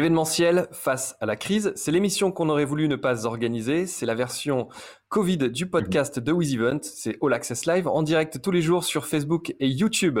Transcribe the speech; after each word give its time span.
L'événementiel 0.00 0.66
face 0.72 1.14
à 1.20 1.26
la 1.26 1.36
crise, 1.36 1.74
c'est 1.76 1.90
l'émission 1.90 2.32
qu'on 2.32 2.48
aurait 2.48 2.64
voulu 2.64 2.88
ne 2.88 2.96
pas 2.96 3.26
organiser. 3.26 3.86
C'est 3.86 4.06
la 4.06 4.14
version 4.14 4.68
Covid 5.10 5.50
du 5.50 5.68
podcast 5.68 6.20
de 6.20 6.30
WizEvent. 6.30 6.78
C'est 6.84 7.18
All 7.20 7.32
Access 7.32 7.66
Live 7.66 7.88
en 7.88 8.04
direct 8.04 8.40
tous 8.40 8.52
les 8.52 8.62
jours 8.62 8.84
sur 8.84 9.06
Facebook 9.06 9.52
et 9.58 9.66
YouTube. 9.66 10.20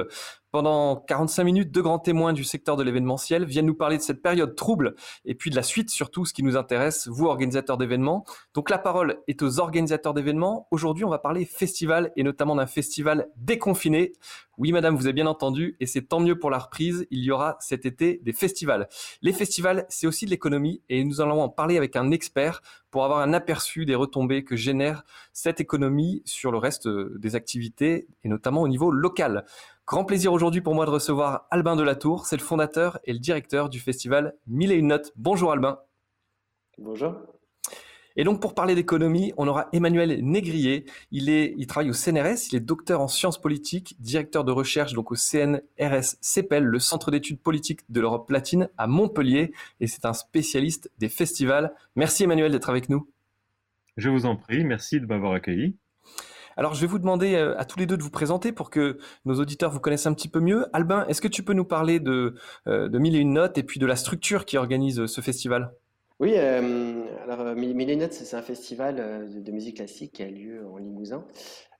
Pendant 0.50 0.96
45 0.96 1.44
minutes, 1.44 1.70
deux 1.70 1.82
grands 1.82 2.00
témoins 2.00 2.32
du 2.32 2.42
secteur 2.42 2.76
de 2.76 2.82
l'événementiel 2.82 3.44
viennent 3.44 3.66
nous 3.66 3.76
parler 3.76 3.98
de 3.98 4.02
cette 4.02 4.20
période 4.20 4.56
trouble 4.56 4.96
et 5.24 5.36
puis 5.36 5.48
de 5.48 5.54
la 5.54 5.62
suite 5.62 5.90
surtout, 5.90 6.24
ce 6.24 6.32
qui 6.32 6.42
nous 6.42 6.56
intéresse, 6.56 7.06
vous 7.06 7.26
organisateurs 7.26 7.78
d'événements. 7.78 8.24
Donc 8.52 8.68
la 8.68 8.78
parole 8.78 9.20
est 9.28 9.40
aux 9.42 9.60
organisateurs 9.60 10.12
d'événements. 10.12 10.66
Aujourd'hui, 10.72 11.04
on 11.04 11.08
va 11.08 11.20
parler 11.20 11.44
festival 11.44 12.10
et 12.16 12.24
notamment 12.24 12.56
d'un 12.56 12.66
festival 12.66 13.28
déconfiné. 13.36 14.14
Oui, 14.58 14.72
madame, 14.72 14.96
vous 14.96 15.06
avez 15.06 15.12
bien 15.12 15.28
entendu 15.28 15.76
et 15.78 15.86
c'est 15.86 16.02
tant 16.02 16.18
mieux 16.18 16.36
pour 16.36 16.50
la 16.50 16.58
reprise. 16.58 17.06
Il 17.12 17.20
y 17.20 17.30
aura 17.30 17.56
cet 17.60 17.86
été 17.86 18.20
des 18.24 18.32
festivals. 18.32 18.88
Les 19.22 19.32
festivals, 19.32 19.86
c'est 19.88 20.08
aussi 20.08 20.24
de 20.24 20.30
l'économie 20.30 20.82
et 20.88 21.04
nous 21.04 21.20
allons 21.20 21.40
en 21.42 21.48
parler 21.48 21.76
avec 21.76 21.94
un 21.94 22.10
expert 22.10 22.60
pour 22.90 23.04
avoir 23.04 23.20
un 23.20 23.32
aperçu 23.32 23.84
des 23.86 23.94
retombées 23.94 24.44
que 24.44 24.56
génère 24.56 25.04
cette 25.32 25.60
économie 25.60 26.22
sur 26.24 26.52
le 26.52 26.58
reste 26.58 26.86
euh, 26.86 27.16
des 27.18 27.34
activités 27.34 28.08
et 28.24 28.28
notamment 28.28 28.62
au 28.62 28.68
niveau 28.68 28.90
local. 28.90 29.44
Grand 29.86 30.04
plaisir 30.04 30.32
aujourd'hui 30.32 30.60
pour 30.60 30.74
moi 30.74 30.86
de 30.86 30.90
recevoir 30.90 31.46
Albin 31.50 31.76
Delatour, 31.76 32.26
c'est 32.26 32.36
le 32.36 32.42
fondateur 32.42 32.98
et 33.04 33.12
le 33.12 33.18
directeur 33.18 33.68
du 33.68 33.80
festival 33.80 34.34
Mille 34.46 34.72
et 34.72 34.76
une 34.76 34.88
notes. 34.88 35.12
Bonjour 35.16 35.52
Albin. 35.52 35.78
Bonjour. 36.78 37.14
Et 38.16 38.24
donc 38.24 38.40
pour 38.40 38.54
parler 38.54 38.74
d'économie, 38.74 39.32
on 39.36 39.48
aura 39.48 39.68
Emmanuel 39.72 40.24
Négrier. 40.24 40.84
Il 41.10 41.28
est, 41.28 41.54
il 41.56 41.66
travaille 41.66 41.90
au 41.90 41.94
CNRS, 41.94 42.48
il 42.50 42.56
est 42.56 42.60
docteur 42.60 43.00
en 43.00 43.08
sciences 43.08 43.40
politiques, 43.40 43.96
directeur 44.00 44.44
de 44.44 44.52
recherche 44.52 44.92
donc 44.92 45.12
au 45.12 45.16
CNRS 45.16 46.16
CEPEL, 46.20 46.64
le 46.64 46.78
Centre 46.78 47.10
d'études 47.10 47.40
politiques 47.40 47.80
de 47.88 48.00
l'Europe 48.00 48.30
latine 48.30 48.68
à 48.78 48.86
Montpellier, 48.86 49.52
et 49.80 49.86
c'est 49.86 50.04
un 50.04 50.12
spécialiste 50.12 50.90
des 50.98 51.08
festivals. 51.08 51.72
Merci 51.96 52.24
Emmanuel 52.24 52.52
d'être 52.52 52.70
avec 52.70 52.88
nous. 52.88 53.08
Je 53.96 54.08
vous 54.08 54.26
en 54.26 54.36
prie, 54.36 54.64
merci 54.64 55.00
de 55.00 55.06
m'avoir 55.06 55.32
accueilli. 55.32 55.76
Alors, 56.56 56.74
je 56.74 56.80
vais 56.80 56.86
vous 56.86 56.98
demander 56.98 57.34
euh, 57.34 57.58
à 57.58 57.64
tous 57.64 57.78
les 57.78 57.86
deux 57.86 57.96
de 57.96 58.02
vous 58.02 58.10
présenter 58.10 58.52
pour 58.52 58.70
que 58.70 58.98
nos 59.24 59.34
auditeurs 59.40 59.70
vous 59.70 59.80
connaissent 59.80 60.06
un 60.06 60.14
petit 60.14 60.28
peu 60.28 60.40
mieux. 60.40 60.66
Albin, 60.74 61.06
est-ce 61.06 61.20
que 61.20 61.28
tu 61.28 61.42
peux 61.42 61.52
nous 61.52 61.64
parler 61.64 62.00
de, 62.00 62.34
euh, 62.66 62.88
de 62.88 62.98
Mille 62.98 63.16
et 63.16 63.20
une 63.20 63.32
notes 63.32 63.56
et 63.56 63.62
puis 63.62 63.80
de 63.80 63.86
la 63.86 63.96
structure 63.96 64.44
qui 64.44 64.56
organise 64.58 65.06
ce 65.06 65.20
festival? 65.20 65.72
Oui, 66.20 66.36
alors 66.36 67.54
Mille 67.56 67.88
et 67.88 67.94
une 67.94 68.00
notes, 68.00 68.12
c'est 68.12 68.36
un 68.36 68.42
festival 68.42 69.30
de 69.42 69.52
musique 69.52 69.76
classique 69.76 70.12
qui 70.12 70.22
a 70.22 70.30
lieu 70.30 70.66
en 70.66 70.76
Limousin. 70.76 71.26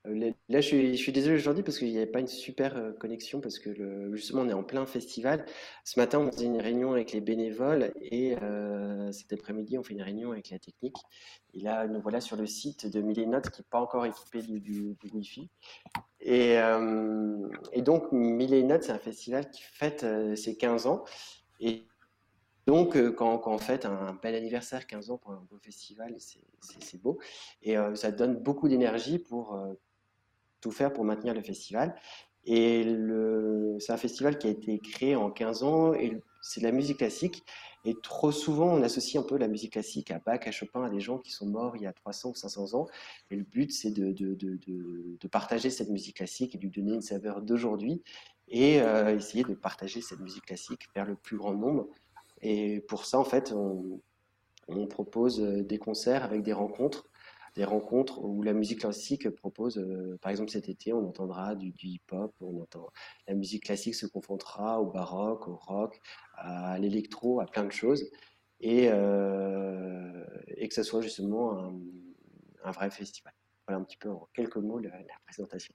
Euh, 0.07 0.31
là, 0.49 0.61
je 0.61 0.95
suis, 0.95 1.11
désolé 1.11 1.35
aujourd'hui 1.35 1.61
parce 1.61 1.77
qu'il 1.77 1.91
n'y 1.91 1.97
avait 1.97 2.07
pas 2.07 2.21
une 2.21 2.27
super 2.27 2.75
euh, 2.75 2.91
connexion 2.91 3.39
parce 3.39 3.59
que 3.59 4.09
justement, 4.15 4.41
on 4.41 4.49
est 4.49 4.53
en 4.53 4.63
plein 4.63 4.85
festival. 4.85 5.45
Ce 5.83 5.99
matin, 5.99 6.19
on 6.19 6.31
faisait 6.31 6.45
une 6.45 6.59
réunion 6.59 6.91
avec 6.91 7.11
les 7.11 7.21
bénévoles 7.21 7.93
et 8.01 8.35
euh, 8.41 9.11
cet 9.11 9.31
après-midi, 9.33 9.77
on 9.77 9.83
fait 9.83 9.93
une 9.93 10.01
réunion 10.01 10.31
avec 10.31 10.49
la 10.49 10.57
technique. 10.57 10.97
Et 11.53 11.59
là, 11.59 11.87
nous 11.87 12.01
voilà 12.01 12.19
sur 12.19 12.35
le 12.35 12.47
site 12.47 12.91
de 12.91 13.01
Millenote 13.01 13.49
qui 13.51 13.61
n'est 13.61 13.67
pas 13.69 13.79
encore 13.79 14.05
équipé 14.05 14.41
du, 14.41 14.59
du, 14.59 14.95
Wi-Fi. 15.13 15.49
Et, 16.19 16.57
euh, 16.57 17.47
et 17.73 17.81
donc, 17.81 18.11
Millenote, 18.11 18.83
c'est 18.83 18.91
un 18.91 18.99
festival 18.99 19.49
qui 19.51 19.61
fête 19.61 20.03
euh, 20.03 20.35
ses 20.35 20.57
15 20.57 20.87
ans. 20.87 21.03
Donc, 22.67 22.95
euh, 22.95 23.11
quand, 23.11 23.37
quand, 23.39 23.53
on 23.53 23.57
fête 23.57 23.85
un 23.85 24.17
bel 24.21 24.35
anniversaire, 24.35 24.85
15 24.85 25.11
ans 25.11 25.17
pour 25.17 25.31
un 25.31 25.43
beau 25.49 25.57
festival, 25.57 26.15
c'est 26.19 27.01
beau. 27.01 27.19
Et 27.63 27.77
euh, 27.77 27.95
ça 27.95 28.11
donne 28.11 28.35
beaucoup 28.35 28.69
d'énergie 28.69 29.17
pour 29.17 29.55
euh, 29.55 29.73
tout 30.61 30.71
faire 30.71 30.93
pour 30.93 31.03
maintenir 31.03 31.33
le 31.33 31.41
festival. 31.41 31.95
Et 32.43 32.83
c'est 33.79 33.91
un 33.91 33.97
festival 33.97 34.39
qui 34.39 34.47
a 34.47 34.49
été 34.49 34.79
créé 34.79 35.15
en 35.15 35.29
15 35.29 35.63
ans 35.63 35.93
et 35.93 36.19
c'est 36.41 36.59
de 36.59 36.65
la 36.65 36.71
musique 36.71 36.97
classique. 36.97 37.43
Et 37.85 37.95
trop 38.01 38.31
souvent, 38.31 38.67
on 38.67 38.81
associe 38.81 39.23
un 39.23 39.25
peu 39.25 39.37
la 39.37 39.47
musique 39.47 39.73
classique 39.73 40.09
à 40.09 40.17
Bach, 40.19 40.47
à 40.47 40.51
Chopin, 40.51 40.83
à 40.83 40.89
des 40.89 40.99
gens 40.99 41.19
qui 41.19 41.31
sont 41.31 41.45
morts 41.45 41.75
il 41.75 41.83
y 41.83 41.87
a 41.87 41.93
300 41.93 42.29
ou 42.29 42.35
500 42.35 42.73
ans. 42.73 42.87
Et 43.29 43.35
le 43.35 43.43
but, 43.43 43.71
c'est 43.71 43.91
de, 43.91 45.27
partager 45.27 45.69
cette 45.69 45.89
musique 45.89 46.17
classique 46.17 46.55
et 46.55 46.57
lui 46.57 46.69
donner 46.71 46.93
une 46.93 47.01
saveur 47.01 47.41
d'aujourd'hui 47.41 48.01
et 48.47 48.77
essayer 48.77 49.43
de 49.43 49.53
partager 49.53 50.01
cette 50.01 50.19
musique 50.19 50.45
classique 50.45 50.87
vers 50.95 51.05
le 51.05 51.15
plus 51.15 51.37
grand 51.37 51.53
nombre. 51.53 51.89
Et 52.41 52.81
pour 52.81 53.05
ça, 53.05 53.19
en 53.19 53.23
fait, 53.23 53.53
on, 53.53 54.01
propose 54.89 55.39
des 55.41 55.77
concerts 55.79 56.23
avec 56.23 56.43
des 56.43 56.53
rencontres 56.53 57.09
des 57.55 57.65
rencontres 57.65 58.23
où 58.23 58.41
la 58.43 58.53
musique 58.53 58.79
classique 58.79 59.29
propose, 59.29 59.77
euh, 59.77 60.17
par 60.21 60.31
exemple 60.31 60.51
cet 60.51 60.69
été, 60.69 60.93
on 60.93 61.07
entendra 61.07 61.55
du, 61.55 61.73
hip-hop, 61.83 62.33
on 62.39 62.61
entend 62.61 62.87
la 63.27 63.33
musique 63.33 63.65
classique 63.65 63.95
se 63.95 64.05
confrontera 64.05 64.81
au 64.81 64.85
baroque, 64.85 65.47
au 65.47 65.55
rock, 65.55 65.99
à 66.35 66.77
l'électro, 66.79 67.41
à 67.41 67.45
plein 67.45 67.65
de 67.65 67.71
choses, 67.71 68.09
et, 68.61 68.89
euh, 68.89 70.25
que 70.57 70.73
ce 70.73 70.83
soit 70.83 71.01
justement 71.01 71.59
un, 71.59 71.75
un, 72.63 72.71
vrai 72.71 72.89
festival. 72.89 73.33
Voilà 73.67 73.81
un 73.81 73.83
petit 73.83 73.97
peu 73.97 74.09
en 74.09 74.29
quelques 74.33 74.57
mots 74.57 74.79
la, 74.79 74.89
la 74.89 75.15
présentation. 75.25 75.73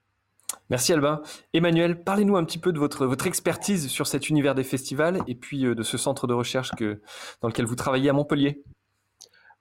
Merci 0.69 0.93
Albin. 0.93 1.23
Emmanuel, 1.53 2.03
parlez-nous 2.03 2.37
un 2.37 2.45
petit 2.45 2.59
peu 2.59 2.73
de 2.73 2.79
votre, 2.79 3.27
expertise 3.27 3.87
sur 3.89 4.07
cet 4.07 4.29
univers 4.29 4.55
des 4.55 4.65
festivals 4.65 5.21
et 5.29 5.35
puis 5.35 5.65
euh, 5.65 5.75
de 5.75 5.83
ce 5.83 5.97
centre 5.97 6.27
de 6.27 6.35
recherche 6.35 6.73
que, 6.77 7.01
dans 7.41 7.49
lequel 7.49 7.67
vous 7.67 7.77
travaillez 7.77 8.11
à 8.11 8.13
Montpellier. 8.13 8.63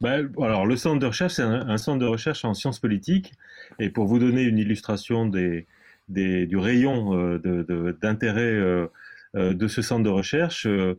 Ben, 0.01 0.31
alors, 0.41 0.65
le 0.65 0.75
centre 0.75 0.99
de 0.99 1.05
recherche, 1.05 1.33
c'est 1.33 1.43
un, 1.43 1.77
centre 1.77 1.99
de 1.99 2.05
recherche 2.05 2.43
en 2.43 2.53
sciences 2.53 2.79
politiques. 2.79 3.33
Et 3.79 3.89
pour 3.89 4.07
vous 4.07 4.19
donner 4.19 4.43
une 4.43 4.57
illustration 4.57 5.25
des, 5.27 5.67
du 6.09 6.57
rayon 6.57 7.17
euh, 7.17 7.95
d'intérêt 8.01 8.53
de, 8.53 8.89
euh, 9.37 9.53
de, 9.53 9.67
ce 9.67 9.81
centre 9.81 10.03
de 10.03 10.09
recherche, 10.09 10.63
je 10.63 10.95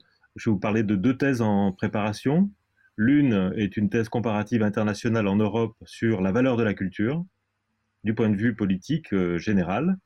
vais 0.51 0.51
vous 0.53 0.59
parler 0.59 0.83
de 0.83 0.95
deux 0.95 1.17
thèses 1.17 1.43
en 1.43 1.73
préparation. 1.73 2.49
L'une 2.97 3.53
est 3.57 3.77
une 3.77 3.91
thèse 3.91 4.09
comparative 4.09 4.63
internationale 4.63 5.27
en 5.27 5.37
Europe 5.37 5.77
sur 5.85 6.23
la 6.23 6.33
valeur 6.33 6.57
de 6.57 6.63
la 6.63 6.73
culture, 6.73 7.25
du 8.06 8.15
point 8.15 8.31
de 8.31 8.37
vue 8.37 8.55
politique 8.55 9.12
euh, 9.12 9.37
général. 9.37 9.97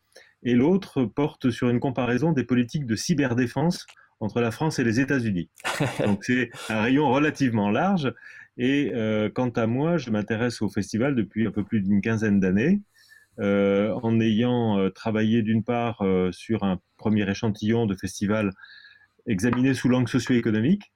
Et 0.43 0.55
l'autre 0.55 1.05
porte 1.05 1.51
sur 1.51 1.69
une 1.69 1.79
comparaison 1.79 2.33
des 2.33 2.45
politiques 2.45 2.87
de 2.87 2.97
cyberdéfense 2.97 3.87
entre 4.21 4.41
la 4.41 4.51
France 4.51 4.79
et 4.79 4.85
les 4.85 4.99
États-Unis. 5.01 5.51
Donc 6.07 6.25
c'est 6.25 6.51
un 6.71 6.81
rayon 6.81 7.13
relativement 7.13 7.71
large. 7.71 8.13
Et 8.57 8.91
euh, 8.95 9.29
quant 9.29 9.51
à 9.51 9.67
moi, 9.67 9.99
je 9.99 10.11
m'intéresse 10.11 10.63
au 10.63 10.71
festival 10.71 11.15
depuis 11.15 11.47
un 11.47 11.51
peu 11.51 11.63
plus 11.63 11.83
d'une 11.83 12.01
quinzaine 12.01 12.41
d'années, 12.41 12.81
euh, 13.39 13.93
en 14.03 14.19
ayant 14.19 14.91
travaillé 14.95 15.43
d'une 15.43 15.63
part 15.63 16.03
sur 16.31 16.65
un 16.65 16.81
premier 16.97 17.29
échantillon 17.31 17.87
de 17.87 17.95
festival 17.95 18.51
examiné 19.27 19.75
sous 19.75 19.89
l'angle 19.89 20.09
socio-économique, 20.09 20.93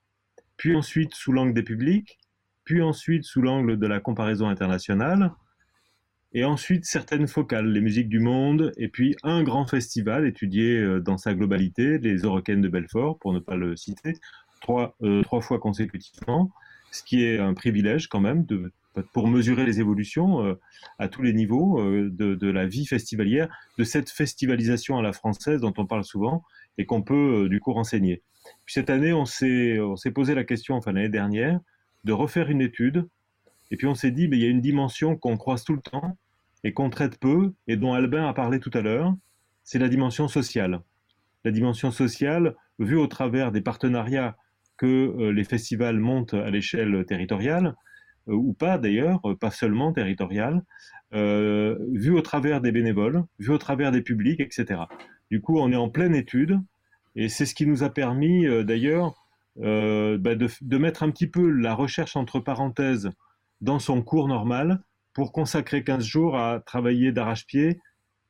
puis 0.57 0.75
ensuite 0.75 1.15
sous 1.15 1.33
l'angle 1.33 1.55
des 1.55 1.63
publics, 1.63 2.19
puis 2.65 2.81
ensuite 2.83 3.25
sous 3.25 3.43
l'angle 3.43 3.79
de 3.79 3.87
la 3.87 4.01
comparaison 4.01 4.49
internationale, 4.49 5.33
et 6.35 6.45
ensuite 6.45 6.85
certaines 6.85 7.29
focales, 7.29 7.69
les 7.71 7.81
musiques 7.81 8.09
du 8.09 8.19
monde, 8.19 8.73
et 8.77 8.89
puis 8.89 9.17
un 9.23 9.45
grand 9.45 9.67
festival 9.67 10.27
étudié 10.27 10.79
euh, 10.79 11.01
dans 11.01 11.17
sa 11.17 11.33
globalité, 11.33 11.99
les 11.99 12.19
Eurocaines 12.19 12.61
de 12.61 12.69
Belfort, 12.69 13.19
pour 13.21 13.33
ne 13.33 13.39
pas 13.39 13.55
le 13.55 13.77
citer, 13.77 14.15
trois, 14.61 14.97
euh, 15.03 15.23
trois 15.23 15.41
fois 15.41 15.61
consécutivement, 15.61 16.51
ce 16.91 17.05
qui 17.05 17.25
est 17.25 17.39
un 17.39 17.55
privilège 17.55 18.09
quand 18.09 18.21
même 18.21 18.45
de, 18.47 18.73
pour 19.13 19.29
mesurer 19.29 19.65
les 19.65 19.79
évolutions 19.79 20.45
euh, 20.45 20.55
à 20.99 21.07
tous 21.07 21.23
les 21.23 21.33
niveaux 21.33 21.81
de, 21.81 22.51
la 22.51 22.67
vie 22.67 22.87
festivalière, 22.87 23.49
de 23.79 23.85
cette 23.85 24.11
festivalisation 24.11 24.99
à 24.99 25.03
la 25.03 25.13
française 25.13 25.61
dont 25.61 25.75
on 25.77 25.87
parle 25.87 26.05
souvent 26.05 26.43
et 26.79 26.87
qu'on 26.87 27.03
peut 27.03 27.49
du 27.49 27.61
coup 27.61 27.73
renseigner. 27.73 28.23
Puis 28.65 28.75
cette 28.75 28.91
année, 28.91 29.13
on 29.13 29.25
s'est 29.25 29.79
posé 30.13 30.35
la 30.35 30.45
question, 30.45 30.75
enfin 30.75 30.93
l'année 30.93 31.09
dernière, 31.09 31.61
de 32.05 32.13
refaire 32.13 32.51
une 32.51 32.61
étude. 32.61 33.09
Et 33.71 33.77
puis 33.77 33.87
on 33.87 33.95
s'est 33.95 34.11
dit, 34.11 34.29
mais 34.29 34.37
il 34.37 34.43
y 34.43 34.47
a 34.47 34.51
une 34.51 34.61
dimension 34.61 35.17
qu'on 35.17 35.37
croise 35.37 35.65
tout 35.65 35.75
le 35.75 35.81
temps 35.81 36.17
et 36.65 36.73
qu'on 36.73 36.91
traite 36.91 37.19
peu 37.19 37.53
et 37.69 37.77
dont 37.77 37.93
Albin 37.93 38.27
a 38.27 38.35
parlé 38.35 38.59
tout 38.59 38.71
à 38.75 38.81
l'heure, 38.81 39.15
c'est 39.63 39.79
la 39.79 39.89
dimension 39.89 40.27
sociale. 40.27 40.81
La 41.45 41.51
dimension 41.51 41.91
sociale 41.91 42.57
vue 42.79 42.97
au 42.97 43.07
travers 43.07 43.53
des 43.53 43.61
partenariats 43.61 44.37
que 44.77 44.87
euh, 44.87 45.31
les 45.31 45.45
festivals 45.45 46.01
montent 46.01 46.35
à 46.35 46.51
l'échelle 46.51 47.05
territoriale, 47.07 47.77
euh, 48.29 48.35
ou 48.35 48.53
pas 48.55 48.79
d'ailleurs, 48.79 49.21
euh, 49.25 49.35
pas 49.35 49.51
seulement 49.51 49.93
territoriale, 49.93 50.63
euh, 51.15 51.79
vu 51.93 52.11
au 52.11 52.23
travers 52.23 52.61
des 52.61 52.73
bénévoles, 52.73 53.25
vu 53.39 53.51
au 53.51 53.59
travers 53.59 53.93
des 53.93 54.03
publics, 54.03 54.41
etc. 54.41 54.83
Du 55.31 55.41
coup, 55.41 55.59
on 55.59 55.71
est 55.73 55.77
en 55.77 55.89
pleine 55.89 56.15
étude, 56.15 56.59
et 57.17 57.29
c'est 57.29 57.47
ce 57.47 57.55
qui 57.55 57.67
nous 57.67 57.83
a 57.83 57.91
permis 57.91 58.47
d'ailleurs 58.65 59.15
bah 59.57 60.35
de, 60.35 60.79
mettre 60.79 61.05
un 61.05 61.11
petit 61.11 61.29
peu 61.29 61.49
la 61.49 61.75
recherche 61.75 62.17
entre 62.17 62.41
parenthèses 62.41 63.11
dans 63.61 63.79
son 63.79 64.03
cours 64.03 64.27
normal 64.27 64.81
pour 65.15 65.33
consacrer 65.33 65.85
15 65.85 66.05
jours 66.05 66.37
à 66.37 66.61
travailler 66.61 67.13
d'arrache-pied 67.13 67.81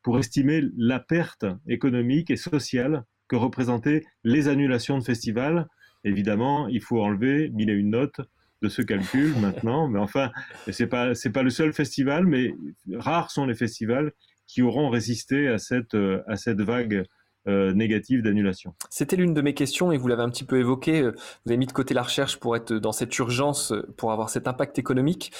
pour 0.02 0.18
estimer 0.18 0.62
la 0.76 1.00
perte 1.00 1.46
économique 1.66 2.30
et 2.30 2.36
sociale 2.36 3.04
que 3.26 3.36
représentaient 3.36 4.04
les 4.22 4.48
annulations 4.48 4.98
de 4.98 5.02
festivals. 5.02 5.66
Évidemment, 6.04 6.68
il 6.68 6.82
faut 6.82 7.02
enlever 7.02 7.50
mille 7.50 7.70
et 7.70 7.74
une 7.74 7.90
notes 7.90 8.20
de 8.62 8.68
ce 8.68 8.82
calcul 8.82 9.34
maintenant, 9.40 9.88
mais 9.88 9.98
enfin, 9.98 10.30
c'est 10.70 10.86
pas 10.86 11.14
c'est 11.14 11.32
pas 11.32 11.42
le 11.42 11.50
seul 11.50 11.72
festival, 11.72 12.26
mais 12.26 12.54
rares 12.92 13.30
sont 13.30 13.46
les 13.46 13.54
festivals 13.54 14.12
qui 14.46 14.60
auront 14.60 14.90
résisté 14.90 15.48
à 15.48 15.58
cette 15.58 15.96
à 16.28 16.36
cette 16.36 16.60
vague 16.60 17.04
négative 17.46 18.22
d'annulation. 18.22 18.74
C'était 18.90 19.16
l'une 19.16 19.34
de 19.34 19.42
mes 19.42 19.54
questions 19.54 19.92
et 19.92 19.96
vous 19.96 20.08
l'avez 20.08 20.22
un 20.22 20.30
petit 20.30 20.44
peu 20.44 20.58
évoqué. 20.58 21.02
Vous 21.02 21.50
avez 21.50 21.56
mis 21.56 21.66
de 21.66 21.72
côté 21.72 21.94
la 21.94 22.02
recherche 22.02 22.38
pour 22.38 22.56
être 22.56 22.72
dans 22.72 22.92
cette 22.92 23.16
urgence, 23.18 23.72
pour 23.96 24.12
avoir 24.12 24.30
cet 24.30 24.48
impact 24.48 24.78
économique. 24.78 25.32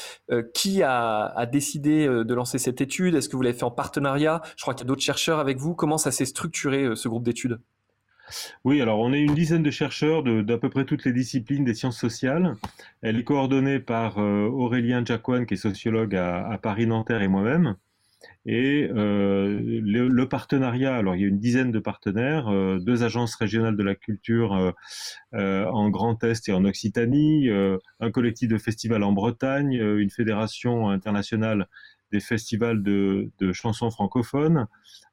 qui 0.53 0.83
a, 0.83 1.27
a, 1.27 1.47
décidé 1.47 2.07
de 2.07 2.35
lancer 2.35 2.59
cette 2.59 2.81
étude? 2.81 3.15
Est-ce 3.15 3.29
que 3.29 3.37
vous 3.37 3.43
l'avez 3.43 3.57
fait 3.57 3.65
en 3.65 3.71
partenariat? 3.71 4.43
Je 4.57 4.63
crois 4.63 4.75
qu'il 4.75 4.85
y 4.85 4.87
a 4.87 4.89
d'autres 4.89 5.03
chercheurs 5.03 5.39
avec 5.39 5.59
vous. 5.59 5.75
Comment 5.75 5.99
ça 5.99 6.11
s'est 6.11 6.27
structuré 6.27 6.95
ce 6.95 7.09
groupe 7.09 7.25
d'études? 7.25 7.59
Oui, 8.65 8.81
alors 8.81 8.99
on 9.01 9.13
est 9.13 9.21
une 9.21 9.35
dizaine 9.35 9.63
de 9.63 9.71
chercheurs 9.71 10.23
d'à 10.23 10.59
peu 10.59 10.71
près 10.71 10.85
toutes 10.85 11.05
les 11.05 11.13
disciplines 11.13 11.65
des 11.65 11.75
sciences 11.75 11.99
sociales. 11.99 12.57
Elle 13.03 13.19
est 13.19 13.25
coordonnée 13.25 13.81
par 13.81 14.19
euh, 14.19 14.49
Aurélien 14.49 15.05
Jacquan, 15.05 15.45
qui 15.45 15.55
est 15.55 15.59
sociologue 15.59 16.15
à, 16.17 16.59
Paris-Nanterre 16.63 17.23
et 17.23 17.29
moi-même. 17.29 17.77
Et 18.47 18.89
euh, 18.95 19.59
le, 19.63 20.29
partenariat, 20.29 20.95
alors 20.95 21.17
il 21.17 21.23
y 21.23 21.25
a 21.25 21.29
une 21.29 21.39
dizaine 21.39 21.73
de 21.73 21.79
partenaires, 21.79 22.49
euh, 22.49 22.79
deux 22.79 23.03
agences 23.03 23.35
régionales 23.37 23.77
de 23.77 23.83
la 23.83 23.95
culture 23.95 24.75
en 25.33 25.91
Grand 25.91 26.23
Est 26.25 26.49
et 26.49 26.53
en 26.53 26.65
Occitanie, 26.65 27.49
un 28.01 28.11
collectif 28.11 28.49
de 28.49 28.59
festivals 28.59 29.03
en 29.03 29.13
Bretagne, 29.13 29.73
une 29.73 30.11
fédération 30.11 30.89
internationale 30.91 31.69
des 32.15 32.21
festivals 32.21 32.81
de, 32.85 33.53
chansons 33.53 33.91
francophones, 33.91 34.69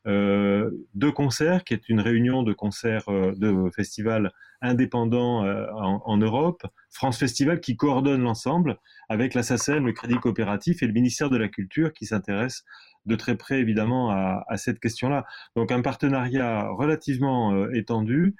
euh, 0.05 0.69
deux 0.93 1.11
concerts, 1.11 1.63
qui 1.63 1.73
est 1.73 1.89
une 1.89 1.99
réunion 1.99 2.43
de 2.43 2.53
concerts 2.53 3.09
euh, 3.09 3.33
de 3.35 3.71
festivals 3.75 4.31
indépendants 4.61 5.43
euh, 5.43 5.65
en, 5.71 6.17
Europe, 6.17 6.61
France 6.91 7.17
Festival 7.17 7.59
qui 7.59 7.75
coordonne 7.75 8.21
l'ensemble 8.21 8.77
avec 9.09 9.33
la 9.33 9.41
SACEM, 9.41 9.87
le 9.87 9.93
Crédit 9.93 10.19
Coopératif 10.19 10.83
et 10.83 10.87
le 10.87 10.93
ministère 10.93 11.31
de 11.31 11.37
la 11.37 11.47
Culture 11.47 11.91
qui 11.91 12.05
s'intéresse 12.05 12.65
de 13.07 13.15
très 13.15 13.35
près 13.35 13.59
évidemment 13.59 14.11
à, 14.11 14.57
cette 14.57 14.79
question-là. 14.79 15.25
Donc 15.55 15.71
un 15.71 15.81
partenariat 15.81 16.69
relativement 16.69 17.67
étendu 17.71 18.35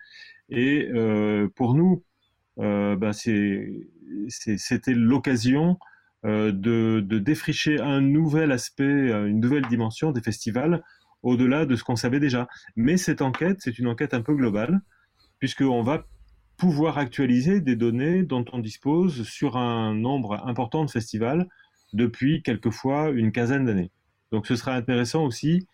et 0.49 0.87
pour 1.55 1.73
nous, 1.73 2.03
ben, 2.57 3.11
c'était 3.11 4.93
l'occasion 4.93 5.79
euh, 6.23 6.51
de, 6.51 7.01
défricher 7.17 7.79
un 7.79 7.99
nouvel 7.99 8.51
aspect, 8.51 8.83
euh, 8.83 9.27
une 9.27 9.39
nouvelle 9.39 9.65
dimension 9.67 10.11
des 10.11 10.21
festivals 10.21 10.83
au-delà 11.23 11.65
de 11.65 11.75
ce 11.75 11.83
qu'on 11.83 11.95
savait 11.95 12.19
déjà. 12.19 12.47
Mais 12.75 12.97
cette 12.97 13.21
enquête, 13.21 13.57
c'est 13.59 13.79
une 13.79 13.87
enquête 13.87 14.13
un 14.13 14.21
peu 14.21 14.35
globale, 14.35 14.81
puisqu'on 15.39 15.81
va 15.81 16.05
pouvoir 16.57 16.99
actualiser 16.99 17.59
des 17.59 17.75
données 17.75 18.21
dont 18.21 18.45
on 18.53 18.59
dispose 18.59 19.23
sur 19.23 19.57
un 19.57 19.95
nombre 19.95 20.47
important 20.47 20.85
de 20.85 20.91
festivals 20.91 21.47
depuis 21.93 22.43
quelquefois 22.43 23.09
une 23.09 23.31
quinzaine 23.31 23.65
d'années. 23.65 23.91
Donc 24.31 24.45
ce 24.45 24.55
sera 24.55 24.75
intéressant 24.75 25.25
aussi 25.25 25.67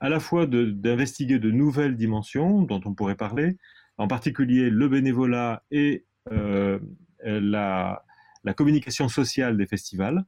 à 0.00 0.10
la 0.10 0.20
fois 0.20 0.46
d'investiguer 0.46 1.38
de, 1.38 1.50
nouvelles 1.50 1.96
dimensions 1.96 2.62
dont 2.62 2.82
on 2.84 2.92
pourrait 2.92 3.16
parler, 3.16 3.56
en 3.96 4.08
particulier 4.08 4.68
le 4.68 4.88
bénévolat 4.90 5.62
et 5.70 6.04
euh, 6.32 6.78
la, 7.24 8.04
la 8.46 8.54
communication 8.54 9.08
sociale 9.08 9.58
des 9.58 9.66
festivals, 9.66 10.24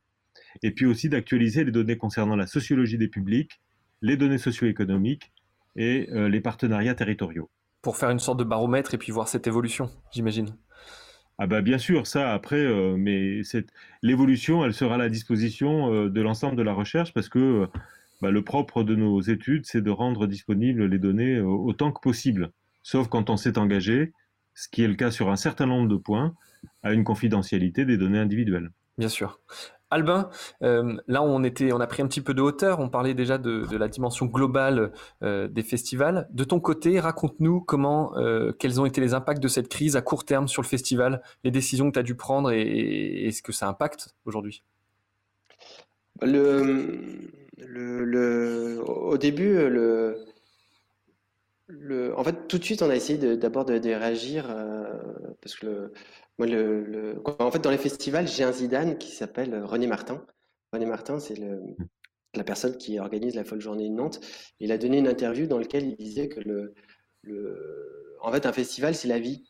et 0.63 0.73
puis 0.73 0.87
aussi 0.87 1.09
d'actualiser 1.09 1.65
les 1.65 1.71
données 1.71 1.97
concernant 1.97 2.35
la 2.35 2.49
sociologie 2.49 2.99
des 2.99 3.09
publics, 3.09 3.61
les 4.03 4.17
données 4.17 4.39
socio-économiques 4.39 5.33
et 5.77 6.09
euh, 6.11 6.29
les 6.29 6.41
partenariats 6.41 6.97
territoriaux. 6.97 7.49
Pour 7.81 7.97
faire 7.97 8.11
une 8.11 8.19
sorte 8.19 8.41
de 8.41 8.45
baromètre 8.45 8.93
et 8.93 8.99
puis 8.99 9.13
voir 9.13 9.29
cette 9.29 9.47
évolution, 9.47 9.89
j'imagine. 10.11 10.49
Ah 11.39 11.47
bah 11.47 11.63
bien 11.63 11.79
sûr, 11.79 12.09
ça 12.09 12.35
après, 12.35 12.57
euh, 12.57 12.97
mais 12.99 13.43
l'évolution, 14.03 14.65
elle 14.65 14.75
sera 14.75 14.97
à 14.97 14.99
la 14.99 15.09
disposition 15.09 15.95
euh, 15.95 16.11
de 16.11 16.21
l'ensemble 16.21 16.57
de 16.57 16.63
la 16.63 16.73
recherche 16.73 17.15
parce 17.15 17.29
que 17.29 17.69
bah, 18.21 18.33
le 18.33 18.43
propre 18.43 18.83
de 18.83 18.97
nos 18.97 19.21
études, 19.21 19.65
c'est 19.65 19.81
de 19.81 19.91
rendre 19.91 20.27
disponibles 20.27 20.87
les 20.87 20.99
données 20.99 21.41
autant 21.41 21.93
que 21.93 22.01
possible, 22.01 22.51
sauf 22.83 23.07
quand 23.07 23.31
on 23.31 23.37
s'est 23.37 23.59
engagé, 23.59 24.13
ce 24.55 24.69
qui 24.69 24.83
est 24.83 24.89
le 24.89 24.97
cas 24.97 25.13
sur 25.13 25.31
un 25.31 25.37
certain 25.37 25.67
nombre 25.67 25.89
de 25.89 25.97
points, 25.97 26.35
à 26.83 26.93
une 26.93 27.05
confidentialité 27.05 27.85
des 27.85 27.97
données 27.97 28.19
individuelles. 28.19 28.71
Bien 28.99 29.09
sûr. 29.09 29.41
Albin, 29.91 30.29
euh, 30.63 30.97
là 31.07 31.23
on 31.23 31.43
était, 31.45 31.73
on 31.73 31.81
a 31.81 31.87
pris 31.87 32.03
un 32.03 32.09
petit 32.09 32.21
peu 32.21 32.35
de 32.35 32.43
hauteur. 32.43 32.81
On 32.81 32.89
parlait 32.89 33.15
déjà 33.15 33.39
de, 33.39 33.65
la 33.77 33.89
dimension 33.89 34.27
globale 34.27 34.93
euh, 35.23 35.49
des 35.49 35.63
festivals. 35.63 36.29
De 36.31 36.45
ton 36.45 36.61
côté, 36.61 37.01
raconte-nous 37.01 37.61
comment, 37.61 38.17
euh, 38.19 38.53
quels 38.53 38.81
ont 38.81 38.87
été 38.87 39.01
les 39.01 39.15
impacts 39.15 39.43
de 39.43 39.49
cette 39.49 39.69
crise 39.69 39.97
à 39.97 40.03
court 40.03 40.25
terme 40.25 40.47
sur 40.47 40.63
le 40.63 40.67
festival, 40.67 41.23
les 41.43 41.51
décisions 41.51 41.89
que 41.89 41.95
tu 41.95 41.99
as 42.01 42.03
dû 42.03 42.15
prendre 42.17 42.51
et, 42.51 43.27
est-ce 43.27 43.43
que 43.43 43.53
ça 43.53 43.69
impacte 43.69 44.15
aujourd'hui 44.25 44.63
le, 46.21 47.31
le, 47.57 48.83
au 48.85 49.17
début, 49.17 49.55
le, 49.69 50.17
le, 51.69 52.19
en 52.19 52.25
fait, 52.25 52.49
tout 52.49 52.59
de 52.59 52.65
suite, 52.65 52.83
on 52.83 52.91
a 52.91 52.97
essayé 52.97 53.37
d'abord 53.37 53.65
de, 53.65 53.75
réagir 53.75 54.47
parce 55.41 55.55
que 55.57 55.93
le, 56.39 57.21
moi, 57.27 57.37
en 57.39 57.51
fait, 57.51 57.59
dans 57.59 57.71
les 57.71 57.79
festivals, 57.79 58.29
j'ai 58.29 58.45
un 58.45 58.53
Zidane 58.53 58.99
qui 58.99 59.11
s'appelle 59.11 59.63
René 59.63 59.87
Martin. 59.87 60.25
René 60.73 60.87
Martin, 60.87 61.19
c'est 61.19 61.37
la 62.35 62.45
personne 62.45 62.77
qui 62.77 62.99
organise 62.99 63.35
la 63.35 63.45
folle 63.45 63.61
journée 63.61 63.89
de 63.89 63.95
Nantes. 63.95 64.21
Il 64.61 64.73
a 64.73 64.79
donné 64.79 64.99
une 64.99 65.09
interview 65.09 65.47
dans 65.47 65.59
laquelle 65.59 65.87
il 65.87 65.97
disait 65.97 66.29
que 66.29 66.41
le, 66.41 66.75
le 67.23 68.17
en 68.21 68.33
fait, 68.33 68.47
un 68.47 68.53
festival, 68.53 68.95
c'est 68.95 69.09
la 69.09 69.19
vie. 69.19 69.45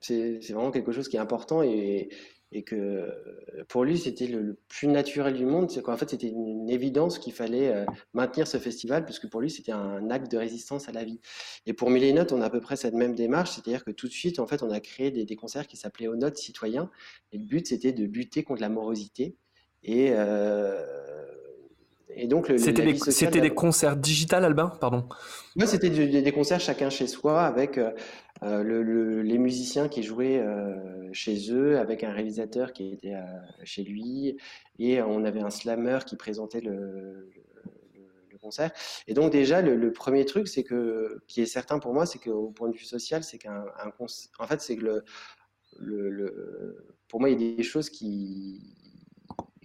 C'est 0.00 0.40
vraiment 0.50 0.70
quelque 0.72 0.92
chose 0.92 1.08
qui 1.08 1.16
est 1.16 1.20
important 1.20 1.62
et, 1.62 2.08
et 2.52 2.62
que 2.62 2.76
euh, 2.76 3.64
pour 3.68 3.84
lui 3.84 3.98
c'était 3.98 4.26
le, 4.26 4.58
plus 4.68 4.86
naturel 4.86 5.34
du 5.34 5.46
monde, 5.46 5.70
c'est 5.70 5.82
qu'en 5.82 5.96
fait 5.96 6.10
c'était 6.10 6.28
une, 6.28 6.68
évidence 6.68 7.18
qu'il 7.18 7.32
fallait 7.32 7.68
euh, 7.68 7.84
maintenir 8.12 8.46
ce 8.46 8.58
festival 8.58 9.04
puisque 9.04 9.28
pour 9.28 9.40
lui 9.40 9.50
c'était 9.50 9.72
un 9.72 10.10
acte 10.10 10.30
de 10.30 10.38
résistance 10.38 10.88
à 10.88 10.92
la 10.92 11.04
vie. 11.04 11.20
Et 11.66 11.72
pour 11.72 11.90
Millénote, 11.90 12.32
on 12.32 12.40
a 12.40 12.46
à 12.46 12.50
peu 12.50 12.60
près 12.60 12.76
cette 12.76 12.94
même 12.94 13.14
démarche, 13.14 13.50
c'est-à-dire 13.50 13.84
que 13.84 13.90
tout 13.90 14.06
de 14.06 14.12
suite 14.12 14.38
en 14.38 14.46
fait 14.46 14.62
on 14.62 14.70
a 14.70 14.80
créé 14.80 15.10
des, 15.10 15.36
concerts 15.36 15.66
qui 15.66 15.76
s'appelaient 15.76 16.08
Aux 16.08 16.16
Notes 16.16 16.36
citoyens. 16.36 16.90
Et 17.32 17.38
le 17.38 17.44
but 17.44 17.66
c'était 17.66 17.92
de 17.92 18.04
lutter 18.04 18.42
contre 18.44 18.60
la 18.60 18.68
morosité. 18.68 19.36
Et 19.82 20.10
euh, 20.12 20.84
et 22.14 22.26
donc 22.26 22.52
c'était 22.58 22.84
des, 22.84 22.96
c'était 22.98 23.40
des 23.40 23.50
concerts 23.50 23.96
digital 23.96 24.44
Albin? 24.44 24.68
Pardon. 24.80 25.08
Oui, 25.56 25.66
c'était 25.66 25.90
des, 25.90 26.32
concerts 26.32 26.60
chacun 26.60 26.90
chez 26.90 27.06
soi 27.06 27.42
avec 27.42 27.78
euh, 27.78 27.90
le, 28.42 29.22
les 29.22 29.38
musiciens 29.38 29.88
qui 29.88 30.02
jouaient 30.02 30.38
euh, 30.38 31.08
chez 31.12 31.52
eux, 31.52 31.78
avec 31.78 32.02
un 32.02 32.12
réalisateur 32.12 32.72
qui 32.72 32.92
était 32.92 33.14
euh, 33.14 33.22
chez 33.64 33.84
lui, 33.84 34.36
et 34.78 35.00
on 35.02 35.24
avait 35.24 35.40
un 35.40 35.50
slammer 35.50 36.00
qui 36.06 36.16
présentait 36.16 36.60
le, 36.60 37.30
concert. 38.40 38.72
Et 39.06 39.14
donc 39.14 39.30
déjà, 39.30 39.62
le, 39.62 39.92
premier 39.92 40.24
truc, 40.24 40.48
c'est 40.48 40.64
que, 40.64 41.22
qui 41.28 41.40
est 41.40 41.46
certain 41.46 41.78
pour 41.78 41.94
moi, 41.94 42.06
c'est 42.06 42.18
qu'au 42.18 42.50
point 42.50 42.68
de 42.68 42.74
vue 42.74 42.84
social, 42.84 43.22
c'est 43.22 43.38
qu'un 43.38 43.64
en 44.40 44.46
fait, 44.48 44.60
c'est 44.60 44.74
que 44.76 44.82
le, 45.78 46.10
le, 46.10 46.96
pour 47.06 47.20
moi, 47.20 47.30
il 47.30 47.40
y 47.40 47.52
a 47.52 47.56
des 47.56 47.62
choses 47.62 47.88
qui, 47.88 48.74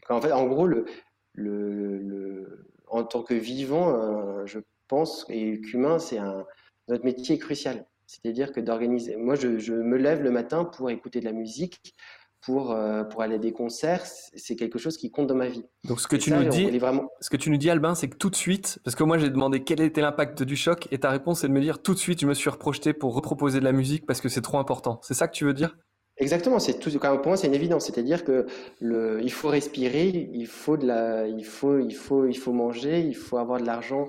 en 0.10 0.22
fait, 0.22 0.32
en 0.32 0.46
gros, 0.46 0.68
le, 0.68 0.86
le, 1.34 2.68
en 2.88 3.04
tant 3.04 3.24
que 3.24 3.34
vivant, 3.34 4.46
je 4.46 4.60
pense, 4.88 5.26
et 5.30 5.60
qu'humain, 5.60 5.98
c'est 5.98 6.20
un, 6.20 6.46
notre 6.88 7.04
métier 7.04 7.36
est 7.36 7.40
crucial. 7.40 7.88
C'est-à-dire 8.08 8.54
que 8.54 8.60
d'organiser. 8.62 9.18
Moi, 9.18 9.36
je, 9.36 9.74
me 9.74 9.98
lève 9.98 10.24
le 10.24 10.32
matin 10.32 10.64
pour 10.64 10.90
écouter 10.90 11.20
de 11.20 11.26
la 11.26 11.34
musique, 11.34 11.94
pour, 12.42 12.72
euh, 12.72 13.04
pour 13.04 13.22
aller 13.22 13.36
à 13.36 13.38
des 13.38 13.52
concerts. 13.52 14.06
C'est 14.06 14.56
quelque 14.56 14.80
chose 14.80 14.98
qui 14.98 15.12
compte 15.12 15.28
dans 15.28 15.36
ma 15.36 15.50
vie. 15.50 15.66
Donc, 15.84 16.00
ce 16.00 16.08
que, 16.08 16.16
tu, 16.16 16.32
nous 16.32 16.46
dis, 16.46 16.78
vraiment... 16.80 17.10
ce 17.20 17.30
que 17.30 17.36
tu 17.36 17.50
nous 17.50 17.58
dis, 17.58 17.70
Albin, 17.70 17.96
c'est 17.96 18.08
que 18.08 18.16
tout 18.16 18.30
de 18.30 18.36
suite, 18.36 18.80
parce 18.86 18.96
que 18.96 19.04
moi, 19.04 19.18
j'ai 19.18 19.30
demandé 19.30 19.64
quel 19.64 19.82
était 19.82 20.02
l'impact 20.02 20.44
du 20.44 20.56
choc, 20.56 20.88
et 20.92 21.00
ta 21.00 21.10
réponse, 21.10 21.42
c'est 21.42 21.50
de 21.50 21.54
me 21.54 21.60
dire 21.60 21.82
tout 21.82 21.94
de 21.94 22.00
suite, 22.00 22.22
je 22.22 22.28
me 22.28 22.34
suis 22.34 22.50
reprojeté 22.50 22.94
pour 22.94 23.14
reproposer 23.14 23.60
de 23.60 23.66
la 23.66 23.74
musique 23.74 24.06
parce 24.06 24.22
que 24.22 24.30
c'est 24.30 24.42
trop 24.42 24.58
important. 24.58 25.00
C'est 25.04 25.14
ça 25.14 25.28
que 25.28 25.34
tu 25.34 25.44
veux 25.44 25.54
dire? 25.54 25.76
Exactement, 26.20 26.58
c'est 26.58 26.80
tout. 26.80 26.90
Pour 26.90 27.28
moi, 27.28 27.38
c'est 27.38 27.48
une 27.48 27.54
évidence. 27.54 27.86
C'est-à-dire 27.86 28.24
que 28.24 28.48
le, 28.80 29.20
il 29.22 29.32
faut 29.32 29.50
respirer, 29.50 30.08
il 30.08 30.48
faut 30.48 30.78
de 30.78 30.88
la, 30.88 31.28
il 31.28 31.46
faut, 31.46 31.78
il 31.78 31.94
faut, 31.94 32.26
il 32.26 32.38
faut 32.38 32.54
manger, 32.54 33.02
il 33.02 33.16
faut 33.16 33.38
avoir 33.38 33.60
de 33.60 33.66
l'argent 33.66 34.08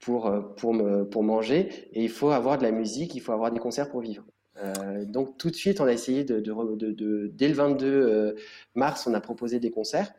pour, 0.00 0.26
euh, 0.26 0.40
pour, 0.40 0.76
pour 1.10 1.22
manger 1.22 1.68
et 1.92 2.02
il 2.04 2.10
faut 2.10 2.30
avoir 2.30 2.58
de 2.58 2.62
la 2.62 2.70
musique, 2.70 3.14
il 3.14 3.20
faut 3.20 3.32
avoir 3.32 3.50
des 3.50 3.60
concerts 3.60 3.90
pour 3.90 4.00
vivre. 4.00 4.24
Euh, 4.62 5.04
donc 5.04 5.36
tout 5.38 5.50
de 5.50 5.56
suite, 5.56 5.80
on 5.80 5.84
a 5.84 5.92
essayé 5.92 6.24
de, 6.24 6.40
de, 6.40 6.90
de, 6.92 7.30
dès 7.34 7.48
le 7.48 7.54
22 7.54 7.86
euh, 7.86 8.34
mars, 8.74 9.06
on 9.06 9.14
a 9.14 9.20
proposé 9.20 9.60
des 9.60 9.70
concerts. 9.70 10.12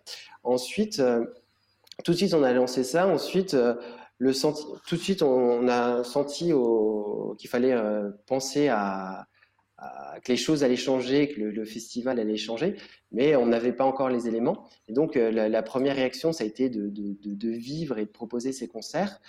Ensuite, 0.44 1.02
tout 2.04 2.12
de 2.12 2.18
suite, 2.18 2.34
on 2.34 2.44
a 2.44 2.54
lancé 2.54 2.84
ça. 2.84 3.08
Ensuite, 3.08 3.58
le 4.18 4.34
senti, 4.34 4.64
tout 4.88 4.96
de 4.96 5.02
suite, 5.02 5.22
on, 5.22 5.68
a 5.68 6.04
senti 6.04 6.52
qu'il 7.38 7.50
fallait 7.50 7.76
penser 8.28 8.70
à, 8.70 9.28
que 10.24 10.32
les 10.32 10.38
choses 10.38 10.64
allaient 10.64 10.76
changer, 10.76 11.28
que 11.30 11.42
le, 11.42 11.66
festival 11.66 12.20
allait 12.20 12.38
changer, 12.38 12.78
mais 13.12 13.36
on 13.36 13.46
n'avait 13.46 13.74
pas 13.74 13.84
encore 13.84 14.10
les 14.10 14.28
éléments. 14.28 14.70
Et 14.88 14.94
donc 14.94 15.16
la, 15.16 15.50
la, 15.50 15.64
première 15.64 15.96
réaction, 15.96 16.32
ça 16.32 16.46
a 16.46 16.48
été 16.48 16.70
de, 16.70 17.50
vivre 17.50 17.98
et 17.98 18.06
de 18.06 18.12
proposer 18.12 18.54
ces 18.54 18.68
concerts. 18.68 19.20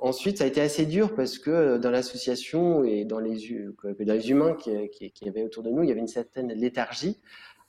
Ensuite, 0.00 0.38
ça 0.38 0.44
a 0.44 0.46
été 0.46 0.60
assez 0.60 0.86
dur 0.86 1.14
parce 1.16 1.38
que 1.38 1.50
euh, 1.50 1.78
dans 1.78 1.90
l'association 1.90 2.84
et 2.84 3.04
dans 3.04 3.18
les, 3.18 3.50
humains 3.50 4.54
qui, 4.54 4.88
qui, 4.90 5.10
qui, 5.10 5.28
avaient 5.28 5.42
autour 5.42 5.64
de 5.64 5.70
nous, 5.70 5.82
il 5.82 5.88
y 5.88 5.92
avait 5.92 6.00
une 6.00 6.06
certaine 6.06 6.52
léthargie 6.52 7.20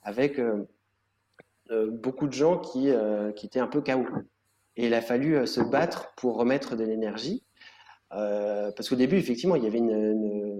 avec 0.02 0.38
euh, 0.38 0.64
euh, 1.72 1.90
beaucoup 1.90 2.28
de 2.28 2.32
gens 2.32 2.58
qui, 2.58 2.88
étaient 2.88 3.58
un 3.58 3.66
peu 3.66 3.82
chaos. 3.82 4.06
Et 4.76 4.86
il 4.86 4.94
a 4.94 5.02
fallu 5.02 5.44
se 5.46 5.60
battre 5.60 6.14
pour 6.16 6.36
remettre 6.36 6.76
de 6.76 6.84
l'énergie. 6.84 7.42
parce 8.10 8.88
qu'au 8.88 8.96
début, 8.96 9.16
effectivement, 9.16 9.56
il 9.56 9.64
y 9.64 9.66
avait 9.66 9.80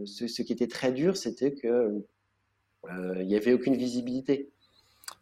ce, 0.06 0.42
qui 0.42 0.52
était 0.52 0.66
très 0.66 0.92
dur, 0.92 1.16
c'était 1.16 1.52
que 1.54 2.04
il 3.18 3.26
n'y 3.26 3.36
avait 3.36 3.52
aucune 3.52 3.76
visibilité. 3.76 4.50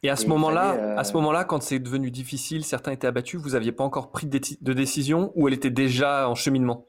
Et 0.03 0.11
à 0.11 0.17
ce 0.17 0.27
moment-là, 0.27 0.97
à 0.97 1.05
ce 1.05 1.13
moment-là, 1.15 1.45
quand 1.45 1.63
c'est 1.63 1.79
devenu 1.79 2.11
difficile, 2.11 2.65
certains 2.65 2.93
étaient 2.93 3.07
abattus, 3.07 3.41
vous 3.41 3.51
n'aviez 3.51 3.73
pas 3.73 3.85
encore 3.85 4.11
pris 4.11 4.27
de, 4.27 4.73
décision 4.73 5.33
ou 5.35 5.49
elle 5.49 5.55
était 5.55 5.71
déjà 5.71 6.29
en 6.29 6.35
cheminement? 6.35 6.87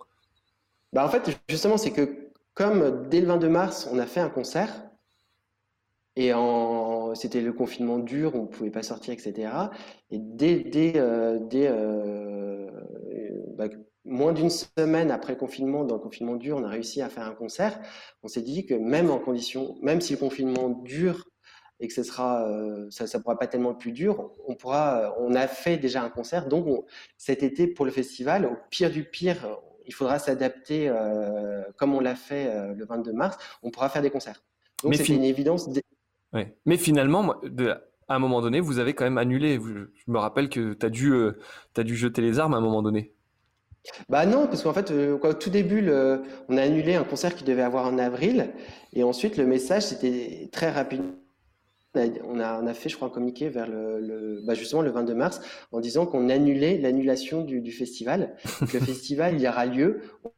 Bah 0.94 1.06
En 1.06 1.10
fait, 1.10 1.40
justement, 1.50 1.78
c'est 1.78 1.92
que 1.92 2.32
comme 2.54 3.08
dès 3.10 3.22
le 3.22 3.28
22 3.28 3.50
mars, 3.50 3.90
on 3.92 4.00
a 4.00 4.06
fait 4.06 4.20
un 4.20 4.30
concert, 4.30 4.84
et 6.16 6.34
en... 6.34 7.16
c'était 7.16 7.42
le 7.42 7.54
confinement 7.54 8.00
dur, 8.00 8.36
on 8.36 8.44
ne 8.44 8.48
pouvait 8.48 8.72
pas 8.72 8.84
sortir, 8.84 9.14
etc. 9.14 9.52
Et 10.12 10.20
dès, 10.20 10.60
dès, 10.60 10.94
euh, 10.98 11.40
dès 11.40 11.68
euh, 11.70 12.70
bah, 13.56 13.68
moins 14.04 14.34
d'une 14.34 14.50
semaine 14.50 15.12
après 15.12 15.34
le 15.34 15.40
confinement, 15.40 15.84
dans 15.84 15.96
le 15.96 16.02
confinement 16.02 16.36
dur, 16.36 16.58
on 16.58 16.64
a 16.64 16.70
réussi 16.70 17.02
à 17.02 17.10
faire 17.10 17.26
un 17.26 17.36
concert. 17.36 17.80
On 18.24 18.28
s'est 18.28 18.42
dit 18.42 18.66
que 18.66 18.74
même 18.74 19.10
en 19.10 19.20
condition, 19.20 19.78
même 19.82 20.02
si 20.02 20.14
le 20.14 20.20
confinement 20.20 20.70
dure 20.70 21.26
et 21.80 21.88
que 21.88 21.94
ce 21.94 22.04
sera, 22.04 22.46
euh, 22.48 22.88
ça 22.90 23.06
ne 23.06 23.24
pourra 23.24 23.38
pas 23.38 23.48
tellement 23.48 23.74
plus 23.74 23.92
dur, 23.92 24.32
on 24.48 24.56
pourra, 24.56 25.00
euh, 25.00 25.10
on 25.20 25.34
a 25.34 25.48
fait 25.48 25.78
déjà 25.78 26.04
un 26.04 26.10
concert. 26.10 26.48
Donc 26.48 26.86
cet 27.18 27.42
été 27.42 27.68
pour 27.68 27.86
le 27.86 27.92
festival, 27.92 28.46
au 28.46 28.58
pire 28.70 28.92
du 28.92 29.04
pire, 29.06 29.38
il 29.86 29.94
faudra 29.94 30.20
s'adapter 30.20 30.90
euh, 30.90 31.64
comme 31.78 31.96
on 31.96 32.00
l'a 32.00 32.16
fait 32.16 32.76
le 32.76 32.86
22 32.86 33.14
mars. 33.14 33.38
On 33.64 33.72
pourra 33.72 33.90
faire 33.90 34.02
des 34.02 34.12
concerts. 34.12 34.44
Donc 34.84 34.96
c'est 34.96 35.10
une 35.10 35.24
évidence. 35.24 35.70
Mais 36.34 36.78
finalement, 36.78 37.36
à 38.08 38.16
un 38.16 38.20
moment 38.20 38.42
donné, 38.42 38.60
vous 38.60 38.78
avez 38.80 38.94
quand 38.94 39.06
même 39.06 39.18
annulé. 39.18 39.60
Je 39.60 40.12
me 40.12 40.20
rappelle 40.20 40.50
que 40.50 40.74
tu 40.74 40.86
as, 40.86 40.90
dû, 40.90 41.14
as 41.76 41.84
dû 41.84 41.96
jeter 41.96 42.22
les 42.22 42.40
armes 42.40 42.54
à 42.54 42.58
un 42.58 42.62
moment 42.62 42.84
donné. 42.84 43.14
Bah 44.10 44.26
non, 44.26 44.46
parce 44.46 44.62
qu'en 44.62 44.74
fait, 44.74 44.92
au 44.92 45.34
tout 45.34 45.50
début, 45.50 45.90
on 46.50 46.58
a 46.58 46.62
annulé 46.62 46.94
un 46.96 47.04
concert 47.06 47.34
qui 47.34 47.46
devait 47.46 47.64
avoir 47.64 47.88
en 47.88 47.98
avril, 47.98 48.52
et 48.94 49.04
ensuite 49.04 49.38
le 49.38 49.48
message, 49.48 49.84
c'était 49.84 50.50
très 50.52 50.70
rapide 50.70 51.04
on 51.96 52.40
a, 52.40 52.62
on 52.62 52.68
a, 52.68 52.74
fait, 52.74 52.90
je 52.90 52.96
crois, 52.96 53.08
un 53.08 53.12
communiqué 53.12 53.50
vers 53.50 53.68
le, 53.68 54.42
bah, 54.46 54.54
justement 54.54 54.82
le 54.82 54.92
22 54.92 55.16
mars 55.16 55.42
en 55.72 55.80
disant 55.80 56.06
qu'on 56.06 56.30
annulait 56.30 56.78
l'annulation 56.78 57.44
du, 57.44 57.72
festival. 57.72 58.36
le 58.62 58.80
festival, 58.80 59.36
il 59.36 59.42
y 59.42 59.48
aura 59.48 59.66
lieu. 59.66 60.02
On 60.24 60.30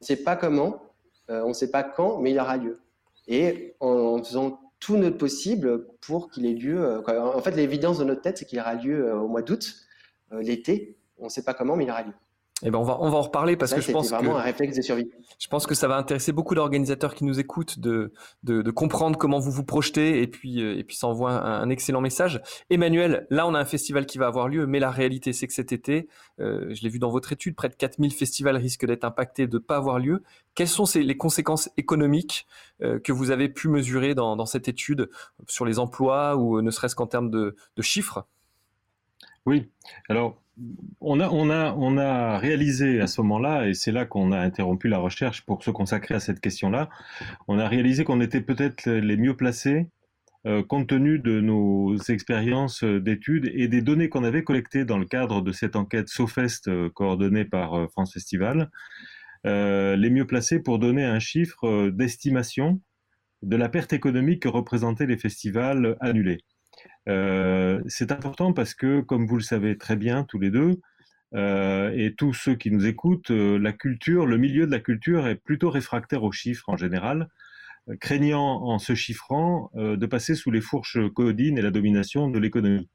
ne 0.00 0.06
sait 0.06 0.22
pas 0.22 0.36
comment, 0.36 0.82
euh, 1.30 1.42
on 1.44 1.48
ne 1.48 1.54
sait 1.54 1.70
pas 1.70 1.82
quand, 1.82 2.18
mais 2.18 2.32
il 2.32 2.40
aura 2.40 2.56
lieu. 2.56 2.80
Et 3.28 3.74
en, 3.80 4.22
faisant 4.22 4.60
tout 4.80 4.96
notre 4.96 5.16
possible 5.16 5.86
pour 6.00 6.30
qu'il 6.30 6.44
ait 6.46 6.54
lieu. 6.54 6.84
Euh, 6.84 7.34
en 7.34 7.40
fait, 7.40 7.52
l'évidence 7.52 7.98
de 7.98 8.04
notre 8.04 8.22
tête, 8.22 8.38
c'est 8.38 8.44
qu'il 8.44 8.58
aura 8.58 8.74
lieu 8.74 9.06
euh, 9.06 9.16
au 9.16 9.28
mois 9.28 9.42
d'août, 9.42 9.76
l'été. 10.32 10.98
On 11.18 11.24
ne 11.24 11.30
sait 11.30 11.44
pas 11.44 11.54
comment, 11.54 11.76
mais 11.76 11.84
il 11.84 11.90
aura 11.90 12.02
lieu. 12.02 12.12
Eh 12.62 12.70
ben 12.70 12.78
on 12.78 12.84
va 12.84 12.98
on 13.00 13.10
va 13.10 13.18
en 13.18 13.22
reparler 13.22 13.56
parce 13.56 13.74
que 13.74 13.80
je 13.80 13.90
pense 13.90 14.10
vraiment 14.10 14.34
que 14.34 14.38
un 14.38 14.42
réflexe 14.42 14.76
de 14.76 14.82
survie. 14.82 15.10
Je 15.40 15.48
pense 15.48 15.66
que 15.66 15.74
ça 15.74 15.88
va 15.88 15.96
intéresser 15.96 16.30
beaucoup 16.30 16.54
d'organisateurs 16.54 17.14
qui 17.16 17.24
nous 17.24 17.40
écoutent 17.40 17.80
de, 17.80 18.12
de, 18.44 18.70
comprendre 18.70 19.18
comment 19.18 19.40
vous 19.40 19.50
vous 19.50 19.64
projetez 19.64 20.22
et 20.22 20.28
puis 20.28 20.62
euh, 20.62 20.78
et 20.78 20.84
puis 20.84 20.94
ça 20.94 21.08
envoie 21.08 21.32
un, 21.32 21.68
excellent 21.68 22.00
message. 22.00 22.40
Emmanuel, 22.70 23.26
là 23.30 23.48
on 23.48 23.54
a 23.54 23.58
un 23.58 23.64
festival 23.64 24.06
qui 24.06 24.18
va 24.18 24.28
avoir 24.28 24.48
lieu, 24.48 24.66
mais 24.66 24.78
la 24.78 24.92
réalité 24.92 25.32
c'est 25.32 25.48
que 25.48 25.52
cet 25.52 25.72
été, 25.72 26.08
euh, 26.40 26.72
je 26.72 26.82
l'ai 26.82 26.88
vu 26.88 27.00
dans 27.00 27.10
votre 27.10 27.32
étude, 27.32 27.56
près 27.56 27.68
de 27.68 27.74
4000 27.74 28.12
festivals 28.12 28.56
risquent 28.56 28.86
d'être 28.86 29.04
impactés 29.04 29.48
de 29.48 29.58
pas 29.58 29.76
avoir 29.76 29.98
lieu. 29.98 30.22
Quelles 30.54 30.68
sont 30.68 30.84
les 30.94 31.16
conséquences 31.16 31.68
économiques 31.76 32.46
euh, 32.82 33.00
que 33.00 33.10
vous 33.10 33.32
avez 33.32 33.48
pu 33.48 33.68
mesurer 33.68 34.14
dans, 34.14 34.36
dans 34.36 34.46
cette 34.46 34.68
étude 34.68 35.10
sur 35.48 35.64
les 35.64 35.80
emplois 35.80 36.36
ou 36.36 36.62
ne 36.62 36.70
serait-ce 36.70 36.94
qu'en 36.94 37.08
termes 37.08 37.30
de, 37.30 37.56
de 37.76 37.82
chiffres? 37.82 38.26
Oui, 39.44 39.68
alors 40.08 40.43
on 41.00 41.20
a, 41.20 42.38
réalisé 42.38 43.00
à 43.00 43.06
ce 43.06 43.20
moment-là, 43.22 43.68
et 43.68 43.74
c'est 43.74 43.92
là 43.92 44.04
qu'on 44.04 44.32
a 44.32 44.38
interrompu 44.38 44.88
la 44.88 44.98
recherche 44.98 45.44
pour 45.44 45.62
se 45.62 45.70
consacrer 45.70 46.14
à 46.14 46.20
cette 46.20 46.40
question-là, 46.40 46.88
on 47.48 47.58
a 47.58 47.68
réalisé 47.68 48.04
qu'on 48.04 48.20
était 48.20 48.40
peut-être 48.40 48.88
les 48.88 49.16
mieux 49.16 49.36
placés 49.36 49.88
euh, 50.46 50.62
compte 50.62 50.88
tenu 50.88 51.18
de 51.18 51.40
nos 51.40 51.96
expériences 51.96 52.84
d'études 52.84 53.50
et 53.54 53.66
des 53.66 53.80
données 53.80 54.10
qu'on 54.10 54.24
avait 54.24 54.44
collectées 54.44 54.84
dans 54.84 54.98
le 54.98 55.06
cadre 55.06 55.40
de 55.40 55.52
cette 55.52 55.74
enquête 55.74 56.08
SOFEST 56.08 56.68
euh, 56.68 56.90
coordonnée 56.90 57.46
par 57.46 57.74
euh, 57.74 57.86
France 57.88 58.12
Festival, 58.12 58.70
les 59.44 60.10
mieux 60.10 60.26
placés 60.26 60.58
pour 60.58 60.78
donner 60.78 61.04
un 61.04 61.18
chiffre 61.18 61.90
d'estimation 61.90 62.80
de 63.42 63.56
la 63.56 63.68
perte 63.68 63.92
économique 63.92 64.42
que 64.42 64.48
représentaient 64.48 65.06
les 65.06 65.18
festivals 65.18 65.98
annulés. 66.00 66.40
Euh, 67.08 67.82
c'est 67.86 68.12
important 68.12 68.52
parce 68.52 68.74
que, 68.74 69.00
comme 69.00 69.26
vous 69.26 69.36
le 69.36 69.42
savez 69.42 69.76
très 69.76 69.96
bien 69.96 70.24
tous 70.24 70.38
les 70.38 70.50
deux, 70.50 70.80
euh, 71.34 71.92
et 71.94 72.14
tous 72.14 72.32
ceux 72.32 72.54
qui 72.54 72.70
nous 72.70 72.86
écoutent, 72.86 73.30
euh, 73.30 73.58
la 73.58 73.72
culture, 73.72 74.26
le 74.26 74.38
milieu 74.38 74.66
de 74.66 74.70
la 74.70 74.80
culture 74.80 75.26
est 75.26 75.34
plutôt 75.34 75.70
réfractaire 75.70 76.22
aux 76.22 76.32
chiffres 76.32 76.68
en 76.68 76.76
général, 76.76 77.28
craignant 78.00 78.62
en 78.62 78.78
se 78.78 78.94
chiffrant 78.94 79.70
de 79.74 80.06
passer 80.06 80.34
sous 80.34 80.50
les 80.50 80.62
fourches 80.62 80.98
codines 81.14 81.58
et 81.58 81.62
la 81.62 81.70
domination 81.70 82.28
de 82.30 82.38
l'économie. 82.38 82.88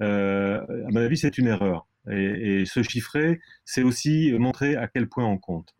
à 0.00 0.64
mon 0.90 0.96
avis, 0.96 1.18
c'est 1.18 1.38
une 1.38 1.46
erreur. 1.46 1.86
Et, 2.10 2.64
se 2.66 2.82
chiffrer, 2.82 3.40
c'est 3.64 3.82
aussi 3.84 4.32
montrer 4.38 4.74
à 4.76 4.88
quel 4.88 5.08
point 5.08 5.24
on 5.24 5.38
compte. 5.38 5.76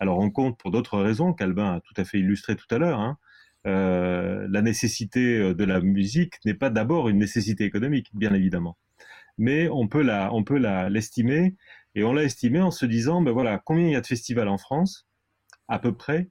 Alors 0.00 0.18
on 0.18 0.30
compte 0.30 0.58
pour 0.58 0.70
d'autres 0.70 0.98
raisons, 1.00 1.34
qu'Albin 1.34 1.74
a 1.74 1.80
tout 1.80 1.94
à 1.98 2.04
fait 2.04 2.18
illustré 2.18 2.56
tout 2.56 2.66
à 2.74 2.78
l'heure. 2.78 2.98
Hein. 3.00 3.18
Euh, 3.66 4.48
la 4.50 4.60
nécessité 4.60 5.38
euh, 5.38 5.54
de 5.54 5.64
la 5.64 5.80
musique 5.80 6.34
n'est 6.44 6.54
pas 6.54 6.70
d'abord 6.70 7.08
une 7.08 7.18
nécessité 7.18 7.64
économique, 7.64 8.08
bien 8.12 8.34
évidemment. 8.34 8.76
Mais 9.38 9.68
on 9.68 9.88
peut 9.88 10.02
la, 10.02 10.90
l'estimer, 10.90 11.54
et 11.94 12.04
on 12.04 12.12
l'a 12.12 12.24
estimé 12.24 12.60
en 12.60 12.70
se 12.70 12.86
disant, 12.86 13.22
ben 13.22 13.32
voilà, 13.32 13.60
combien 13.64 13.86
il 13.86 13.92
y 13.92 13.96
a 13.96 14.00
de 14.00 14.06
festivals 14.06 14.48
en 14.48 14.58
France, 14.58 15.06
à 15.68 15.78
peu 15.78 15.94
près, 15.94 16.28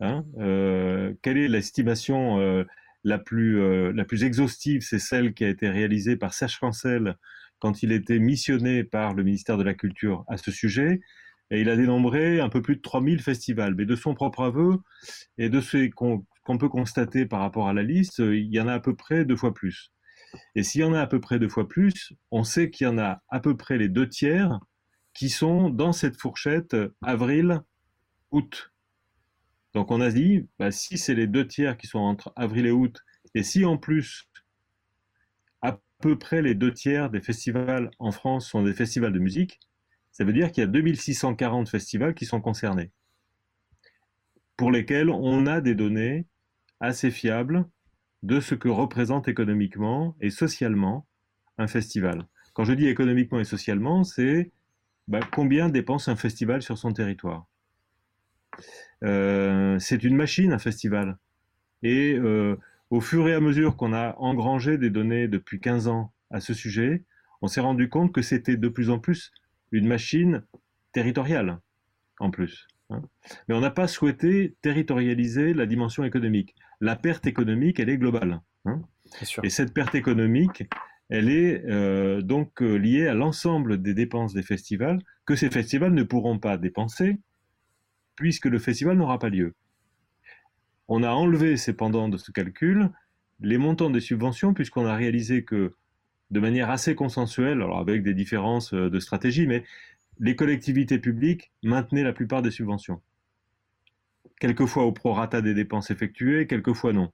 hein, 0.00 0.24
euh, 0.38 1.12
quelle 1.22 1.38
est 1.38 1.48
l'estimation 1.48 2.64
la 3.04 3.18
plus, 3.18 3.92
la 3.92 4.04
plus 4.04 4.24
exhaustive, 4.24 4.80
c'est 4.80 4.98
celle 4.98 5.34
qui 5.34 5.44
a 5.44 5.48
été 5.48 5.68
réalisée 5.68 6.16
par 6.16 6.32
Serge 6.32 6.58
Cancel 6.58 7.16
quand 7.58 7.82
il 7.82 7.92
était 7.92 8.18
missionné 8.18 8.84
par 8.84 9.14
le 9.14 9.22
ministère 9.22 9.58
de 9.58 9.62
la 9.62 9.74
Culture 9.74 10.24
à 10.28 10.38
ce 10.38 10.50
sujet. 10.50 11.00
Et 11.50 11.60
il 11.60 11.68
a 11.68 11.76
dénombré 11.76 12.40
un 12.40 12.48
peu 12.48 12.62
plus 12.62 12.76
de 12.76 12.80
3000 12.80 13.20
festivals. 13.20 13.74
Mais 13.74 13.84
de 13.84 13.96
son 13.96 14.14
propre 14.14 14.42
aveu 14.42 14.78
et 15.36 15.50
de 15.50 15.60
qu'on 15.90 16.24
qu'on 16.44 16.58
peut 16.58 16.68
constater 16.68 17.26
par 17.26 17.40
rapport 17.40 17.68
à 17.68 17.72
la 17.72 17.82
liste, 17.82 18.18
il 18.18 18.52
y 18.52 18.60
en 18.60 18.68
a 18.68 18.74
à 18.74 18.80
peu 18.80 18.94
près 18.94 19.24
deux 19.24 19.36
fois 19.36 19.54
plus. 19.54 19.92
Et 20.54 20.62
s'il 20.62 20.82
y 20.82 20.84
en 20.84 20.94
a 20.94 21.00
à 21.00 21.06
peu 21.06 21.20
près 21.20 21.38
deux 21.38 21.48
fois 21.48 21.68
plus, 21.68 22.12
on 22.30 22.44
sait 22.44 22.70
qu'il 22.70 22.86
y 22.86 22.90
en 22.90 22.98
a 22.98 23.22
à 23.28 23.40
peu 23.40 23.56
près 23.56 23.78
les 23.78 23.88
deux 23.88 24.08
tiers 24.08 24.60
qui 25.14 25.28
sont 25.28 25.70
dans 25.70 25.92
cette 25.92 26.20
fourchette 26.20 26.76
avril-août. 27.02 28.72
Donc 29.72 29.90
on 29.90 30.00
a 30.00 30.10
dit, 30.10 30.46
bah, 30.58 30.70
si 30.70 30.98
c'est 30.98 31.14
les 31.14 31.26
deux 31.26 31.46
tiers 31.46 31.76
qui 31.76 31.86
sont 31.86 31.98
entre 31.98 32.32
avril 32.36 32.66
et 32.66 32.70
août, 32.70 33.00
et 33.34 33.42
si 33.42 33.64
en 33.64 33.76
plus 33.76 34.28
à 35.62 35.80
peu 36.00 36.18
près 36.18 36.42
les 36.42 36.54
deux 36.54 36.72
tiers 36.72 37.10
des 37.10 37.20
festivals 37.20 37.90
en 37.98 38.12
France 38.12 38.48
sont 38.48 38.62
des 38.62 38.74
festivals 38.74 39.12
de 39.12 39.18
musique, 39.18 39.58
ça 40.12 40.24
veut 40.24 40.32
dire 40.32 40.52
qu'il 40.52 40.60
y 40.60 40.64
a 40.64 40.68
2640 40.68 41.68
festivals 41.68 42.14
qui 42.14 42.24
sont 42.24 42.40
concernés, 42.40 42.92
pour 44.56 44.70
lesquels 44.70 45.10
on 45.10 45.46
a 45.46 45.60
des 45.60 45.74
données 45.74 46.26
assez 46.84 47.10
fiable 47.10 47.66
de 48.22 48.40
ce 48.40 48.54
que 48.54 48.68
représente 48.68 49.28
économiquement 49.28 50.16
et 50.20 50.30
socialement 50.30 51.06
un 51.58 51.66
festival. 51.66 52.26
Quand 52.54 52.64
je 52.64 52.72
dis 52.72 52.88
économiquement 52.88 53.40
et 53.40 53.44
socialement, 53.44 54.04
c'est 54.04 54.52
bah, 55.08 55.20
combien 55.32 55.68
dépense 55.68 56.08
un 56.08 56.16
festival 56.16 56.62
sur 56.62 56.78
son 56.78 56.92
territoire? 56.92 57.46
Euh, 59.02 59.78
c'est 59.78 60.04
une 60.04 60.16
machine, 60.16 60.52
un 60.52 60.58
festival. 60.58 61.18
Et 61.82 62.14
euh, 62.14 62.56
au 62.90 63.00
fur 63.00 63.28
et 63.28 63.34
à 63.34 63.40
mesure 63.40 63.76
qu'on 63.76 63.92
a 63.92 64.14
engrangé 64.18 64.78
des 64.78 64.90
données 64.90 65.28
depuis 65.28 65.60
15 65.60 65.88
ans 65.88 66.12
à 66.30 66.40
ce 66.40 66.54
sujet, 66.54 67.04
on 67.42 67.48
s'est 67.48 67.60
rendu 67.60 67.88
compte 67.88 68.12
que 68.12 68.22
c'était 68.22 68.56
de 68.56 68.68
plus 68.68 68.88
en 68.88 68.98
plus 68.98 69.32
une 69.72 69.86
machine 69.86 70.44
territoriale, 70.92 71.60
en 72.20 72.30
plus. 72.30 72.68
Hein. 72.90 73.02
Mais 73.48 73.54
on 73.54 73.60
n'a 73.60 73.70
pas 73.70 73.88
souhaité 73.88 74.56
territorialiser 74.62 75.52
la 75.52 75.66
dimension 75.66 76.04
économique 76.04 76.54
la 76.80 76.96
perte 76.96 77.26
économique, 77.26 77.80
elle 77.80 77.88
est 77.88 77.98
globale. 77.98 78.40
Hein. 78.64 78.82
Et 79.42 79.50
cette 79.50 79.74
perte 79.74 79.94
économique, 79.94 80.64
elle 81.08 81.28
est 81.28 81.64
euh, 81.66 82.22
donc 82.22 82.62
euh, 82.62 82.76
liée 82.76 83.06
à 83.06 83.14
l'ensemble 83.14 83.80
des 83.82 83.94
dépenses 83.94 84.32
des 84.32 84.42
festivals 84.42 85.00
que 85.26 85.36
ces 85.36 85.50
festivals 85.50 85.92
ne 85.92 86.02
pourront 86.02 86.38
pas 86.38 86.56
dépenser 86.56 87.18
puisque 88.16 88.46
le 88.46 88.58
festival 88.58 88.96
n'aura 88.96 89.18
pas 89.18 89.28
lieu. 89.28 89.54
On 90.88 91.02
a 91.02 91.10
enlevé 91.10 91.56
cependant 91.56 92.08
de 92.08 92.16
ce 92.16 92.30
calcul 92.30 92.90
les 93.40 93.58
montants 93.58 93.90
des 93.90 94.00
subventions 94.00 94.54
puisqu'on 94.54 94.86
a 94.86 94.94
réalisé 94.94 95.44
que 95.44 95.74
de 96.30 96.40
manière 96.40 96.70
assez 96.70 96.94
consensuelle, 96.94 97.62
alors 97.62 97.78
avec 97.78 98.02
des 98.02 98.14
différences 98.14 98.72
euh, 98.72 98.88
de 98.88 98.98
stratégie, 98.98 99.46
mais 99.46 99.64
les 100.18 100.36
collectivités 100.36 100.98
publiques 100.98 101.52
maintenaient 101.62 102.02
la 102.02 102.12
plupart 102.12 102.40
des 102.40 102.50
subventions 102.50 103.02
quelquefois 104.44 104.84
au 104.84 104.92
prorata 104.92 105.40
des 105.40 105.54
dépenses 105.54 105.90
effectuées, 105.90 106.46
quelquefois 106.46 106.92
non. 106.92 107.10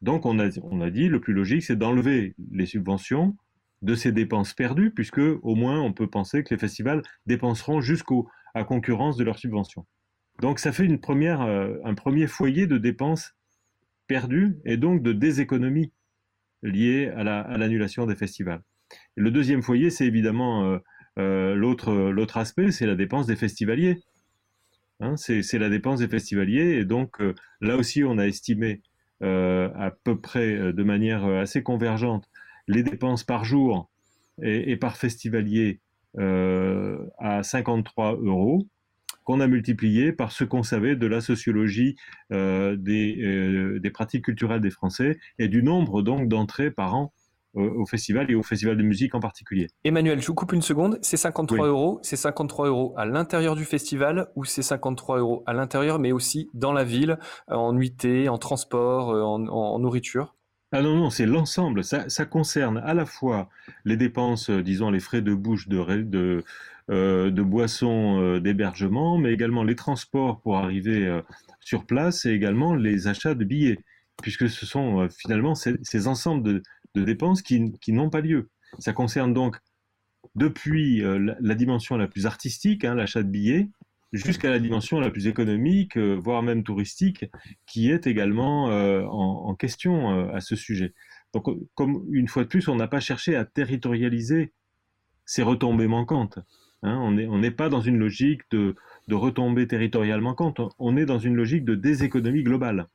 Donc 0.00 0.26
on 0.26 0.38
a, 0.38 0.90
dit, 0.90 1.08
le 1.08 1.20
plus 1.20 1.32
logique, 1.32 1.64
c'est 1.64 1.74
d'enlever 1.74 2.36
les 2.52 2.66
subventions 2.66 3.36
de 3.82 3.96
ces 3.96 4.12
dépenses 4.12 4.54
perdues, 4.54 4.92
puisque 4.92 5.18
au 5.18 5.56
moins 5.56 5.80
on 5.80 5.92
peut 5.92 6.06
penser 6.06 6.44
que 6.44 6.54
les 6.54 6.60
festivals 6.60 7.02
dépenseront 7.26 7.80
jusqu'au 7.80 8.28
à 8.54 8.62
concurrence 8.62 9.16
de 9.16 9.24
leurs 9.24 9.40
subventions. 9.40 9.86
Donc 10.40 10.60
ça 10.60 10.70
fait 10.70 10.84
une 10.84 11.00
première, 11.00 11.40
un 11.40 11.94
premier 11.94 12.28
foyer 12.28 12.68
de 12.68 12.78
dépenses 12.78 13.34
perdues 14.06 14.56
et 14.64 14.76
donc 14.76 15.02
de 15.02 15.12
déséconomies 15.12 15.92
liées 16.62 17.08
à 17.08 17.24
l'annulation 17.58 18.06
des 18.06 18.14
festivals. 18.14 18.62
le 19.16 19.32
deuxième 19.32 19.62
foyer, 19.62 19.90
c'est 19.90 20.06
évidemment 20.06 20.78
l'autre 21.16 22.36
aspect, 22.36 22.70
c'est 22.70 22.86
la 22.86 22.94
dépense 22.94 23.26
des 23.26 23.36
festivaliers. 23.36 23.98
Hein, 25.00 25.16
c'est 25.16 25.58
la 25.58 25.70
dépense 25.70 26.00
des 26.00 26.08
festivaliers. 26.08 26.78
Et 26.78 26.84
donc, 26.84 27.20
euh, 27.20 27.34
là 27.60 27.76
aussi, 27.76 28.04
on 28.04 28.18
a 28.18 28.26
estimé 28.26 28.82
euh, 29.22 29.70
à 29.74 29.90
peu 29.90 30.20
près 30.20 30.54
euh, 30.54 30.72
de 30.72 30.82
manière 30.82 31.24
assez 31.24 31.62
convergente 31.62 32.28
les 32.68 32.82
dépenses 32.82 33.24
par 33.24 33.44
jour 33.44 33.90
et, 34.42 34.76
par 34.76 34.96
festivalier 34.96 35.80
à 36.16 37.42
53 37.42 38.16
euros 38.22 38.66
qu'on 39.24 39.40
a 39.40 39.46
multiplié 39.46 40.12
par 40.12 40.30
ce 40.30 40.44
qu'on 40.44 40.62
savait 40.62 40.94
de 40.94 41.06
la 41.06 41.20
sociologie 41.20 41.96
des, 42.30 42.76
des, 43.80 43.90
pratiques 43.90 44.26
culturelles 44.26 44.60
des 44.60 44.70
Français 44.70 45.18
et 45.38 45.48
du 45.48 45.62
nombre 45.64 46.02
d'entrées 46.02 46.70
par 46.70 46.94
an 46.94 47.12
au 47.54 47.84
festival 47.86 48.30
et 48.30 48.34
au 48.34 48.42
festival 48.42 48.76
de 48.76 48.82
musique 48.82 49.14
en 49.14 49.20
particulier. 49.20 49.68
Emmanuel, 49.84 50.20
je 50.20 50.26
vous 50.26 50.34
coupe 50.34 50.52
une 50.52 50.62
seconde. 50.62 50.98
C'est 51.02 51.16
53 51.16 51.66
euros. 51.66 51.98
C'est 52.02 52.16
53 52.16 52.68
euros 52.68 52.94
à 52.96 53.04
l'intérieur 53.04 53.56
du 53.56 53.64
festival 53.64 54.28
ou 54.36 54.44
c'est 54.44 54.62
53 54.62 55.18
euros 55.18 55.42
à 55.46 55.52
l'intérieur, 55.52 55.98
mais 55.98 56.12
aussi 56.12 56.48
dans 56.54 56.72
la 56.72 56.84
ville, 56.84 57.18
euh, 57.50 57.54
en 57.54 57.72
nuitée, 57.72 58.28
en 58.28 58.38
transport, 58.38 59.10
euh, 59.10 59.22
en, 59.22 59.78
nourriture? 59.78 60.36
Ah 60.72 60.82
non, 60.82 60.94
non, 60.94 61.10
c'est 61.10 61.26
l'ensemble. 61.26 61.82
Ça, 61.82 62.24
concerne 62.26 62.78
à 62.78 62.94
la 62.94 63.04
fois 63.04 63.48
les 63.84 63.96
dépenses, 63.96 64.50
euh, 64.50 64.62
disons, 64.62 64.90
les 64.90 65.00
frais 65.00 65.22
de 65.22 65.34
bouche, 65.34 65.66
de, 65.68 65.82
de, 66.02 66.44
de 66.88 67.42
boissons, 67.42 68.38
d'hébergement, 68.38 69.18
mais 69.18 69.32
également 69.32 69.64
les 69.64 69.74
transports 69.74 70.40
pour 70.40 70.58
arriver 70.58 71.20
sur 71.60 71.86
place 71.86 72.24
et 72.26 72.30
également 72.30 72.74
les 72.74 73.08
achats 73.08 73.34
de 73.34 73.44
billets, 73.44 73.78
puisque 74.22 74.48
ce 74.48 74.66
sont 74.66 75.08
finalement 75.08 75.54
ces, 75.54 75.76
ces 75.82 76.06
ensembles 76.08 76.42
de, 76.42 76.62
de 76.94 77.04
dépenses 77.04 77.42
qui, 77.42 77.72
n'ont 77.88 78.10
pas 78.10 78.20
lieu. 78.20 78.50
Ça 78.78 78.92
concerne 78.92 79.34
donc 79.34 79.58
depuis 80.34 81.02
euh, 81.02 81.34
la, 81.40 81.54
dimension 81.54 81.96
la 81.96 82.08
plus 82.08 82.26
artistique, 82.26 82.84
hein, 82.84 82.94
l'achat 82.94 83.22
de 83.22 83.28
billets, 83.28 83.68
jusqu'à 84.12 84.50
la 84.50 84.58
dimension 84.58 85.00
la 85.00 85.10
plus 85.10 85.26
économique, 85.26 85.96
euh, 85.96 86.14
voire 86.14 86.42
même 86.42 86.62
touristique, 86.62 87.26
qui 87.66 87.90
est 87.90 88.06
également 88.06 88.70
euh, 88.70 89.04
en, 89.04 89.54
question 89.54 90.30
à 90.30 90.40
ce 90.40 90.56
sujet. 90.56 90.94
Donc, 91.32 91.46
comme 91.74 92.04
une 92.10 92.28
fois 92.28 92.42
de 92.42 92.48
plus, 92.48 92.68
on 92.68 92.76
n'a 92.76 92.88
pas 92.88 93.00
cherché 93.00 93.36
à 93.36 93.44
territorialiser 93.44 94.52
ces 95.24 95.42
retombées 95.42 95.86
manquantes. 95.86 96.40
Hein. 96.82 96.96
on 96.98 97.38
n'est 97.38 97.50
pas 97.50 97.68
dans 97.68 97.82
une 97.82 97.98
logique 97.98 98.42
de, 98.50 98.74
retombées 99.10 99.66
territoriales 99.66 100.22
manquantes, 100.22 100.60
on 100.78 100.96
est 100.96 101.04
dans 101.04 101.18
une 101.18 101.34
logique 101.34 101.64
de 101.64 101.74
déséconomie 101.74 102.42
globale. 102.42 102.88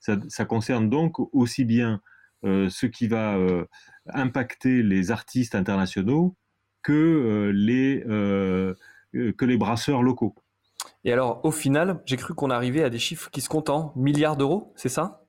Ça, 0.00 0.44
concerne 0.44 0.90
donc 0.90 1.18
aussi 1.34 1.64
bien 1.64 2.00
ce 2.44 2.86
qui 2.86 3.08
va 3.08 3.36
euh, 3.36 3.64
impacter 4.12 4.82
les 4.82 5.10
artistes 5.10 5.54
internationaux 5.54 6.36
que, 6.82 6.92
euh, 6.92 7.52
les, 7.52 8.02
que 9.32 9.44
les 9.44 9.56
brasseurs 9.56 10.02
locaux. 10.02 10.34
Et 11.04 11.12
alors, 11.12 11.44
au 11.44 11.50
final, 11.50 12.02
j'ai 12.06 12.16
cru 12.16 12.34
qu'on 12.34 12.50
arrivait 12.50 12.82
à 12.82 12.90
des 12.90 12.98
chiffres 12.98 13.30
qui 13.30 13.40
se 13.40 13.48
comptent 13.48 13.70
en 13.70 13.92
milliards 13.96 14.36
d'euros, 14.36 14.72
c'est 14.76 14.88
ça? 14.88 15.24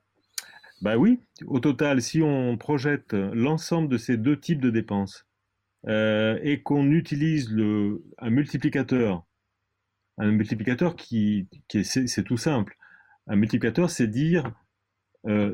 Bah 0.81 0.97
oui, 0.97 1.19
au 1.47 1.59
total, 1.59 2.01
si 2.01 2.21
on 2.21 2.57
projette 2.57 3.13
l'ensemble 3.13 3.87
de 3.87 3.97
ces 3.97 4.17
deux 4.17 4.39
types 4.39 4.61
de 4.61 4.69
dépenses 4.69 5.25
et 5.87 6.61
qu'on 6.63 6.91
utilise 6.91 7.51
le, 7.51 8.03
un 8.17 8.29
multiplicateur, 8.29 9.23
un 10.17 10.31
multiplicateur 10.31 10.95
qui, 10.95 11.47
qui 11.67 11.83
c'est 11.83 12.23
tout 12.23 12.37
simple. 12.37 12.77
Un 13.27 13.35
multiplicateur, 13.35 13.89
c'est 13.89 14.07
dire 14.07 14.45
euh, 14.45 14.64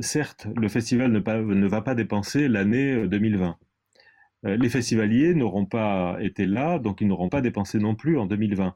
certes, 0.02 0.48
le 0.56 0.68
festival 0.68 1.12
ne, 1.12 1.68
va 1.68 1.82
pas 1.82 1.96
dépenser 1.96 2.48
l'année 2.48 3.08
2020. 3.08 3.48
Euh, 4.46 4.50
euh, 4.50 4.58
les 4.58 4.70
festivaliers 4.70 5.36
n'auront 5.36 5.66
pas 5.66 6.18
été 6.20 6.46
là, 6.46 6.80
donc 6.80 7.02
ils 7.02 7.08
n'auront 7.08 7.30
pas 7.30 7.42
dépensé 7.42 7.80
non 7.80 7.96
plus 7.96 8.18
en 8.18 8.26
2020. 8.26 8.76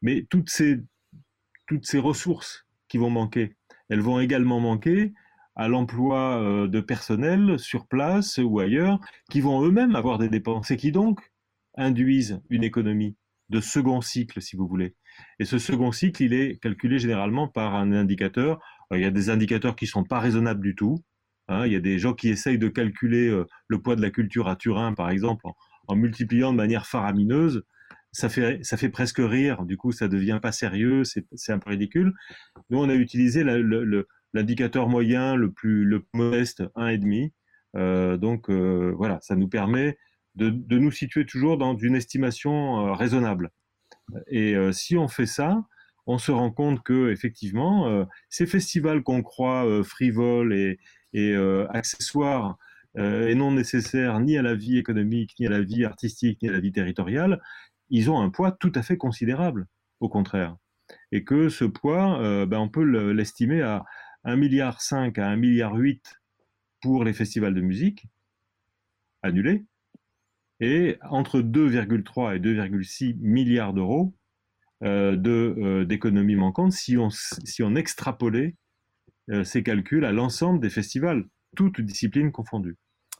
Mais 0.00 0.26
toutes 0.30 0.50
ces, 0.50 0.80
toutes 1.66 1.86
ces 1.86 1.98
ressources 1.98 2.66
qui 2.88 2.98
vont 2.98 3.10
manquer, 3.10 3.56
elles 3.88 4.00
vont 4.00 4.20
également 4.20 4.60
manquer 4.60 5.12
à 5.54 5.68
l'emploi 5.68 6.66
de 6.66 6.80
personnel 6.80 7.58
sur 7.58 7.86
place 7.86 8.38
ou 8.42 8.60
ailleurs, 8.60 9.00
qui 9.30 9.42
vont 9.42 9.62
eux-mêmes 9.62 9.96
avoir 9.96 10.18
des 10.18 10.30
dépenses 10.30 10.70
et 10.70 10.78
qui 10.78 10.92
donc 10.92 11.20
induisent 11.76 12.40
une 12.48 12.64
économie 12.64 13.16
de 13.50 13.60
second 13.60 14.00
cycle, 14.00 14.40
si 14.40 14.56
vous 14.56 14.66
voulez. 14.66 14.94
Et 15.38 15.44
ce 15.44 15.58
second 15.58 15.92
cycle, 15.92 16.22
il 16.22 16.32
est 16.32 16.60
calculé 16.60 16.98
généralement 16.98 17.48
par 17.48 17.74
un 17.74 17.92
indicateur 17.92 18.60
il 18.92 19.00
y 19.00 19.04
a 19.04 19.10
des 19.10 19.30
indicateurs 19.30 19.76
qui 19.76 19.86
ne 19.86 19.90
sont 19.90 20.04
pas 20.04 20.20
raisonnables 20.20 20.62
du 20.62 20.74
tout. 20.74 21.02
Hein. 21.48 21.66
il 21.66 21.72
y 21.72 21.76
a 21.76 21.80
des 21.80 21.98
gens 21.98 22.14
qui 22.14 22.28
essayent 22.28 22.58
de 22.58 22.68
calculer 22.68 23.28
euh, 23.28 23.46
le 23.66 23.82
poids 23.82 23.96
de 23.96 24.02
la 24.02 24.10
culture 24.10 24.48
à 24.48 24.56
Turin, 24.56 24.94
par 24.94 25.10
exemple, 25.10 25.44
en, 25.88 25.96
multipliant 25.96 26.52
de 26.52 26.56
manière 26.56 26.86
faramineuse. 26.86 27.64
Ça 28.12 28.28
fait, 28.28 28.62
ça 28.62 28.76
fait 28.76 28.90
presque 28.90 29.20
rire, 29.20 29.64
du 29.64 29.76
coup, 29.76 29.90
ça 29.90 30.06
devient 30.06 30.38
pas 30.40 30.52
sérieux, 30.52 31.02
c'est 31.04 31.52
un 31.52 31.58
peu 31.58 31.70
ridicule. 31.70 32.12
Nous, 32.68 32.78
on 32.78 32.88
a 32.90 32.94
utilisé 32.94 33.42
l'indicateur 34.34 34.88
moyen 34.88 35.34
le 35.34 35.50
plus 35.50 35.84
le 35.84 36.04
modeste, 36.12 36.62
1,5. 36.76 37.32
Euh, 37.76 38.16
donc, 38.16 38.50
euh, 38.50 38.92
voilà, 38.96 39.18
ça 39.22 39.36
nous 39.36 39.48
permet 39.48 39.96
de, 40.34 40.50
nous 40.78 40.90
situer 40.90 41.26
toujours 41.26 41.58
dans 41.58 41.76
une 41.76 41.94
estimation 41.94 42.86
euh, 42.86 42.92
raisonnable. 42.92 43.50
Et 44.26 44.54
si 44.72 44.96
on 44.96 45.06
fait 45.06 45.26
ça, 45.26 45.62
on 46.06 46.18
se 46.18 46.32
rend 46.32 46.50
compte 46.50 46.82
que 46.82 47.10
effectivement, 47.10 47.88
euh, 47.88 48.04
ces 48.28 48.46
festivals 48.46 49.02
qu'on 49.02 49.22
croit 49.22 49.66
euh, 49.66 49.82
frivoles 49.82 50.52
et, 50.52 50.78
euh, 51.14 51.66
accessoires 51.70 52.56
et 52.94 53.34
non 53.34 53.52
nécessaires 53.52 54.20
ni 54.20 54.36
à 54.36 54.42
la 54.42 54.54
vie 54.54 54.76
économique, 54.76 55.34
ni 55.40 55.46
à 55.46 55.48
la 55.48 55.62
vie 55.62 55.86
artistique, 55.86 56.42
ni 56.42 56.50
à 56.50 56.52
la 56.52 56.60
vie 56.60 56.72
territoriale, 56.72 57.40
ils 57.88 58.10
ont 58.10 58.20
un 58.20 58.28
poids 58.28 58.52
tout 58.52 58.72
à 58.74 58.82
fait 58.82 58.98
considérable, 58.98 59.66
au 60.00 60.10
contraire. 60.10 60.58
Et 61.10 61.24
que 61.24 61.48
ce 61.48 61.64
poids, 61.64 62.44
ben, 62.44 62.58
on 62.58 62.68
peut 62.68 62.84
l'estimer 63.12 63.62
à 63.62 63.86
1,5 64.26 64.36
milliard 64.36 64.76
à 64.76 64.98
1,8 64.98 65.36
milliard 65.38 65.72
pour 66.82 67.04
les 67.04 67.14
festivals 67.14 67.54
de 67.54 67.62
musique 67.62 68.04
annulés, 69.22 69.64
et 70.60 70.98
entre 71.08 71.40
2,3 71.40 72.36
et 72.36 72.40
2,6 72.40 73.16
milliards 73.20 73.72
d'euros 73.72 74.12
euh, 74.82 75.16
euh, 75.26 75.84
d'économies 75.84 76.34
manquantes 76.34 76.72
si 76.72 76.96
on, 76.96 77.08
si 77.10 77.62
on 77.62 77.74
extrapolait 77.76 78.56
euh, 79.30 79.44
ces 79.44 79.62
calculs 79.62 80.04
à 80.04 80.12
l'ensemble 80.12 80.60
des 80.60 80.70
festivals, 80.70 81.24
toutes 81.56 81.80
disciplines 81.80 82.32
confondues. 82.32 82.76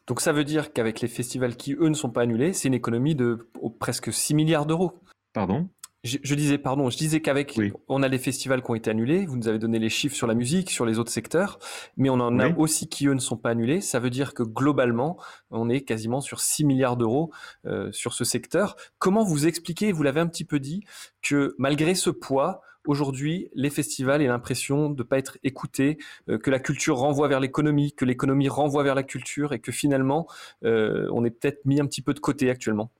Donc 0.08 0.20
ça 0.20 0.32
veut 0.32 0.42
dire 0.42 0.72
qu'avec 0.72 1.00
les 1.00 1.08
festivals 1.08 1.56
qui, 1.56 1.74
eux, 1.74 1.88
ne 1.88 1.94
sont 1.94 2.10
pas 2.10 2.22
annulés, 2.22 2.52
c'est 2.52 2.66
une 2.66 2.74
économie 2.74 3.14
de 3.14 3.48
presque 3.78 4.12
6 4.12 4.34
milliards 4.34 4.66
d'euros. 4.66 5.00
Pardon? 5.32 5.68
Je, 6.04 6.34
disais, 6.34 6.58
pardon, 6.58 6.90
je 6.90 6.96
disais 6.96 7.20
qu'avec, 7.20 7.60
on 7.88 8.02
a 8.02 8.08
les 8.08 8.18
festivals 8.18 8.60
qui 8.62 8.70
ont 8.70 8.74
été 8.74 8.90
annulés. 8.90 9.24
Vous 9.24 9.36
nous 9.36 9.46
avez 9.46 9.60
donné 9.60 9.78
les 9.78 9.88
chiffres 9.88 10.16
sur 10.16 10.26
la 10.26 10.34
musique, 10.34 10.70
sur 10.70 10.84
les 10.84 10.98
autres 10.98 11.12
secteurs, 11.12 11.60
mais 11.96 12.10
on 12.10 12.14
en 12.14 12.40
a 12.40 12.50
aussi 12.56 12.88
qui 12.88 13.06
eux 13.06 13.14
ne 13.14 13.20
sont 13.20 13.36
pas 13.36 13.50
annulés. 13.50 13.80
Ça 13.80 14.00
veut 14.00 14.10
dire 14.10 14.34
que 14.34 14.42
globalement, 14.42 15.16
on 15.52 15.68
est 15.68 15.82
quasiment 15.82 16.20
sur 16.20 16.40
6 16.40 16.64
milliards 16.64 16.96
d'euros 16.96 17.30
euh, 17.66 17.92
sur 17.92 18.14
ce 18.14 18.24
secteur. 18.24 18.76
Comment 18.98 19.22
vous 19.22 19.46
expliquez, 19.46 19.92
vous 19.92 20.02
l'avez 20.02 20.20
un 20.20 20.26
petit 20.26 20.44
peu 20.44 20.58
dit, 20.58 20.82
que 21.22 21.54
malgré 21.58 21.94
ce 21.94 22.10
poids, 22.10 22.62
aujourd'hui, 22.84 23.48
les 23.54 23.70
festivals 23.70 24.22
aient 24.22 24.26
l'impression 24.26 24.90
de 24.90 25.04
ne 25.04 25.06
pas 25.06 25.18
être 25.18 25.38
écoutés, 25.44 25.98
euh, 26.28 26.36
que 26.36 26.50
la 26.50 26.58
culture 26.58 26.96
renvoie 26.96 27.28
vers 27.28 27.38
l'économie, 27.38 27.92
que 27.92 28.04
l'économie 28.04 28.48
renvoie 28.48 28.82
vers 28.82 28.96
la 28.96 29.04
culture, 29.04 29.52
et 29.52 29.60
que 29.60 29.70
finalement, 29.70 30.26
euh, 30.64 31.08
on 31.12 31.24
est 31.24 31.30
peut-être 31.30 31.64
mis 31.64 31.80
un 31.80 31.86
petit 31.86 32.02
peu 32.02 32.12
de 32.12 32.18
côté 32.20 32.50
actuellement? 32.50 32.90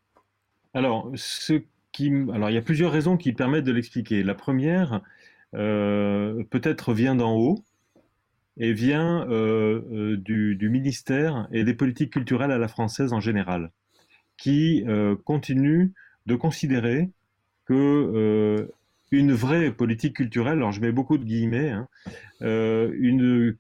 Alors, 0.75 1.11
ce 1.17 1.63
alors 2.01 2.51
il 2.51 2.55
y 2.55 2.59
a 2.59 2.63
plusieurs 2.63 2.93
raisons 2.93 3.17
qui 3.17 3.33
permettent 3.33 3.65
de 3.65 3.73
l'expliquer. 3.73 4.23
La 4.23 4.35
première, 4.35 5.03
euh, 5.55 6.43
peut-être 6.51 6.95
vient 6.95 7.15
d'en 7.15 7.37
haut 7.37 7.63
et 8.57 8.73
vient 8.73 9.29
euh, 9.29 9.83
euh, 9.93 10.17
du, 10.17 10.69
ministère 10.71 11.49
et 11.53 11.65
des 11.65 11.75
politiques 11.75 12.13
culturelles 12.13 12.51
à 12.51 12.59
la 12.59 12.69
française 12.69 13.13
en 13.13 13.21
général, 13.21 13.71
qui 14.37 14.85
continue 15.25 15.93
de 16.27 16.35
considérer 16.35 17.11
que 17.67 18.69
une 19.11 19.33
vraie 19.33 19.71
politique 19.73 20.17
culturelle, 20.17 20.59
alors 20.59 20.73
je 20.73 20.81
mets 20.81 20.93
beaucoup 20.93 21.19
de 21.19 21.25
guillemets, 21.25 21.71
hein, 21.71 21.89
une 22.41 23.57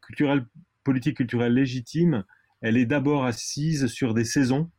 politique 0.82 1.18
culturelle 1.18 1.54
légitime, 1.54 2.24
elle 2.62 2.78
est 2.78 2.86
d'abord 2.86 3.24
assise 3.24 3.86
sur 3.88 4.14
des 4.14 4.24
saisons, 4.24 4.70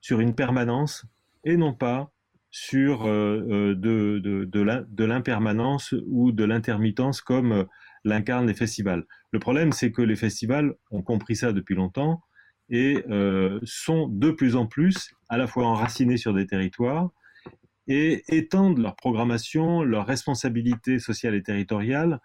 sur 0.00 0.20
une 0.20 0.34
permanence, 0.34 1.04
et 1.44 1.56
non 1.56 1.74
pas 1.74 2.10
sur 2.50 3.06
euh, 3.06 3.44
euh, 3.50 3.74
de, 3.74 4.18
de, 4.44 5.04
l'impermanence 5.04 5.94
ou 6.06 6.32
de 6.32 6.44
l'intermittence 6.44 7.20
comme 7.20 7.52
euh, 7.52 7.64
l'incarnent 8.04 8.46
les 8.46 8.54
festivals. 8.54 9.04
Le 9.32 9.38
problème, 9.38 9.72
c'est 9.72 9.92
que 9.92 10.02
les 10.02 10.16
festivals 10.16 10.74
ont 10.90 11.02
compris 11.02 11.36
ça 11.36 11.52
depuis 11.52 11.74
longtemps 11.74 12.22
et 12.70 13.02
sont 13.62 14.08
de 14.08 14.30
plus 14.30 14.54
en 14.54 14.66
plus 14.66 15.14
à 15.30 15.38
la 15.38 15.46
fois 15.46 15.66
enracinés 15.66 16.18
sur 16.18 16.34
des 16.34 16.46
territoires 16.46 17.08
et 17.86 18.22
étendent 18.28 18.78
leur 18.78 18.94
programmation, 18.94 19.82
leur 19.82 20.06
responsabilité 20.06 20.98
sociale 20.98 21.34
et 21.34 21.42
territoriale 21.42 22.20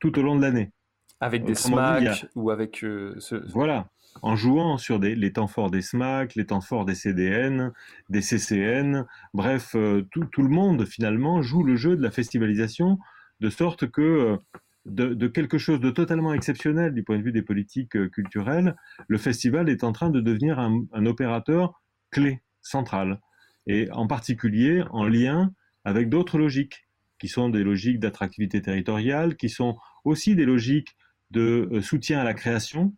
tout 0.00 0.18
au 0.18 0.22
long 0.22 0.34
de 0.34 0.42
l'année. 0.42 0.72
Avec 1.20 1.44
des 1.44 1.54
SMAC 1.54 2.26
ou 2.34 2.50
avec 2.50 2.78
ce... 2.78 3.52
Voilà, 3.52 3.88
en 4.22 4.36
jouant 4.36 4.78
sur 4.78 4.98
les 4.98 5.32
temps 5.32 5.48
forts 5.48 5.70
des 5.70 5.82
SMAC, 5.82 6.34
les 6.34 6.46
temps 6.46 6.60
forts 6.60 6.84
des 6.84 6.94
CDN, 6.94 7.72
des 8.08 8.22
CCN, 8.22 9.04
bref, 9.34 9.76
tout, 10.10 10.24
tout, 10.24 10.42
le 10.42 10.48
monde 10.48 10.86
finalement 10.86 11.42
joue 11.42 11.62
le 11.62 11.76
jeu 11.76 11.96
de 11.96 12.02
la 12.02 12.10
festivalisation 12.10 12.98
de 13.40 13.50
sorte 13.50 13.90
que 13.90 14.38
de, 14.84 15.26
quelque 15.28 15.58
chose 15.58 15.80
de 15.80 15.90
totalement 15.90 16.34
exceptionnel 16.34 16.92
du 16.92 17.02
point 17.02 17.18
de 17.18 17.22
vue 17.22 17.32
des 17.32 17.42
politiques 17.42 17.96
euh, 17.96 18.08
culturelles, 18.08 18.76
le 19.08 19.18
festival 19.18 19.68
est 19.68 19.84
en 19.84 19.92
train 19.92 20.10
de 20.10 20.20
devenir 20.20 20.58
un, 20.58 21.06
opérateur 21.06 21.80
clé, 22.10 22.42
central, 22.60 23.20
et 23.66 23.90
en 23.92 24.06
particulier 24.06 24.84
en 24.90 25.04
lien 25.04 25.52
avec 25.84 26.08
d'autres 26.08 26.38
logiques, 26.38 26.86
qui 27.18 27.28
sont 27.28 27.48
des 27.48 27.64
logiques 27.64 27.98
d'attractivité 27.98 28.60
territoriale, 28.60 29.36
qui 29.36 29.48
sont 29.48 29.76
aussi 30.04 30.34
des 30.34 30.44
logiques 30.44 30.96
de 31.30 31.68
euh, 31.72 31.80
soutien 31.80 32.20
à 32.20 32.24
la 32.24 32.34
création. 32.34 32.94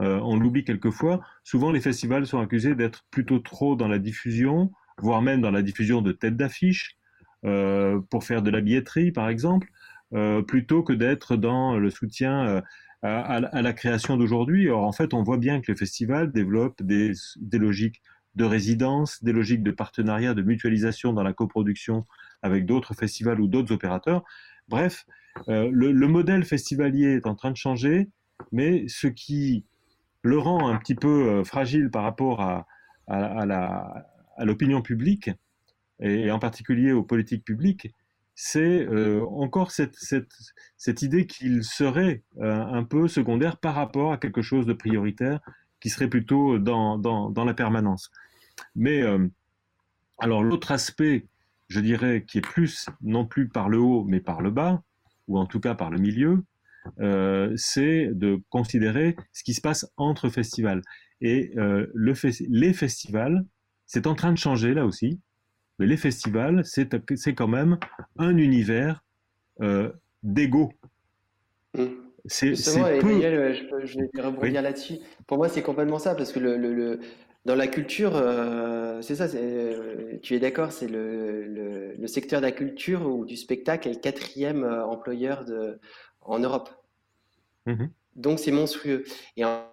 Euh, 0.00 0.20
on 0.22 0.36
l'oublie 0.36 0.64
quelquefois. 0.64 1.20
Souvent, 1.44 1.70
les 1.70 1.80
festivals 1.80 2.26
sont 2.26 2.40
accusés 2.40 2.74
d'être 2.74 3.04
plutôt 3.10 3.38
trop 3.38 3.76
dans 3.76 3.88
la 3.88 3.98
diffusion, 3.98 4.70
voire 4.98 5.22
même 5.22 5.40
dans 5.40 5.50
la 5.50 5.62
diffusion 5.62 6.02
de 6.02 6.12
têtes 6.12 6.36
d'affiches, 6.36 6.96
pour 8.10 8.24
faire 8.24 8.42
de 8.42 8.50
la 8.50 8.60
billetterie, 8.60 9.12
par 9.12 9.28
exemple. 9.28 9.68
Euh, 10.14 10.40
plutôt 10.40 10.84
que 10.84 10.92
d'être 10.92 11.36
dans 11.36 11.76
le 11.76 11.90
soutien 11.90 12.46
euh, 12.46 12.60
à, 13.02 13.40
la 13.40 13.72
création 13.72 14.16
d'aujourd'hui. 14.16 14.68
Or, 14.68 14.84
en 14.84 14.92
fait, 14.92 15.14
on 15.14 15.22
voit 15.22 15.38
bien 15.38 15.60
que 15.60 15.72
le 15.72 15.76
festival 15.76 16.30
développe 16.30 16.80
des, 16.80 17.12
logiques 17.52 18.02
de 18.36 18.44
résidence, 18.44 19.22
des 19.24 19.32
logiques 19.32 19.64
de 19.64 19.72
partenariat, 19.72 20.34
de 20.34 20.42
mutualisation 20.42 21.12
dans 21.12 21.24
la 21.24 21.32
coproduction 21.32 22.04
avec 22.42 22.66
d'autres 22.66 22.94
festivals 22.94 23.40
ou 23.40 23.48
d'autres 23.48 23.74
opérateurs. 23.74 24.22
Bref, 24.68 25.06
euh, 25.48 25.68
le, 25.72 26.06
modèle 26.06 26.44
festivalier 26.44 27.16
est 27.16 27.26
en 27.26 27.34
train 27.34 27.50
de 27.50 27.56
changer, 27.56 28.08
mais 28.52 28.84
ce 28.86 29.08
qui 29.08 29.64
le 30.22 30.38
rend 30.38 30.68
un 30.68 30.76
petit 30.76 30.94
peu 30.94 31.44
fragile 31.44 31.90
par 31.90 32.02
rapport 32.02 32.40
à, 32.40 32.66
à 33.06 34.44
l'opinion 34.44 34.82
publique, 34.82 35.30
et 36.00 36.30
en 36.30 36.38
particulier 36.38 36.92
aux 36.92 37.02
politiques 37.02 37.44
publiques, 37.44 37.90
c'est 38.36 38.86
euh, 38.86 39.24
encore 39.26 39.70
cette, 39.70 41.02
idée 41.02 41.26
qu'il 41.26 41.64
serait 41.64 42.22
euh, 42.38 42.54
un 42.54 42.84
peu 42.84 43.08
secondaire 43.08 43.56
par 43.56 43.74
rapport 43.74 44.12
à 44.12 44.18
quelque 44.18 44.42
chose 44.42 44.66
de 44.66 44.74
prioritaire 44.74 45.40
qui 45.80 45.88
serait 45.88 46.08
plutôt 46.08 46.58
dans, 46.58 47.32
la 47.34 47.54
permanence. 47.54 48.10
Mais 48.74 49.02
euh, 49.02 49.26
alors 50.18 50.42
l'autre 50.42 50.70
aspect, 50.70 51.26
je 51.68 51.80
dirais, 51.80 52.24
qui 52.28 52.38
est 52.38 52.42
plus 52.42 52.88
non 53.00 53.26
plus 53.26 53.48
par 53.48 53.70
le 53.70 53.78
haut, 53.78 54.04
mais 54.04 54.20
par 54.20 54.42
le 54.42 54.50
bas, 54.50 54.82
ou 55.28 55.38
en 55.38 55.46
tout 55.46 55.60
cas 55.60 55.74
par 55.74 55.88
le 55.90 55.98
milieu, 55.98 56.44
c'est 57.56 58.08
de 58.12 58.40
considérer 58.48 59.16
ce 59.32 59.42
qui 59.42 59.54
se 59.54 59.60
passe 59.60 59.86
entre 59.96 60.28
festivals. 60.28 60.82
Et 61.20 61.52
les 61.96 62.72
festivals, 62.72 63.44
c'est 63.86 64.06
en 64.06 64.14
train 64.14 64.32
de 64.32 64.38
changer 64.38 64.74
là 64.74 64.84
aussi. 64.84 65.20
Mais 65.78 65.86
les 65.86 65.96
festivals, 65.96 66.62
c'est 66.64 67.34
quand 67.34 67.48
même 67.48 67.78
un 68.18 68.36
univers 68.36 69.04
euh, 69.60 69.90
d'ego. 70.22 70.72
Mmh. 71.74 71.84
C'est 72.24 72.54
Emmanuel, 72.76 73.54
je, 73.84 73.98
vais 73.98 74.22
rebondir 74.22 74.60
là-dessus. 74.62 74.98
Pour 75.28 75.36
moi, 75.36 75.48
c'est 75.48 75.62
complètement 75.62 76.00
ça, 76.00 76.16
parce 76.16 76.32
que 76.32 76.40
le, 76.40 76.98
dans 77.44 77.54
la 77.54 77.68
culture, 77.68 78.16
euh, 78.16 79.00
c'est 79.00 79.14
ça, 79.14 79.26
euh, 79.36 80.18
tu 80.22 80.34
es 80.34 80.40
d'accord, 80.40 80.72
c'est 80.72 80.88
le, 80.88 81.94
secteur 82.06 82.40
de 82.40 82.46
la 82.46 82.52
culture 82.52 83.06
ou 83.06 83.24
du 83.24 83.36
spectacle 83.36 83.88
est 83.88 83.94
le 83.94 84.00
quatrième 84.00 84.64
employeur 84.64 85.44
de, 85.44 85.78
en 86.26 86.38
Europe. 86.38 86.70
Mmh 87.66 87.86
Donc 88.14 88.38
c'est 88.38 88.52
monstrueux. 88.52 89.04
Et 89.36 89.44
en 89.44 89.64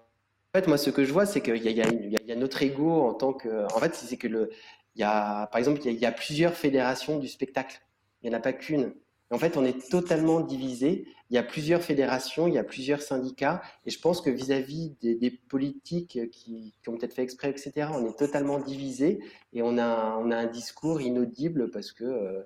fait, 0.55 0.67
moi, 0.67 0.77
ce 0.77 0.89
que 0.89 1.03
je 1.05 1.13
vois, 1.13 1.25
c'est 1.25 1.41
qu'il 1.41 1.55
y, 1.57 1.71
y, 1.71 2.31
a 2.31 2.35
notre 2.35 2.61
ego 2.63 3.01
en 3.01 3.13
tant 3.13 3.33
que. 3.33 3.65
En 3.73 3.79
fait, 3.79 3.95
c'est 3.95 4.17
que 4.17 4.27
le, 4.27 4.51
il 4.95 5.01
y 5.01 5.03
a, 5.03 5.47
par 5.47 5.59
exemple, 5.59 5.81
il 5.85 5.93
y, 5.93 6.05
a, 6.05 6.11
plusieurs 6.11 6.53
fédérations 6.53 7.17
du 7.19 7.27
spectacle. 7.27 7.81
Il 8.21 8.29
n'y 8.29 8.35
en 8.35 8.37
a 8.37 8.41
pas 8.41 8.53
qu'une. 8.53 8.93
En 9.31 9.39
fait, 9.39 9.57
on 9.57 9.65
est 9.65 9.89
totalement 9.89 10.41
divisé. 10.41 11.07
Il 11.31 11.35
y 11.35 11.39
a 11.39 11.43
plusieurs 11.43 11.81
fédérations, 11.81 12.47
il 12.47 12.53
y 12.53 12.59
a 12.59 12.63
plusieurs 12.63 13.01
syndicats. 13.01 13.63
Et 13.87 13.89
je 13.89 13.99
pense 13.99 14.21
que 14.21 14.29
vis-à-vis 14.29 14.91
des, 15.01 15.31
politiques 15.49 16.29
qui, 16.29 16.75
ont 16.87 16.97
peut-être 16.97 17.15
fait 17.15 17.23
exprès, 17.23 17.49
etc., 17.49 17.87
on 17.91 18.05
est 18.05 18.15
totalement 18.15 18.59
divisé 18.59 19.19
et 19.53 19.63
on 19.63 19.79
a, 19.79 20.17
on 20.19 20.29
a 20.29 20.37
un 20.37 20.45
discours 20.45 21.01
inaudible 21.01 21.71
parce 21.71 21.91
que 21.91 22.03
euh, 22.03 22.43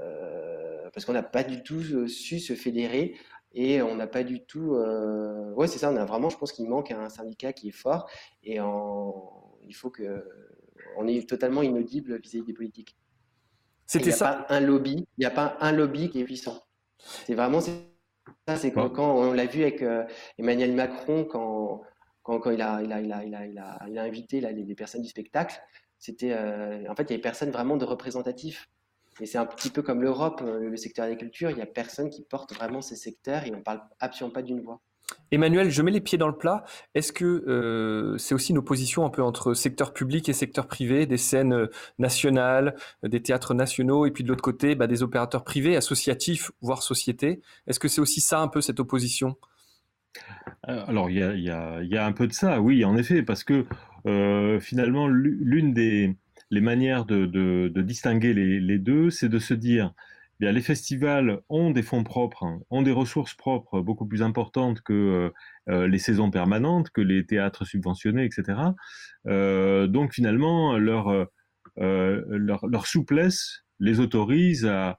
euh, 0.00 0.90
parce 0.92 1.06
qu'on 1.06 1.12
n'a 1.12 1.22
pas 1.22 1.44
du 1.44 1.62
tout 1.62 1.80
euh, 1.92 2.08
su 2.08 2.40
se 2.40 2.54
fédérer 2.54 3.14
et 3.54 3.80
on 3.82 3.94
n'a 3.94 4.06
pas 4.06 4.24
du 4.24 4.44
tout. 4.44 4.74
Euh... 4.74 5.52
Ouais, 5.52 5.68
c'est 5.68 5.78
ça. 5.78 5.90
On 5.90 5.96
a 5.96 6.04
vraiment, 6.04 6.28
je 6.28 6.36
pense 6.36 6.52
qu'il 6.52 6.68
manque 6.68 6.90
un 6.90 7.08
syndicat 7.08 7.52
qui 7.52 7.68
est 7.68 7.72
fort 7.72 8.08
et 8.42 8.60
en... 8.60 9.56
il 9.66 9.74
faut 9.74 9.90
que 9.90 10.24
on 10.96 11.06
est 11.06 11.28
totalement 11.28 11.62
inaudible 11.62 12.20
vis-à-vis 12.20 12.44
des 12.44 12.52
politiques. 12.52 12.96
C'était 13.86 14.10
ça. 14.10 14.44
Pas 14.48 14.54
un 14.54 14.60
lobby, 14.60 15.06
il 15.18 15.20
n'y 15.20 15.26
a 15.26 15.30
pas 15.30 15.56
un 15.60 15.72
lobby 15.72 16.10
qui 16.10 16.20
est 16.20 16.24
puissant. 16.24 16.62
C'est 16.98 17.34
vraiment 17.34 17.60
ça. 17.60 17.72
C'est 18.56 18.72
quand, 18.72 18.98
on 18.98 19.32
l'a 19.32 19.46
vu 19.46 19.62
avec 19.62 19.82
euh, 19.82 20.04
Emmanuel 20.38 20.72
Macron 20.72 21.24
quand, 21.24 21.82
quand, 22.22 22.50
il, 22.50 22.62
a, 22.62 22.82
il, 22.82 22.92
a, 22.92 23.00
il, 23.00 23.12
a, 23.12 23.24
il, 23.24 23.34
a, 23.34 23.46
il, 23.46 23.98
a, 23.98 24.02
invité 24.02 24.40
les, 24.40 24.74
personnes 24.74 25.02
du 25.02 25.08
spectacle. 25.08 25.60
C'était 25.98 26.32
euh, 26.32 26.90
en 26.90 26.94
fait 26.94 27.04
il 27.04 27.10
y 27.10 27.12
avait 27.14 27.22
personne 27.22 27.50
vraiment 27.50 27.76
de 27.76 27.84
représentatif. 27.84 28.68
Et 29.20 29.26
c'est 29.26 29.38
un 29.38 29.46
petit 29.46 29.70
peu 29.70 29.82
comme 29.82 30.02
l'Europe, 30.02 30.42
euh, 30.44 30.68
le 30.68 30.76
secteur 30.76 31.04
agriculture, 31.04 31.50
il 31.50 31.56
n'y 31.56 31.62
a 31.62 31.66
personne 31.66 32.10
qui 32.10 32.22
porte 32.22 32.54
vraiment 32.54 32.80
ces 32.80 32.96
secteurs 32.96 33.44
et 33.44 33.52
on 33.52 33.58
ne 33.58 33.62
parle 33.62 33.82
absolument 34.00 34.32
pas 34.32 34.42
d'une 34.42 34.60
voix. 34.60 34.80
Emmanuel, 35.30 35.70
je 35.70 35.82
mets 35.82 35.90
les 35.90 36.00
pieds 36.00 36.18
dans 36.18 36.28
le 36.28 36.36
plat. 36.36 36.64
Est-ce 36.94 37.12
que 37.12 37.24
euh, 37.24 38.16
c'est 38.16 38.34
aussi 38.34 38.52
une 38.52 38.58
opposition 38.58 39.04
un 39.04 39.10
peu 39.10 39.22
entre 39.22 39.52
secteur 39.52 39.92
public 39.92 40.28
et 40.28 40.32
secteur 40.32 40.66
privé, 40.66 41.06
des 41.06 41.18
scènes 41.18 41.52
euh, 41.52 41.66
nationales, 41.98 42.74
des 43.02 43.22
théâtres 43.22 43.54
nationaux, 43.54 44.06
et 44.06 44.10
puis 44.10 44.24
de 44.24 44.28
l'autre 44.28 44.42
côté, 44.42 44.74
bah, 44.74 44.86
des 44.86 45.02
opérateurs 45.02 45.44
privés, 45.44 45.76
associatifs, 45.76 46.50
voire 46.62 46.82
sociétés? 46.82 47.42
Est-ce 47.66 47.78
que 47.78 47.88
c'est 47.88 48.00
aussi 48.00 48.20
ça 48.20 48.40
un 48.40 48.48
peu 48.48 48.60
cette 48.60 48.80
opposition? 48.80 49.36
Alors, 50.62 51.10
il 51.10 51.18
y 51.18 51.50
a, 51.50 52.06
un 52.06 52.12
peu 52.12 52.26
de 52.26 52.32
ça, 52.32 52.60
oui, 52.60 52.84
en 52.84 52.96
effet, 52.96 53.22
parce 53.22 53.44
que 53.44 53.66
finalement, 54.60 55.08
l'une 55.08 55.74
des 55.74 56.16
les 56.54 56.60
manières 56.60 57.04
de, 57.04 57.68
distinguer 57.82 58.32
les 58.34 58.78
deux, 58.78 59.10
c'est 59.10 59.28
de 59.28 59.38
se 59.38 59.54
dire 59.54 59.92
les 60.40 60.60
festivals 60.60 61.40
ont 61.48 61.70
des 61.70 61.82
fonds 61.82 62.04
propres, 62.04 62.44
hein, 62.44 62.60
ont 62.70 62.82
des 62.82 62.92
ressources 62.92 63.34
propres 63.34 63.80
beaucoup 63.80 64.06
plus 64.06 64.22
importantes 64.22 64.80
que 64.82 64.92
euh, 64.92 65.30
euh, 65.68 65.88
les 65.88 65.98
saisons 65.98 66.30
permanentes, 66.30 66.90
que 66.90 67.00
les 67.00 67.24
théâtres 67.26 67.64
subventionnés, 67.64 68.24
etc. 68.24 68.58
Euh, 69.26 69.86
donc 69.86 70.12
finalement, 70.12 70.76
leur, 70.76 71.28
souplesse 72.84 73.64
les 73.80 74.00
autorise 74.00 74.66
à, 74.66 74.98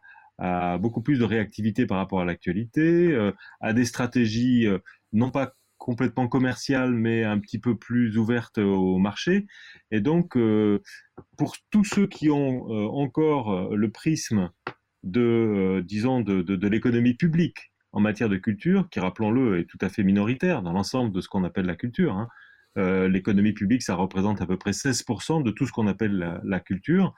beaucoup 0.79 1.01
plus 1.01 1.19
de 1.19 1.23
réactivité 1.23 1.85
par 1.85 1.97
rapport 1.97 2.19
à 2.19 2.25
l'actualité, 2.25 3.17
à 3.61 3.71
des 3.71 3.85
stratégies 3.85 4.67
non 5.13 5.31
pas 5.31 5.53
complètement 5.85 6.27
commerciales, 6.27 6.95
mais 6.95 7.23
un 7.23 7.37
petit 7.37 7.59
peu 7.59 7.77
plus 7.77 8.17
ouvertes 8.17 8.57
au 8.57 8.97
marché. 8.97 9.45
Et 9.91 10.01
donc, 10.01 10.35
pour 11.37 11.55
tous 11.69 11.83
ceux 11.83 12.07
qui 12.07 12.31
ont 12.31 12.65
encore 12.89 13.75
le 13.75 13.91
prisme 13.91 14.49
de, 15.05 15.21
euh, 15.21 15.81
disons, 15.81 16.19
de, 16.21 16.67
l'économie 16.67 17.13
publique 17.13 17.71
en 17.93 18.01
matière 18.01 18.27
de 18.27 18.35
culture, 18.35 18.89
qui, 18.89 18.99
rappelons-le, 18.99 19.59
est 19.59 19.65
tout 19.65 19.77
à 19.79 19.87
fait 19.87 20.03
minoritaire 20.03 20.61
dans 20.61 20.73
l'ensemble 20.73 21.13
de 21.13 21.21
ce 21.21 21.29
qu'on 21.29 21.45
appelle 21.45 21.65
la 21.65 21.75
culture. 21.75 22.13
Hein. 22.13 22.27
Euh, 22.77 23.07
l'économie 23.07 23.53
publique, 23.53 23.83
ça 23.83 23.95
représente 23.95 24.41
à 24.41 24.45
peu 24.45 24.57
près 24.57 24.71
16% 24.71 25.43
de 25.43 25.51
tout 25.51 25.65
ce 25.65 25.71
qu'on 25.71 25.87
appelle 25.87 26.41
la, 26.43 26.59
culture. 26.59 27.13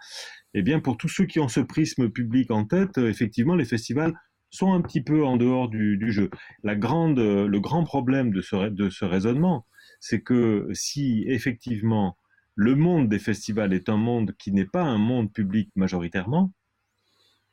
Et 0.53 0.59
eh 0.59 0.61
bien, 0.61 0.79
pour 0.79 0.97
tous 0.97 1.07
ceux 1.07 1.25
qui 1.25 1.39
ont 1.39 1.47
ce 1.47 1.61
prisme 1.61 2.09
public 2.09 2.51
en 2.51 2.65
tête, 2.65 2.99
euh, 2.99 3.09
effectivement, 3.09 3.55
les 3.55 3.65
festivals 3.65 4.13
sont 4.49 4.73
un 4.73 4.81
petit 4.81 5.01
peu 5.01 5.25
en 5.25 5.37
dehors 5.37 5.69
du, 5.69 6.11
jeu. 6.11 6.29
Grande, 6.63 7.19
le 7.19 7.59
grand 7.59 7.83
problème 7.83 8.31
de 8.31 8.41
ce, 8.41 8.69
de 8.69 8.89
ce 8.89 9.05
raisonnement, 9.05 9.65
c'est 9.99 10.21
que 10.21 10.67
si 10.73 11.25
effectivement 11.27 12.17
le 12.55 12.75
monde 12.75 13.07
des 13.07 13.19
festivals 13.19 13.73
est 13.73 13.87
un 13.87 13.97
monde 13.97 14.33
qui 14.37 14.51
n'est 14.51 14.65
pas 14.65 14.83
un 14.83 14.97
monde 14.97 15.31
public 15.31 15.69
majoritairement, 15.75 16.51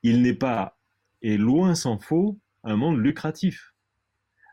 il 0.02 0.22
n'est 0.22 0.34
pas, 0.34 0.78
et 1.22 1.36
loin 1.36 1.74
s'en 1.74 1.98
faut, 1.98 2.38
un 2.62 2.76
monde 2.76 2.98
lucratif. 2.98 3.74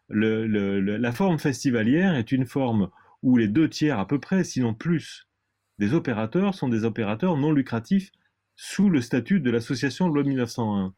la 0.10 1.12
forme 1.14 1.40
festivalière 1.40 2.16
est 2.16 2.32
une 2.32 2.46
forme 2.46 2.90
où 3.24 3.38
les 3.38 3.48
deux 3.48 3.70
tiers 3.70 4.00
à 4.00 4.08
peu 4.08 4.20
près, 4.20 4.44
sinon 4.44 4.74
plus, 4.74 5.28
des 5.80 5.94
opérateurs 5.94 6.54
sont 6.54 6.68
des 6.68 6.84
opérateurs 6.84 7.38
non 7.38 7.52
lucratifs 7.52 8.12
sous 8.56 8.90
le 8.90 9.02
statut 9.02 9.40
de 9.40 9.52
l'association 9.52 10.10
de 10.10 10.14
loi 10.14 10.24
1901. 10.24 10.94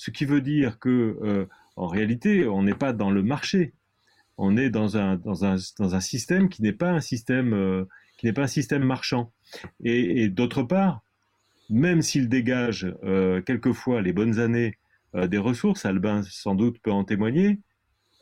Ce 0.00 0.10
qui 0.10 0.24
veut 0.24 0.40
dire 0.40 0.78
que, 0.78 1.18
euh, 1.22 1.46
en 1.76 1.86
réalité, 1.86 2.48
on 2.48 2.62
n'est 2.62 2.72
pas 2.72 2.94
dans 2.94 3.10
le 3.10 3.22
marché. 3.22 3.74
On 4.38 4.56
est 4.56 4.70
dans 4.70 4.96
un, 4.96 6.00
système 6.00 6.48
qui 6.48 6.62
n'est 6.62 6.72
pas 6.72 6.90
un 6.90 7.00
système, 7.00 7.52
euh, 7.52 7.84
qui 8.16 8.24
n'est 8.24 8.32
pas 8.32 8.44
un 8.44 8.46
système 8.46 8.82
marchand. 8.82 9.30
et 9.84 10.30
d'autre 10.30 10.62
part, 10.62 11.02
même 11.68 12.00
s'il 12.00 12.30
dégage 12.30 12.90
quelquefois 13.44 14.00
les 14.00 14.14
bonnes 14.14 14.40
années 14.40 14.78
des 15.14 15.36
ressources, 15.38 15.84
Albin 15.84 16.22
sans 16.22 16.54
doute 16.54 16.78
peut 16.80 16.90
en 16.90 17.04
témoigner, 17.04 17.60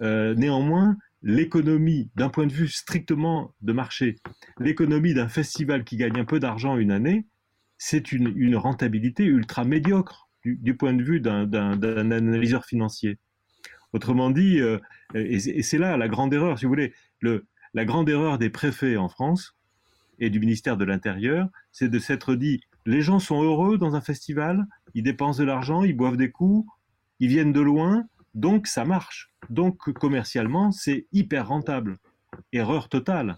néanmoins, 0.01 0.97
l'économie, 1.23 2.11
d'un 2.17 2.29
point 2.29 2.49
de 2.49 2.53
vue 2.53 2.69
strictement 2.69 3.55
de 3.61 3.73
marché, 3.73 4.17
l'économie 4.59 5.14
d'un 5.14 5.29
festival 5.29 5.85
qui 5.85 5.97
gagne 5.97 6.19
un 6.19 6.25
peu 6.25 6.41
d'argent 6.41 6.77
une 6.77 6.91
année, 6.91 7.27
c'est 7.79 8.11
une, 8.11 8.57
rentabilité 8.57 9.25
ultra 9.25 9.64
médiocre 9.64 10.28
du, 10.57 10.77
point 10.77 10.93
de 10.93 11.03
vue 11.03 11.21
d'un 11.21 11.81
analyseur 11.83 12.65
financier. 12.65 13.19
Autrement 13.93 14.31
dit, 14.31 14.61
euh, 14.61 14.79
et, 15.15 15.63
c'est 15.63 15.79
là 15.79 15.97
la 15.97 16.09
grande 16.09 16.33
erreur, 16.35 16.59
si 16.59 16.65
vous 16.65 16.71
voulez, 16.71 16.93
le, 17.21 17.47
la 17.75 17.85
grande 17.85 18.09
erreur 18.09 18.39
des 18.39 18.51
préfets 18.51 18.97
en 18.97 19.09
France 19.09 19.57
et 20.19 20.31
du 20.31 20.41
ministère 20.41 20.77
de 20.77 20.85
l'Intérieur, 20.85 21.49
c'est 21.73 21.89
de 21.89 21.99
s'être 21.99 22.35
dit, 22.35 22.61
les 22.87 23.03
gens 23.03 23.19
sont 23.19 23.43
heureux 23.43 23.79
dans 23.79 23.95
un 23.95 24.01
festival, 24.01 24.67
ils 24.95 25.03
dépensent 25.03 25.39
de 25.39 25.45
l'argent, 25.45 25.85
ils 25.85 25.97
boivent 25.97 26.17
des 26.17 26.31
coups, 26.31 26.69
ils 27.21 27.29
viennent 27.29 27.53
de 27.53 27.61
loin, 27.61 28.05
donc 28.35 28.67
ça 28.67 28.85
marche. 28.85 29.31
Donc 29.51 29.93
commercialement, 29.93 30.73
c'est 30.73 31.07
hyper 31.13 31.49
rentable. 31.49 31.99
Erreur 32.53 32.89
totale. 32.89 33.37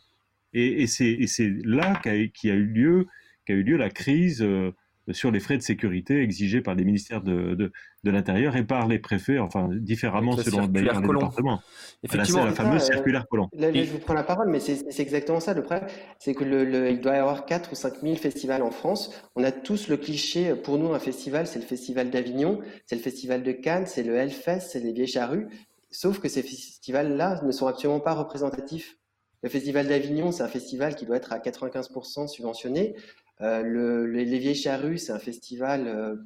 Et, 0.52 0.86
c'est 0.86 1.18
là 1.64 1.94
qu'a 2.02 2.16
eu 2.16 2.32
lieu 2.66 3.06
qu'a 3.44 3.54
eu 3.54 3.62
lieu 3.62 3.76
la 3.76 3.90
crise 3.90 4.42
euh, 4.42 4.72
sur 5.12 5.30
les 5.30 5.40
frais 5.40 5.56
de 5.56 5.62
sécurité 5.62 6.22
exigés 6.22 6.60
par 6.60 6.74
les 6.74 6.84
ministères 6.84 7.22
de, 7.22 7.54
de, 7.54 8.10
l'Intérieur 8.10 8.56
et 8.56 8.64
par 8.64 8.88
les 8.88 8.98
préfets, 8.98 9.38
enfin 9.38 9.68
différemment 9.72 10.36
selon 10.36 10.62
les 10.62 10.82
départements. 10.82 11.60
Effectivement, 12.02 12.44
la, 12.44 12.52
fameuse 12.52 12.82
euh, 12.82 12.92
circulaire 12.94 13.26
Colomb. 13.28 13.48
Là, 13.52 13.72
je 13.72 13.90
vous 13.90 13.98
prends 13.98 14.14
la 14.14 14.22
parole, 14.22 14.48
mais 14.48 14.60
c'est 14.60 15.00
exactement 15.00 15.40
ça. 15.40 15.52
Le 15.52 15.62
problème, 15.62 15.88
c'est 16.18 16.34
que 16.34 16.44
le, 16.44 16.90
il 16.90 17.00
doit 17.00 17.14
y 17.14 17.18
avoir 17.18 17.44
4 17.44 17.72
ou 17.72 17.74
5 17.74 18.00
000 18.02 18.16
festivals 18.16 18.62
en 18.62 18.70
France. 18.70 19.12
On 19.36 19.44
a 19.44 19.52
tous 19.52 19.88
le 19.88 19.96
cliché, 19.96 20.54
pour 20.54 20.78
nous, 20.78 20.94
un 20.94 20.98
festival, 20.98 21.46
c'est 21.46 21.58
le 21.58 21.66
festival 21.66 22.10
d'Avignon, 22.10 22.60
c'est 22.86 22.96
le 22.96 23.02
festival 23.02 23.42
de 23.42 23.52
Cannes, 23.52 23.86
c'est 23.86 24.02
le 24.02 24.14
Hellfest, 24.14 24.60
c'est 24.60 24.80
les 24.80 24.92
Vieilles 24.92 25.06
Charrues. 25.06 25.48
Sauf 25.90 26.20
que 26.20 26.28
ces 26.28 26.42
festivals-là 26.42 27.42
ne 27.44 27.52
sont 27.52 27.66
absolument 27.66 28.00
pas 28.00 28.14
représentatifs. 28.14 28.96
Le 29.42 29.48
festival 29.48 29.88
d'Avignon, 29.88 30.32
c'est 30.32 30.42
un 30.42 30.48
festival 30.48 30.94
qui 30.94 31.06
doit 31.06 31.16
être 31.16 31.32
à 31.32 31.38
95% 31.38 32.28
subventionné. 32.28 32.94
Euh, 33.42 33.62
le, 33.62 34.06
les 34.06 34.38
Vieilles 34.38 34.54
Charrues, 34.54 34.98
c'est 34.98 35.12
un 35.12 35.18
festival 35.18 35.86
euh, 35.86 36.16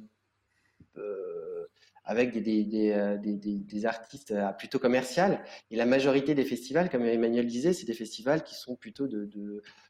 euh, 0.97 1.65
avec 2.03 2.37
des, 2.37 3.85
artistes 3.85 4.33
plutôt 4.57 4.79
commercial. 4.79 5.43
Et 5.71 5.75
la 5.75 5.85
majorité 5.85 6.35
des 6.35 6.45
festivals, 6.45 6.89
comme 6.89 7.03
Emmanuel 7.03 7.47
disait, 7.47 7.73
c'est 7.73 7.85
des 7.85 7.93
festivals 7.93 8.43
qui 8.43 8.55
sont 8.55 8.75
plutôt 8.75 9.07
de, 9.07 9.29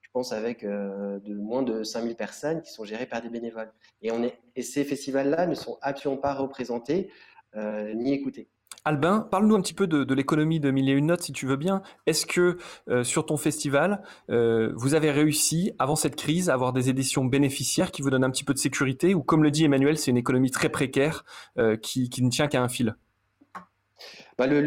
je 0.02 0.10
pense, 0.14 0.32
avec 0.32 0.64
de 0.64 1.36
moins 1.36 1.64
de 1.64 1.84
5000 1.84 2.16
personnes 2.16 2.62
qui 2.62 2.72
sont 2.72 2.86
gérés 2.86 3.06
par 3.06 3.22
des 3.22 3.30
bénévoles. 3.30 3.72
Et 4.02 4.62
ces 4.62 4.86
festivals-là 4.86 5.46
ne 5.48 5.56
sont 5.56 5.78
absolument 5.82 6.22
pas 6.22 6.34
représentés 6.34 7.12
ni 7.54 8.14
écoutés. 8.14 8.50
Albin, 8.88 9.28
parle-nous 9.32 9.56
un 9.56 9.62
petit 9.62 9.74
peu 9.74 9.88
de, 9.88 10.14
l'économie 10.14 10.60
de 10.60 10.70
Mille 10.70 10.88
et 10.90 10.92
une 10.92 11.08
notes, 11.08 11.24
si 11.24 11.32
tu 11.32 11.48
veux 11.48 11.56
bien. 11.56 11.82
Est-ce 12.06 12.28
que 12.28 12.58
euh, 12.88 13.04
sur 13.04 13.26
ton 13.26 13.36
festival, 13.36 14.04
euh, 14.30 14.72
vous 14.76 14.94
avez 14.94 15.10
réussi, 15.10 15.74
avant 15.80 15.96
cette 15.96 16.16
crise, 16.16 16.52
à 16.52 16.54
avoir 16.54 16.72
des 16.72 16.88
éditions 16.88 17.26
bénéficiaires 17.26 17.90
qui 17.92 18.04
vous 18.04 18.12
donnent 18.12 18.24
un 18.24 18.30
petit 18.30 18.44
peu 18.44 18.54
de 18.54 18.60
sécurité? 18.60 19.16
Ou 19.16 19.24
comme 19.24 19.42
le 19.42 19.50
dit 19.50 19.66
Emmanuel, 19.66 19.98
c'est 19.98 20.12
une 20.12 20.18
économie 20.18 20.52
très 20.52 20.70
précaire 20.70 21.26
euh, 21.58 21.76
qui, 21.78 22.12
ne 22.22 22.30
tient 22.30 22.48
qu'à 22.48 22.62
un 22.62 22.70
fil? 22.70 22.96
Bah, 24.38 24.46
le, 24.46 24.62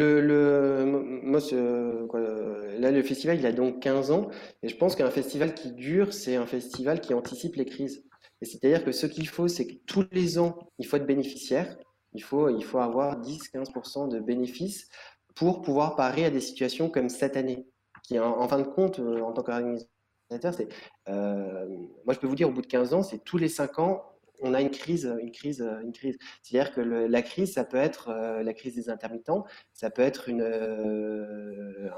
là, 2.81 2.91
le 2.91 3.03
festival, 3.05 3.39
il 3.39 3.47
a 3.47 3.53
donc 3.53 3.81
15 3.81 4.11
ans. 4.11 4.31
Et 4.65 4.69
je 4.69 4.77
pense 4.77 4.97
qu'un 4.97 5.11
festival 5.11 5.55
qui 5.55 5.71
dure, 5.71 6.13
c'est 6.13 6.35
un 6.35 6.47
festival 6.47 7.01
qui 7.01 7.15
anticipe 7.15 7.55
les 7.55 7.67
crises. 7.67 8.03
C'est-à-dire 8.43 8.85
que 8.85 8.91
ce 8.91 9.07
qu'il 9.07 9.29
faut, 9.29 9.47
c'est 9.47 9.69
que 9.69 9.75
tous 9.87 10.07
les 10.11 10.41
ans, 10.41 10.59
il 10.81 10.87
faut 10.87 10.97
être 10.97 11.07
bénéficiaire. 11.07 11.77
Il 12.15 12.23
faut, 12.23 12.49
il 12.49 12.65
faut 12.65 12.79
avoir 12.79 13.21
10-15% 13.21 14.09
de 14.09 14.19
bénéfices 14.19 14.89
pour 15.35 15.63
pouvoir 15.63 15.95
parer 15.95 16.25
à 16.25 16.31
des 16.31 16.41
situations 16.41 16.91
comme 16.91 17.09
cette 17.09 17.37
année, 17.37 17.67
qui 18.03 18.19
en, 18.19 18.49
fin 18.49 18.59
de 18.59 18.67
compte, 18.67 18.99
euh, 18.99 19.21
en 19.21 19.33
tant 19.33 19.43
qu'organisateur, 19.43 20.53
c'est, 20.53 20.69
euh, 21.09 21.67
moi 22.05 22.15
je 22.15 22.19
peux 22.19 22.27
vous 22.27 22.35
dire, 22.35 22.49
au 22.49 22.53
bout 22.53 22.63
de 22.63 22.67
15 22.67 22.95
ans, 22.95 23.03
c'est 23.05 23.23
tous 23.23 23.39
les 23.39 23.49
5 23.49 23.79
ans, 23.79 24.05
on 24.41 24.55
a 24.55 24.61
une 24.61 24.71
crise, 24.71 25.13
une 25.21 25.33
crise, 25.33 25.61
une 25.83 25.93
crise. 25.93 26.17
C'est-à-dire 26.43 26.73
que 26.73 26.81
la 26.81 27.23
crise, 27.23 27.53
ça 27.55 27.65
peut 27.65 27.77
être 27.77 28.09
euh, 28.09 28.43
la 28.43 28.53
crise 28.53 28.75
des 28.75 28.89
intermittents, 28.89 29.45
ça 29.73 29.91
peut 29.91 30.03
être 30.03 30.29
une, 30.29 30.43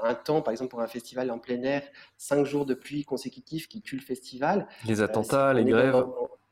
un 0.03 0.13
temps, 0.15 0.41
par 0.41 0.51
exemple 0.51 0.69
pour 0.69 0.81
un 0.81 0.87
festival 0.87 1.31
en 1.31 1.39
plein 1.39 1.61
air, 1.63 1.83
5 2.17 2.45
jours 2.45 2.65
de 2.65 2.73
pluie 2.75 3.05
consécutifs 3.05 3.67
qui 3.67 3.81
tuent 3.81 3.97
le 3.97 4.03
festival. 4.03 4.67
Les 4.85 5.01
attentats, 5.01 5.53
les 5.53 5.65
grèves 5.65 6.03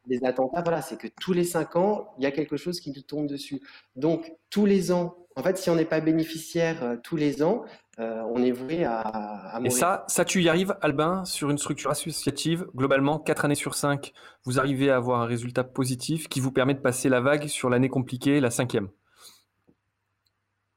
des 0.09 0.25
attentats, 0.25 0.61
voilà, 0.61 0.81
c'est 0.81 0.97
que 0.97 1.07
tous 1.21 1.33
les 1.33 1.43
cinq 1.45 1.75
ans, 1.75 2.13
il 2.17 2.23
y 2.23 2.27
a 2.27 2.31
quelque 2.31 2.57
chose 2.57 2.79
qui 2.81 2.91
nous 2.91 3.01
tombe 3.01 3.27
dessus. 3.27 3.61
Donc, 3.95 4.33
tous 4.49 4.65
les 4.65 4.91
ans, 4.91 5.15
en 5.35 5.43
fait, 5.43 5.57
si 5.57 5.69
on 5.69 5.75
n'est 5.75 5.85
pas 5.85 6.01
bénéficiaire 6.01 6.83
euh, 6.83 6.97
tous 7.01 7.15
les 7.15 7.41
ans, 7.43 7.63
euh, 7.99 8.21
on 8.33 8.43
est 8.43 8.51
voué 8.51 8.83
à, 8.83 9.51
mourir. 9.55 9.65
Et 9.65 9.69
ça, 9.69 10.03
ça, 10.07 10.25
tu 10.25 10.41
y 10.41 10.49
arrives, 10.49 10.75
Albin, 10.81 11.23
sur 11.25 11.49
une 11.49 11.57
structure 11.57 11.91
associative, 11.91 12.65
globalement, 12.75 13.19
quatre 13.19 13.45
années 13.45 13.55
sur 13.55 13.75
cinq, 13.75 14.13
vous 14.43 14.59
arrivez 14.59 14.89
à 14.89 14.97
avoir 14.97 15.21
un 15.21 15.25
résultat 15.25 15.63
positif 15.63 16.27
qui 16.27 16.39
vous 16.39 16.51
permet 16.51 16.73
de 16.73 16.79
passer 16.79 17.07
la 17.07 17.21
vague 17.21 17.47
sur 17.47 17.69
l'année 17.69 17.89
compliquée, 17.89 18.39
la 18.39 18.51
cinquième. 18.51 18.89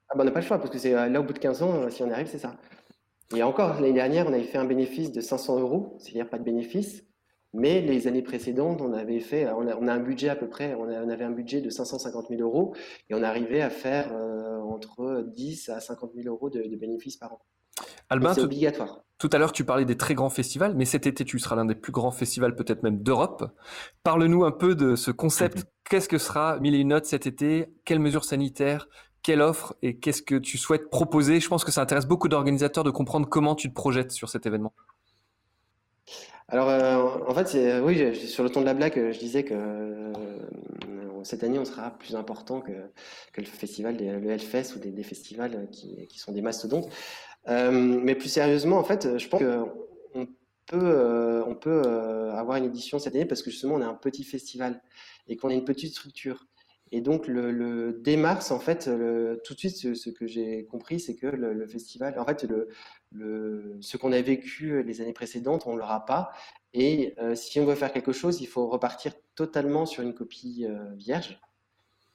Ah 0.08 0.14
ben, 0.14 0.22
on 0.22 0.24
n'a 0.24 0.30
pas 0.30 0.40
le 0.40 0.46
choix, 0.46 0.58
parce 0.58 0.70
que 0.70 0.78
c'est 0.78 0.94
euh, 0.94 1.08
là, 1.08 1.20
au 1.20 1.24
bout 1.24 1.32
de 1.32 1.38
15 1.38 1.62
ans, 1.62 1.90
si 1.90 2.02
on 2.02 2.08
y 2.08 2.12
arrive, 2.12 2.28
c'est 2.28 2.38
ça. 2.38 2.54
Et 3.34 3.42
encore, 3.42 3.74
l'année 3.74 3.94
dernière, 3.94 4.26
on 4.26 4.32
avait 4.32 4.44
fait 4.44 4.58
un 4.58 4.66
bénéfice 4.66 5.10
de 5.10 5.20
500 5.20 5.60
euros, 5.60 5.96
c'est-à-dire 5.98 6.28
pas 6.28 6.38
de 6.38 6.44
bénéfice. 6.44 7.04
Mais 7.54 7.82
les 7.82 8.06
années 8.06 8.22
précédentes, 8.22 8.80
on 8.80 8.92
avait 8.94 9.20
fait, 9.20 9.46
on 9.50 9.88
a, 9.88 9.92
un 9.92 10.00
budget 10.00 10.30
à 10.30 10.36
peu 10.36 10.48
près, 10.48 10.74
on, 10.74 10.88
avait 10.88 11.24
un 11.24 11.30
budget 11.30 11.60
de 11.60 11.68
550 11.68 12.28
000 12.30 12.40
euros 12.40 12.74
et 13.10 13.14
on 13.14 13.22
arrivait 13.22 13.60
à 13.60 13.68
faire 13.68 14.10
euh, 14.12 14.58
entre 14.60 15.24
10 15.34 15.68
à 15.68 15.80
50 15.80 16.12
000 16.14 16.28
euros 16.28 16.48
de, 16.48 16.62
bénéfices 16.76 17.18
par 17.18 17.34
an. 17.34 17.40
Albin, 18.08 18.32
c'est 18.32 18.42
obligatoire. 18.42 19.04
Tout 19.18 19.30
à 19.32 19.38
l'heure, 19.38 19.52
tu 19.52 19.64
parlais 19.64 19.84
des 19.84 19.96
très 19.96 20.14
grands 20.14 20.30
festivals, 20.30 20.74
mais 20.74 20.84
cet 20.84 21.06
été, 21.06 21.24
tu 21.24 21.38
seras 21.38 21.56
l'un 21.56 21.64
des 21.64 21.74
plus 21.74 21.92
grands 21.92 22.10
festivals, 22.10 22.56
peut-être 22.56 22.82
même 22.82 23.02
d'Europe. 23.02 23.44
Parle-nous 24.02 24.44
un 24.44 24.50
peu 24.50 24.74
de 24.74 24.96
ce 24.96 25.10
concept. 25.10 25.58
Mhm. 25.58 25.64
Qu'est-ce 25.90 26.08
que 26.08 26.18
sera 26.18 26.58
Mille 26.60 26.74
et 26.74 26.78
une 26.78 26.88
notes 26.88 27.06
cet 27.06 27.26
été? 27.26 27.68
Quelles 27.84 28.00
mesures 28.00 28.24
sanitaires? 28.24 28.88
Quelle 29.22 29.40
offre? 29.40 29.76
Et 29.82 29.98
qu'est-ce 29.98 30.22
que 30.22 30.34
tu 30.34 30.58
souhaites 30.58 30.90
proposer? 30.90 31.38
Je 31.38 31.48
pense 31.48 31.64
que 31.64 31.70
ça 31.70 31.82
intéresse 31.82 32.06
beaucoup 32.06 32.28
d'organisateurs 32.28 32.82
de 32.82 32.90
comprendre 32.90 33.28
comment 33.28 33.54
tu 33.54 33.68
te 33.68 33.74
projettes 33.74 34.10
sur 34.10 34.28
cet 34.28 34.46
événement. 34.46 34.72
Alors, 36.52 36.68
euh, 36.68 36.96
en 37.26 37.34
fait, 37.34 37.80
oui, 37.82 38.14
sur 38.14 38.44
le 38.44 38.50
ton 38.50 38.60
de 38.60 38.66
la 38.66 38.74
blague, 38.74 39.10
je 39.10 39.18
disais 39.18 39.42
que 39.42 39.54
euh, 39.54 40.12
cette 41.24 41.42
année, 41.44 41.58
on 41.58 41.64
sera 41.64 41.96
plus 41.96 42.14
important 42.14 42.60
que, 42.60 42.72
le 43.38 43.44
festival, 43.44 43.96
des, 43.96 44.10
le 44.10 44.30
Hellfest 44.30 44.76
ou 44.76 44.78
des, 44.78 45.02
festivals 45.02 45.66
qui, 45.70 46.18
sont 46.18 46.30
des 46.30 46.42
mastodontes. 46.42 46.90
Euh, 47.48 47.70
mais 47.70 48.14
plus 48.14 48.28
sérieusement, 48.28 48.76
en 48.76 48.84
fait, 48.84 49.16
je 49.16 49.28
pense 49.28 49.40
qu'on 49.40 50.26
peut, 50.66 51.42
on 51.46 51.54
peut 51.54 51.80
avoir 52.34 52.58
une 52.58 52.66
édition 52.66 52.98
cette 52.98 53.14
année 53.14 53.24
parce 53.24 53.42
que 53.42 53.50
justement, 53.50 53.76
on 53.76 53.80
est 53.80 53.84
un 53.84 53.94
petit 53.94 54.22
festival 54.22 54.82
et 55.28 55.38
qu'on 55.38 55.48
a 55.48 55.54
une 55.54 55.64
petite 55.64 55.92
structure. 55.92 56.48
Et 56.90 57.00
donc, 57.00 57.28
le, 57.28 57.98
dès 58.02 58.18
mars, 58.18 58.50
en 58.50 58.58
fait, 58.58 58.90
tout 59.42 59.54
de 59.54 59.58
suite, 59.58 59.96
ce, 59.96 60.10
que 60.10 60.26
j'ai 60.26 60.66
compris, 60.66 61.00
c'est 61.00 61.16
que 61.16 61.28
le, 61.28 61.66
festival, 61.66 62.18
en 62.18 62.26
fait, 62.26 62.42
le, 62.42 62.68
ce 63.80 63.96
qu'on 63.96 64.12
a 64.12 64.20
vécu 64.22 64.82
les 64.82 65.00
années 65.00 65.12
précédentes, 65.12 65.66
on 65.66 65.74
ne 65.74 65.78
l'aura 65.78 66.04
pas. 66.04 66.32
Et 66.74 67.14
euh, 67.18 67.34
si 67.34 67.60
on 67.60 67.66
veut 67.66 67.74
faire 67.74 67.92
quelque 67.92 68.12
chose, 68.12 68.40
il 68.40 68.46
faut 68.46 68.68
repartir 68.68 69.12
totalement 69.34 69.86
sur 69.86 70.02
une 70.02 70.14
copie 70.14 70.66
euh, 70.68 70.94
vierge. 70.94 71.38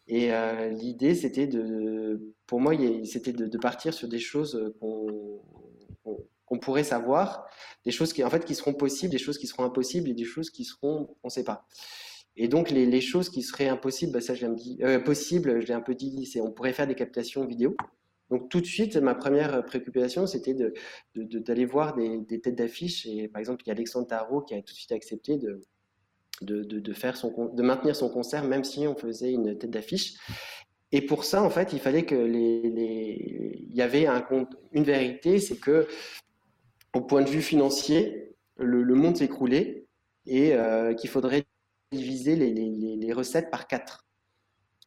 Et 0.07 0.33
euh, 0.33 0.69
l'idée, 0.69 1.15
c'était 1.15 1.47
de, 1.47 2.33
pour 2.45 2.59
moi, 2.59 2.73
c'était 3.05 3.33
de, 3.33 3.57
partir 3.57 3.93
sur 3.93 4.07
des 4.07 4.19
choses 4.19 4.73
qu'on 4.79 6.59
pourrait 6.59 6.85
savoir, 6.85 7.45
des 7.83 7.91
choses 7.91 8.13
qui, 8.13 8.23
en 8.23 8.29
fait, 8.29 8.45
qui 8.45 8.55
seront 8.55 8.73
possibles, 8.73 9.11
des 9.11 9.17
choses 9.17 9.37
qui 9.37 9.47
seront 9.47 9.65
impossibles 9.65 10.09
et 10.09 10.13
des 10.13 10.23
choses 10.23 10.49
qui 10.49 10.63
seront, 10.63 11.15
on 11.23 11.27
ne 11.27 11.31
sait 11.31 11.43
pas. 11.43 11.67
Et 12.37 12.47
donc, 12.47 12.69
les, 12.69 13.01
choses 13.01 13.29
qui 13.29 13.41
seraient 13.41 13.67
impossibles, 13.67 14.13
bah, 14.13 14.21
ça, 14.21 14.35
je 14.35 14.45
l'ai 14.45 14.55
dit, 14.55 14.77
euh, 14.83 14.99
possible, 14.99 15.59
je 15.59 15.65
l'ai 15.65 15.73
un 15.73 15.81
peu 15.81 15.95
dit, 15.95 16.25
c'est 16.27 16.39
on 16.39 16.51
pourrait 16.51 16.71
faire 16.71 16.87
des 16.87 16.95
captations 16.95 17.45
vidéo. 17.45 17.75
Donc, 18.29 18.49
tout 18.49 18.59
de 18.59 18.65
suite, 18.65 18.97
ma 18.97 19.15
première 19.15 19.63
préoccupation, 19.65 20.27
c'était 20.27 20.55
d'aller 21.15 21.65
voir 21.65 21.95
des, 21.95 22.41
têtes 22.41 22.55
d'affiche. 22.55 23.05
Et 23.05 23.27
par 23.27 23.39
exemple, 23.39 23.63
il 23.65 23.67
y 23.67 23.71
a 23.71 23.73
Alexandre 23.73 24.07
Tarot 24.07 24.41
qui 24.41 24.53
a 24.53 24.57
tout 24.57 24.73
de 24.73 24.77
suite 24.77 24.91
accepté 24.91 25.37
de, 25.37 26.93
faire 26.93 27.15
son, 27.15 27.53
de 27.53 27.63
maintenir 27.63 27.95
son 27.95 28.09
concert, 28.09 28.43
même 28.43 28.63
si 28.63 28.87
on 28.87 28.95
faisait 28.95 29.31
une 29.31 29.57
tête 29.57 29.71
d'affiche. 29.71 30.15
Et 30.91 31.01
pour 31.01 31.25
ça, 31.25 31.43
en 31.43 31.49
fait, 31.49 31.73
il 31.73 31.79
fallait 31.79 32.05
que 32.05 32.15
les, 32.15 33.65
il 33.69 33.75
y 33.75 33.81
avait 33.81 34.07
un, 34.07 34.25
une 34.71 34.83
vérité, 34.83 35.39
c'est 35.39 35.57
que, 35.57 35.87
au 36.93 37.01
point 37.01 37.21
de 37.21 37.29
vue 37.29 37.41
financier, 37.41 38.35
le, 38.57 38.95
monde 38.95 39.17
s'écroulait 39.17 39.85
et 40.25 40.53
euh, 40.53 40.93
qu'il 40.93 41.09
faudrait 41.09 41.45
diviser 41.91 42.35
les, 42.35 43.13
recettes 43.13 43.49
par 43.51 43.67
quatre. 43.67 44.06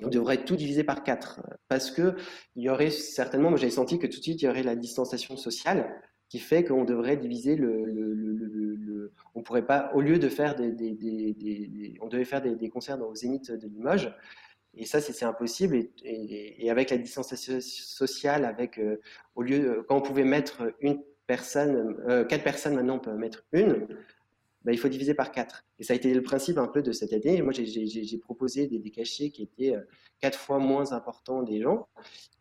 On 0.02 0.08
devrait 0.08 0.44
tout 0.44 0.56
diviser 0.56 0.84
par 0.84 1.02
quatre 1.02 1.40
parce 1.68 1.90
que 1.90 2.14
il 2.56 2.64
y 2.64 2.70
aurait 2.70 2.90
certainement, 2.90 3.50
moi 3.50 3.58
j'avais 3.58 3.70
senti 3.70 3.98
que 3.98 4.06
tout 4.06 4.18
de 4.18 4.22
suite 4.22 4.42
il 4.42 4.46
y 4.46 4.48
aurait 4.48 4.62
la 4.62 4.76
distanciation 4.76 5.36
sociale 5.36 5.94
qui 6.28 6.38
fait 6.38 6.64
qu'on 6.64 6.84
devrait 6.84 7.16
diviser 7.16 7.56
le, 7.56 7.84
le, 7.84 8.14
le, 8.14 9.12
on 9.34 9.42
pourrait 9.42 9.66
pas 9.66 9.90
au 9.94 10.00
lieu 10.00 10.18
de 10.18 10.28
faire 10.28 10.54
des, 10.54 11.98
on 12.00 12.08
devait 12.08 12.24
faire 12.24 12.40
des, 12.40 12.68
concerts 12.68 12.98
dans, 12.98 13.08
au 13.08 13.14
Zénith 13.14 13.50
de 13.50 13.66
Limoges. 13.66 14.14
Et 14.74 14.86
ça 14.86 15.00
c'est 15.00 15.24
impossible. 15.24 15.88
Et, 16.04 16.70
avec 16.70 16.90
la 16.90 16.98
distanciation 16.98 17.58
sociale 17.60 18.44
avec 18.44 18.78
euh, 18.78 19.00
au 19.34 19.42
lieu 19.42 19.84
quand 19.88 19.96
on 19.96 20.02
pouvait 20.02 20.24
mettre 20.24 20.72
une 20.80 21.02
personne 21.26 21.96
euh, 22.08 22.24
quatre 22.24 22.44
personnes 22.44 22.74
maintenant 22.74 22.96
on 22.96 23.00
peut 23.00 23.12
mettre 23.14 23.44
une 23.52 23.88
ben, 24.64 24.72
il 24.72 24.78
faut 24.78 24.88
diviser 24.88 25.14
par 25.14 25.32
quatre. 25.32 25.64
Et 25.78 25.84
ça 25.84 25.94
a 25.94 25.96
été 25.96 26.12
le 26.12 26.22
principe 26.22 26.58
un 26.58 26.66
peu 26.66 26.82
de 26.82 26.92
cette 26.92 27.12
année. 27.12 27.40
moi, 27.42 27.52
j'ai 27.52 28.18
proposé 28.18 28.66
des, 28.66 28.78
des, 28.78 28.90
cachets 28.90 29.30
qui 29.30 29.42
étaient 29.42 29.74
euh, 29.74 29.80
quatre 30.20 30.38
fois 30.38 30.58
moins 30.58 30.92
importants 30.92 31.42
des 31.42 31.60
gens. 31.62 31.88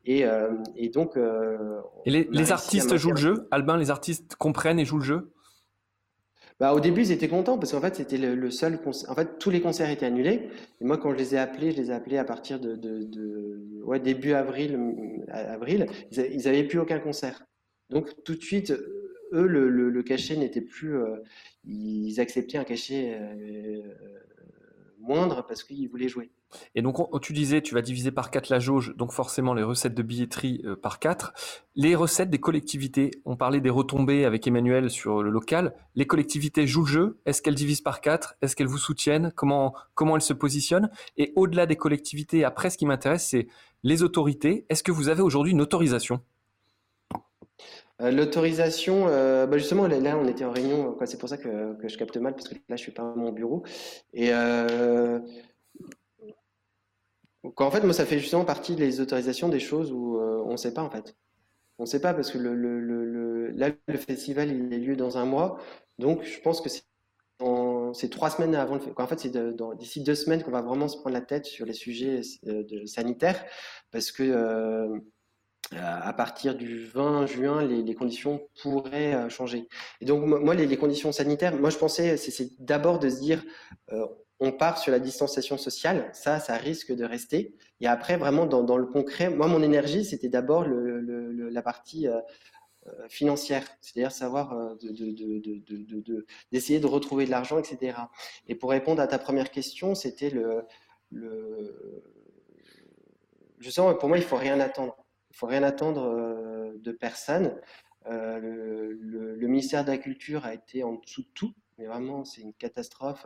Et, 0.05 0.25
euh, 0.25 0.51
et 0.75 0.89
donc. 0.89 1.15
Euh, 1.15 1.79
et 2.05 2.11
les, 2.11 2.51
artistes 2.51 2.97
jouent 2.97 3.11
le 3.11 3.17
jeu? 3.17 3.47
Albin, 3.51 3.77
les 3.77 3.89
artistes 3.89 4.35
comprennent 4.35 4.79
et 4.79 4.85
jouent 4.85 4.99
le 4.99 5.05
jeu? 5.05 5.31
Bah, 6.59 6.73
au 6.73 6.81
début, 6.81 7.01
ils 7.01 7.11
étaient 7.13 7.29
contents 7.29 7.57
parce 7.57 7.71
qu'en 7.71 7.79
fait, 7.79 7.95
c'était 7.95 8.17
le, 8.17 8.51
seul 8.51 8.81
concert. 8.81 9.09
En 9.09 9.15
fait, 9.15 9.39
tous 9.39 9.49
les 9.49 9.61
concerts 9.61 9.89
étaient 9.89 10.05
annulés. 10.05 10.49
Et 10.81 10.83
moi, 10.83 10.97
quand 10.97 11.11
je 11.11 11.17
les 11.17 11.35
ai 11.35 11.37
appelés, 11.37 11.71
je 11.71 11.77
les 11.77 11.89
ai 11.89 11.93
appelés 11.93 12.17
à 12.17 12.25
partir 12.25 12.59
de, 12.59 12.75
de, 12.75 13.03
de 13.03 13.81
ouais, 13.85 14.01
début 14.01 14.33
avril. 14.33 14.77
avril 15.29 15.87
ils 16.11 16.43
n'avaient 16.43 16.65
plus 16.65 16.79
aucun 16.79 16.99
concert. 16.99 17.45
Donc, 17.89 18.09
tout 18.25 18.35
de 18.35 18.41
suite, 18.41 18.73
eux, 19.33 19.47
le, 19.47 20.03
cachet 20.03 20.35
n'était 20.35 20.61
plus. 20.61 20.97
Euh, 20.97 21.17
ils 21.65 22.19
acceptaient 22.19 22.57
un 22.57 22.63
cachet 22.63 23.17
euh, 23.19 23.81
moindre 24.99 25.45
parce 25.47 25.63
qu'ils 25.63 25.89
voulaient 25.89 26.07
jouer. 26.07 26.31
Et 26.73 26.81
donc, 26.81 26.97
tu 27.21 27.33
disais, 27.33 27.61
tu 27.61 27.75
vas 27.75 27.81
diviser 27.81 28.11
par 28.11 28.31
4 28.31 28.49
la 28.49 28.59
jauge, 28.59 28.95
donc 28.95 29.11
forcément 29.11 29.53
les 29.53 29.63
recettes 29.63 29.93
de 29.93 30.01
billetterie 30.01 30.61
euh, 30.65 30.75
par 30.75 30.99
4. 30.99 31.33
Les 31.75 31.95
recettes 31.95 32.29
des 32.29 32.39
collectivités, 32.39 33.11
on 33.25 33.35
parlait 33.35 33.61
des 33.61 33.69
retombées 33.69 34.25
avec 34.25 34.47
Emmanuel 34.47 34.89
sur 34.89 35.21
le 35.21 35.29
local. 35.29 35.75
Les 35.95 36.07
collectivités 36.07 36.65
jouent 36.65 36.85
le 36.85 36.87
jeu. 36.87 37.19
Est-ce 37.25 37.41
qu'elles 37.41 37.55
divisent 37.55 37.81
par 37.81 38.01
4 38.01 38.35
Est-ce 38.41 38.55
qu'elles 38.55 38.67
vous 38.67 38.77
soutiennent? 38.79 39.31
Comment, 39.35 39.75
comment 39.93 40.15
elles 40.15 40.21
se 40.21 40.33
positionnent? 40.33 40.89
Et 41.17 41.33
au-delà 41.35 41.65
des 41.65 41.75
collectivités, 41.75 42.43
après, 42.43 42.69
ce 42.69 42.77
qui 42.77 42.85
m'intéresse, 42.85 43.27
c'est 43.27 43.47
les 43.83 44.01
autorités. 44.03 44.65
Est-ce 44.69 44.83
que 44.83 44.91
vous 44.91 45.09
avez 45.09 45.21
aujourd'hui 45.21 45.51
une 45.51 45.61
autorisation? 45.61 46.21
L'autorisation, 47.99 49.07
euh, 49.07 49.45
bah 49.45 49.57
justement, 49.57 49.87
là, 49.87 50.17
on 50.17 50.27
était 50.27 50.45
en 50.45 50.51
réunion, 50.51 50.97
c'est 51.05 51.19
pour 51.19 51.29
ça 51.29 51.37
que, 51.37 51.75
je 51.83 51.97
capte 51.97 52.17
mal, 52.17 52.33
parce 52.33 52.47
que 52.47 52.55
là, 52.55 52.75
je 52.75 52.81
suis 52.81 52.91
pas 52.91 53.03
à 53.03 53.15
mon 53.15 53.31
bureau. 53.31 53.63
Euh, 54.17 55.19
en 57.57 57.71
fait, 57.71 57.83
moi, 57.83 57.93
ça 57.93 58.05
fait 58.05 58.19
justement 58.19 58.45
partie 58.45 58.75
des 58.75 59.01
autorisations 59.01 59.49
des 59.49 59.59
choses 59.59 59.91
où 59.91 60.17
on 60.17 60.51
ne 60.51 60.57
sait 60.57 60.73
pas, 60.73 60.81
en 60.81 60.89
fait. 60.89 61.15
On 61.77 61.83
ne 61.83 61.87
sait 61.87 62.01
pas, 62.01 62.13
parce 62.13 62.31
que 62.31 62.37
là, 62.37 63.69
le 63.87 63.97
festival, 63.97 64.51
il 64.51 64.73
a 64.73 64.77
lieu 64.77 64.95
dans 64.95 65.17
un 65.17 65.25
mois. 65.25 65.59
Donc, 65.97 66.23
je 66.23 66.39
pense 66.41 66.61
que 66.61 66.69
c'est 66.69 68.09
trois 68.09 68.29
semaines 68.29 68.55
avant 68.55 68.75
le 68.75 68.81
En 68.97 69.07
fait, 69.07 69.19
c'est 69.19 69.31
d'ici 69.77 70.03
deux 70.03 70.15
semaines 70.15 70.43
qu'on 70.43 70.51
va 70.51 70.61
vraiment 70.61 70.87
se 70.87 70.97
prendre 70.97 71.13
la 71.13 71.21
tête 71.21 71.45
sur 71.45 71.65
les 71.65 71.73
sujets 71.73 72.21
sanitaires, 72.85 73.43
parce 73.91 74.11
que 74.11 74.23
euh, 74.23 74.99
à 75.75 76.13
partir 76.13 76.55
du 76.55 76.85
20 76.85 77.27
juin, 77.27 77.63
les, 77.63 77.95
conditions 77.95 78.47
pourraient 78.61 79.13
euh, 79.13 79.29
changer. 79.29 79.67
Et 80.01 80.05
donc, 80.05 80.25
moi, 80.25 80.55
les, 80.55 80.77
conditions 80.77 81.11
sanitaires, 81.11 81.55
moi, 81.55 81.69
je 81.69 81.77
pensais, 81.77 82.17
c'est 82.17 82.51
d'abord 82.59 82.99
de 82.99 83.09
se 83.09 83.19
dire, 83.19 83.43
euh, 83.91 84.05
on 84.39 84.51
part 84.51 84.77
sur 84.77 84.91
la 84.91 84.99
distanciation 84.99 85.57
sociale, 85.57 86.09
ça, 86.13 86.39
ça 86.39 86.55
risque 86.55 86.91
de 86.93 87.05
rester. 87.05 87.55
Et 87.81 87.87
après, 87.87 88.17
vraiment, 88.17 88.45
dans, 88.45 88.77
le 88.77 88.85
concret, 88.87 89.29
moi, 89.29 89.47
mon 89.47 89.61
énergie, 89.61 90.05
c'était 90.05 90.29
d'abord 90.29 90.65
la 90.67 91.61
partie 91.61 92.07
financière, 93.09 93.67
c'est-à-dire 93.81 94.11
savoir 94.11 94.77
d'essayer 96.51 96.79
de, 96.79 96.87
retrouver 96.87 97.25
de 97.25 97.31
l'argent, 97.31 97.59
etc. 97.59 97.97
Et 98.47 98.55
pour 98.55 98.71
répondre 98.71 99.01
à 99.01 99.07
ta 99.07 99.19
première 99.19 99.51
question, 99.51 99.93
c'était 99.93 100.29
le, 100.29 100.63
le... 101.11 102.01
Justement, 103.59 103.93
pour 103.93 104.07
moi, 104.07 104.17
il 104.17 104.23
faut 104.23 104.37
rien 104.37 104.59
attendre. 104.61 104.95
Il 105.31 105.35
faut 105.35 105.47
rien 105.47 105.63
attendre 105.63 106.03
euh, 106.03 106.73
de 106.79 106.91
personne. 106.91 107.55
Euh, 108.07 108.39
le, 108.39 109.47
ministère 109.47 109.83
de 109.83 109.91
la 109.91 109.97
Culture 109.97 110.45
a 110.45 110.53
été 110.53 110.83
en 110.83 110.93
dessous 110.93 111.23
de 111.23 111.27
tout, 111.33 111.53
mais 111.77 111.85
vraiment, 111.85 112.25
c'est 112.25 112.41
une 112.41 112.53
catastrophe. 112.53 113.25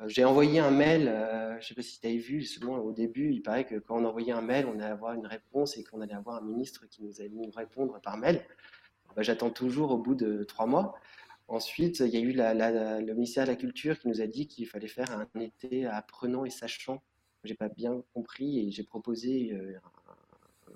Euh, 0.00 0.08
j'ai 0.08 0.24
envoyé 0.24 0.60
un 0.60 0.70
mail, 0.70 1.04
je 1.04 1.56
ne 1.56 1.60
sais 1.60 1.74
pas 1.74 1.82
si 1.82 2.00
tu 2.00 2.06
avais 2.06 2.18
vu, 2.18 2.40
justement, 2.40 2.76
au 2.78 2.92
début, 2.92 3.32
il 3.32 3.42
paraît 3.42 3.64
que 3.64 3.76
quand 3.76 4.00
on 4.00 4.04
envoyait 4.04 4.32
un 4.32 4.42
mail, 4.42 4.66
on 4.66 4.74
allait 4.74 4.84
avoir 4.84 5.14
une 5.14 5.26
réponse 5.26 5.76
et 5.76 5.84
qu'on 5.84 6.00
allait 6.00 6.14
avoir 6.14 6.36
un 6.36 6.46
ministre 6.46 6.86
qui 6.88 7.02
nous 7.02 7.20
allait 7.20 7.30
nous 7.30 7.50
répondre 7.50 8.00
par 8.00 8.16
mail. 8.16 8.44
Bah, 9.16 9.22
j'attends 9.22 9.50
toujours 9.50 9.92
au 9.92 9.98
bout 9.98 10.14
de 10.14 10.44
trois 10.44 10.66
mois. 10.66 10.94
Ensuite, 11.46 12.00
il 12.00 12.08
y 12.08 12.16
a 12.16 12.20
eu 12.20 12.32
le 12.32 13.12
ministère 13.12 13.44
de 13.44 13.50
la 13.50 13.56
Culture 13.56 13.98
qui 13.98 14.08
nous 14.08 14.20
a 14.20 14.26
dit 14.26 14.46
qu'il 14.48 14.66
fallait 14.66 14.88
faire 14.88 15.10
un 15.12 15.40
été 15.40 15.86
apprenant 15.86 16.44
et 16.44 16.50
sachant. 16.50 17.02
J'ai 17.44 17.54
pas 17.54 17.68
bien 17.68 18.02
compris 18.14 18.60
et 18.60 18.70
j'ai 18.70 18.84
proposé 18.84 19.54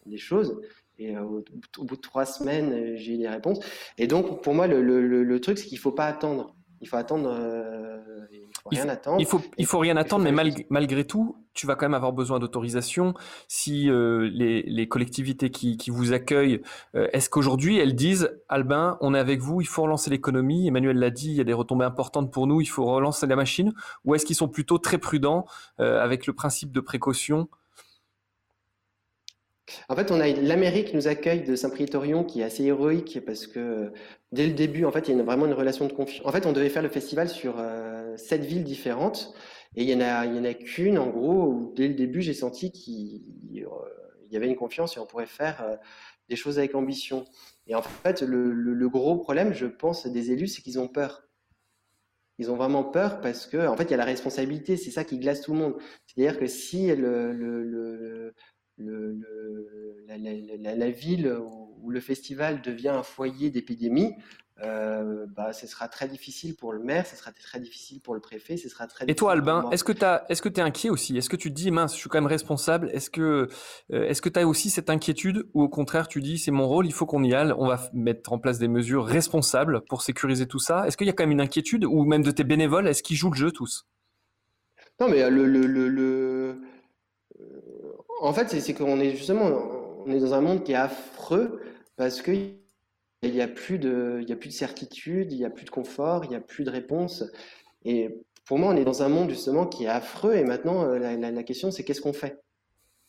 des 0.08 0.18
choses. 0.18 0.58
Et 0.98 1.16
euh, 1.16 1.22
au, 1.22 1.84
bout 1.84 1.96
de 1.96 2.00
trois 2.00 2.26
semaines, 2.26 2.72
euh, 2.72 2.96
j'ai 2.96 3.14
eu 3.14 3.18
des 3.18 3.28
réponses. 3.28 3.60
Et 3.98 4.06
donc, 4.06 4.42
pour 4.42 4.54
moi, 4.54 4.66
le, 4.66 4.82
le, 4.82 5.40
truc, 5.40 5.58
c'est 5.58 5.66
qu'il 5.66 5.78
ne 5.78 5.82
faut 5.82 5.92
pas 5.92 6.06
attendre. 6.06 6.56
Il 6.80 6.88
faut 6.88 6.96
attendre. 6.96 7.30
Euh, 7.32 7.98
il 8.32 8.40
faut 8.62 8.68
rien 8.70 8.88
attendre. 8.88 9.20
Il 9.20 9.26
faut, 9.26 9.40
il 9.56 9.66
faut 9.66 9.78
rien 9.78 9.96
attendre, 9.96 10.24
mais 10.24 10.64
malgré 10.68 11.04
tout, 11.04 11.36
tu 11.54 11.66
vas 11.66 11.76
quand 11.76 11.86
même 11.86 11.94
avoir 11.94 12.12
besoin 12.12 12.40
d'autorisation. 12.40 13.14
Si 13.46 13.88
les, 13.88 14.62
les, 14.62 14.88
collectivités 14.88 15.50
qui, 15.50 15.76
qui 15.76 15.90
vous 15.90 16.12
accueillent, 16.12 16.60
est-ce 16.94 17.30
qu'aujourd'hui 17.30 17.78
elles 17.78 17.94
disent 17.94 18.30
Albin, 18.48 18.98
on 19.00 19.14
est 19.14 19.18
avec 19.18 19.40
vous, 19.40 19.60
il 19.60 19.66
faut 19.66 19.82
relancer 19.82 20.10
l'économie. 20.10 20.68
Emmanuel 20.68 20.98
l'a 20.98 21.10
dit, 21.10 21.30
il 21.30 21.36
y 21.36 21.40
a 21.40 21.44
des 21.44 21.52
retombées 21.52 21.84
importantes 21.84 22.32
pour 22.32 22.46
nous, 22.46 22.60
il 22.60 22.66
faut 22.66 22.84
relancer 22.84 23.26
la 23.26 23.36
machine. 23.36 23.72
Ou 24.04 24.14
est-ce 24.14 24.26
qu'ils 24.26 24.36
sont 24.36 24.48
plutôt 24.48 24.78
très 24.78 24.98
prudents 24.98 25.46
avec 25.78 26.26
le 26.26 26.32
principe 26.32 26.72
de 26.72 26.80
précaution 26.80 27.48
en 29.88 29.96
fait, 29.96 30.10
on 30.10 30.20
a 30.20 30.28
l'Amérique 30.28 30.94
nous 30.94 31.08
accueille 31.08 31.42
de 31.42 31.56
Saint-Priest-Orion 31.56 32.24
qui 32.24 32.40
est 32.40 32.44
assez 32.44 32.64
héroïque 32.64 33.20
parce 33.24 33.46
que 33.46 33.58
euh, 33.58 33.90
dès 34.32 34.46
le 34.46 34.52
début, 34.52 34.84
en 34.84 34.92
fait, 34.92 35.08
il 35.08 35.16
y 35.16 35.20
a 35.20 35.22
vraiment 35.22 35.46
une 35.46 35.52
relation 35.52 35.86
de 35.86 35.92
confiance. 35.92 36.26
En 36.26 36.32
fait, 36.32 36.46
on 36.46 36.52
devait 36.52 36.68
faire 36.68 36.82
le 36.82 36.88
festival 36.88 37.28
sur 37.28 37.56
euh, 37.58 38.16
sept 38.16 38.44
villes 38.44 38.64
différentes 38.64 39.34
et 39.76 39.82
il 39.82 39.90
y 39.90 39.94
en 39.94 40.00
a, 40.00 40.26
il 40.26 40.36
y 40.36 40.38
en 40.38 40.44
a 40.44 40.54
qu'une 40.54 40.98
en 40.98 41.08
gros 41.08 41.46
où 41.46 41.72
dès 41.74 41.88
le 41.88 41.94
début, 41.94 42.22
j'ai 42.22 42.34
senti 42.34 42.72
qu'il 42.72 43.22
y 44.30 44.36
avait 44.36 44.46
une 44.46 44.56
confiance 44.56 44.96
et 44.96 45.00
on 45.00 45.06
pourrait 45.06 45.26
faire 45.26 45.62
euh, 45.62 45.76
des 46.28 46.36
choses 46.36 46.58
avec 46.58 46.74
ambition. 46.74 47.24
Et 47.66 47.74
en 47.74 47.82
fait, 47.82 48.22
le, 48.22 48.88
gros 48.88 49.16
problème, 49.18 49.52
je 49.52 49.66
pense, 49.66 50.06
des 50.06 50.30
élus, 50.32 50.48
c'est 50.48 50.62
qu'ils 50.62 50.78
ont 50.78 50.88
peur. 50.88 51.24
Ils 52.40 52.50
ont 52.50 52.56
vraiment 52.56 52.84
peur 52.84 53.20
parce 53.20 53.46
que, 53.46 53.66
en 53.66 53.76
fait, 53.76 53.84
il 53.84 53.90
y 53.90 53.94
a 53.94 53.96
la 53.96 54.04
responsabilité. 54.04 54.76
C'est 54.76 54.92
ça 54.92 55.04
qui 55.04 55.18
glace 55.18 55.40
tout 55.42 55.52
le 55.52 55.58
monde. 55.58 55.74
C'est-à-dire 56.06 56.38
que 56.38 56.46
si 56.46 56.94
le 56.94 58.32
le, 58.78 59.20
la, 60.06 60.90
ville 60.90 61.36
où, 61.82 61.90
le 61.90 62.00
festival 62.00 62.60
devient 62.62 62.88
un 62.88 63.02
foyer 63.02 63.50
d'épidémie, 63.50 64.14
euh, 64.64 65.26
bah, 65.36 65.52
ce 65.52 65.68
sera 65.68 65.86
très 65.86 66.08
difficile 66.08 66.56
pour 66.56 66.72
le 66.72 66.80
maire, 66.80 67.06
ce 67.06 67.14
sera 67.14 67.30
très 67.30 67.60
difficile 67.60 68.00
pour 68.00 68.14
le 68.14 68.20
préfet, 68.20 68.56
ce 68.56 68.68
sera 68.68 68.88
très 68.88 69.04
Et 69.08 69.14
toi, 69.14 69.32
Albin, 69.32 69.68
est-ce 69.70 69.84
que 69.84 69.92
tu 69.92 70.60
es 70.60 70.62
inquiet 70.62 70.90
aussi? 70.90 71.16
Est-ce 71.16 71.30
que 71.30 71.36
tu 71.36 71.50
te 71.50 71.54
dis, 71.54 71.70
mince, 71.70 71.94
je 71.94 71.98
suis 72.00 72.08
quand 72.08 72.18
même 72.18 72.26
responsable 72.26 72.90
Est-ce 72.92 73.08
que 73.08 73.48
euh, 73.92 74.12
tu 74.12 74.38
as 74.38 74.48
aussi 74.48 74.70
cette 74.70 74.90
inquiétude 74.90 75.46
ou 75.54 75.62
au 75.62 75.68
contraire, 75.68 76.08
tu 76.08 76.20
dis, 76.20 76.38
c'est 76.38 76.50
mon 76.50 76.66
rôle, 76.66 76.86
il 76.86 76.92
faut 76.92 77.06
qu'on 77.06 77.22
y 77.22 77.34
aille, 77.34 77.52
on 77.56 77.68
va 77.68 77.80
mettre 77.92 78.32
en 78.32 78.38
place 78.38 78.58
des 78.58 78.68
mesures 78.68 79.06
responsables 79.06 79.82
pour 79.82 80.02
sécuriser 80.02 80.46
tout 80.46 80.58
ça? 80.58 80.86
Est-ce 80.86 80.96
qu'il 80.96 81.06
y 81.06 81.10
a 81.10 81.12
quand 81.12 81.24
même 81.24 81.32
une 81.32 81.40
inquiétude 81.40 81.84
ou 81.84 82.04
même 82.04 82.22
de 82.22 82.32
tes 82.32 82.44
bénévoles 82.44 82.88
Est-ce 82.88 83.04
qu'ils 83.04 83.16
jouent 83.16 83.30
le 83.30 83.36
jeu 83.36 83.52
tous? 83.52 83.86
Non, 85.00 85.08
mais 85.08 85.30
le, 85.30 85.46
le, 85.46 85.66
le 85.66 86.60
en 88.20 88.32
fait, 88.32 88.48
c'est 88.60 88.74
qu'on 88.74 89.00
est 89.00 89.14
justement 89.16 89.78
on 90.08 90.12
est 90.12 90.20
dans 90.20 90.34
un 90.34 90.40
monde 90.40 90.64
qui 90.64 90.72
est 90.72 90.76
affreux 90.76 91.60
parce 91.96 92.22
qu'il 92.22 92.58
n'y 93.22 93.40
a, 93.40 93.48
plus 93.48 93.78
de, 93.78 94.18
il 94.22 94.28
y 94.28 94.32
a 94.32 94.36
plus 94.36 94.48
de 94.48 94.54
certitude, 94.54 95.32
il 95.32 95.38
n'y 95.38 95.44
a 95.44 95.50
plus 95.50 95.64
de 95.64 95.70
confort, 95.70 96.24
il 96.24 96.30
n'y 96.30 96.36
a 96.36 96.40
plus 96.40 96.64
de 96.64 96.70
réponse. 96.70 97.24
Et 97.84 98.22
pour 98.46 98.58
moi, 98.58 98.72
on 98.72 98.76
est 98.76 98.84
dans 98.84 99.02
un 99.02 99.08
monde 99.08 99.30
justement 99.30 99.66
qui 99.66 99.84
est 99.84 99.88
affreux. 99.88 100.34
Et 100.34 100.44
maintenant, 100.44 100.84
euh, 100.84 100.98
la, 100.98 101.42
question, 101.42 101.70
c'est 101.70 101.84
qu'est-ce 101.84 102.00
qu'on 102.00 102.12
fait? 102.12 102.42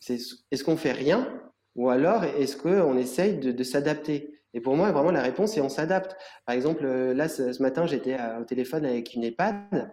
Est-ce 0.08 0.64
qu'on 0.64 0.78
fait 0.78 0.92
rien? 0.92 1.42
Ou 1.76 1.90
alors 1.90 2.24
est-ce 2.24 2.58
qu'on 2.58 2.98
essaye 2.98 3.38
de, 3.38 3.64
s'adapter? 3.64 4.34
Et 4.54 4.62
pour 4.62 4.76
moi, 4.76 4.92
vraiment, 4.92 5.12
la 5.12 5.22
réponse, 5.22 5.54
c'est 5.54 5.62
on 5.62 5.70
s'adapte. 5.70 6.16
Par 6.46 6.56
exemple, 6.56 6.84
euh, 6.86 7.14
là, 7.14 7.30
ce, 7.30 7.62
matin, 7.62 7.86
j'étais 7.86 8.18
au 8.40 8.44
téléphone 8.44 8.86
avec 8.86 9.14
une 9.14 9.24
EHPAD. 9.24 9.92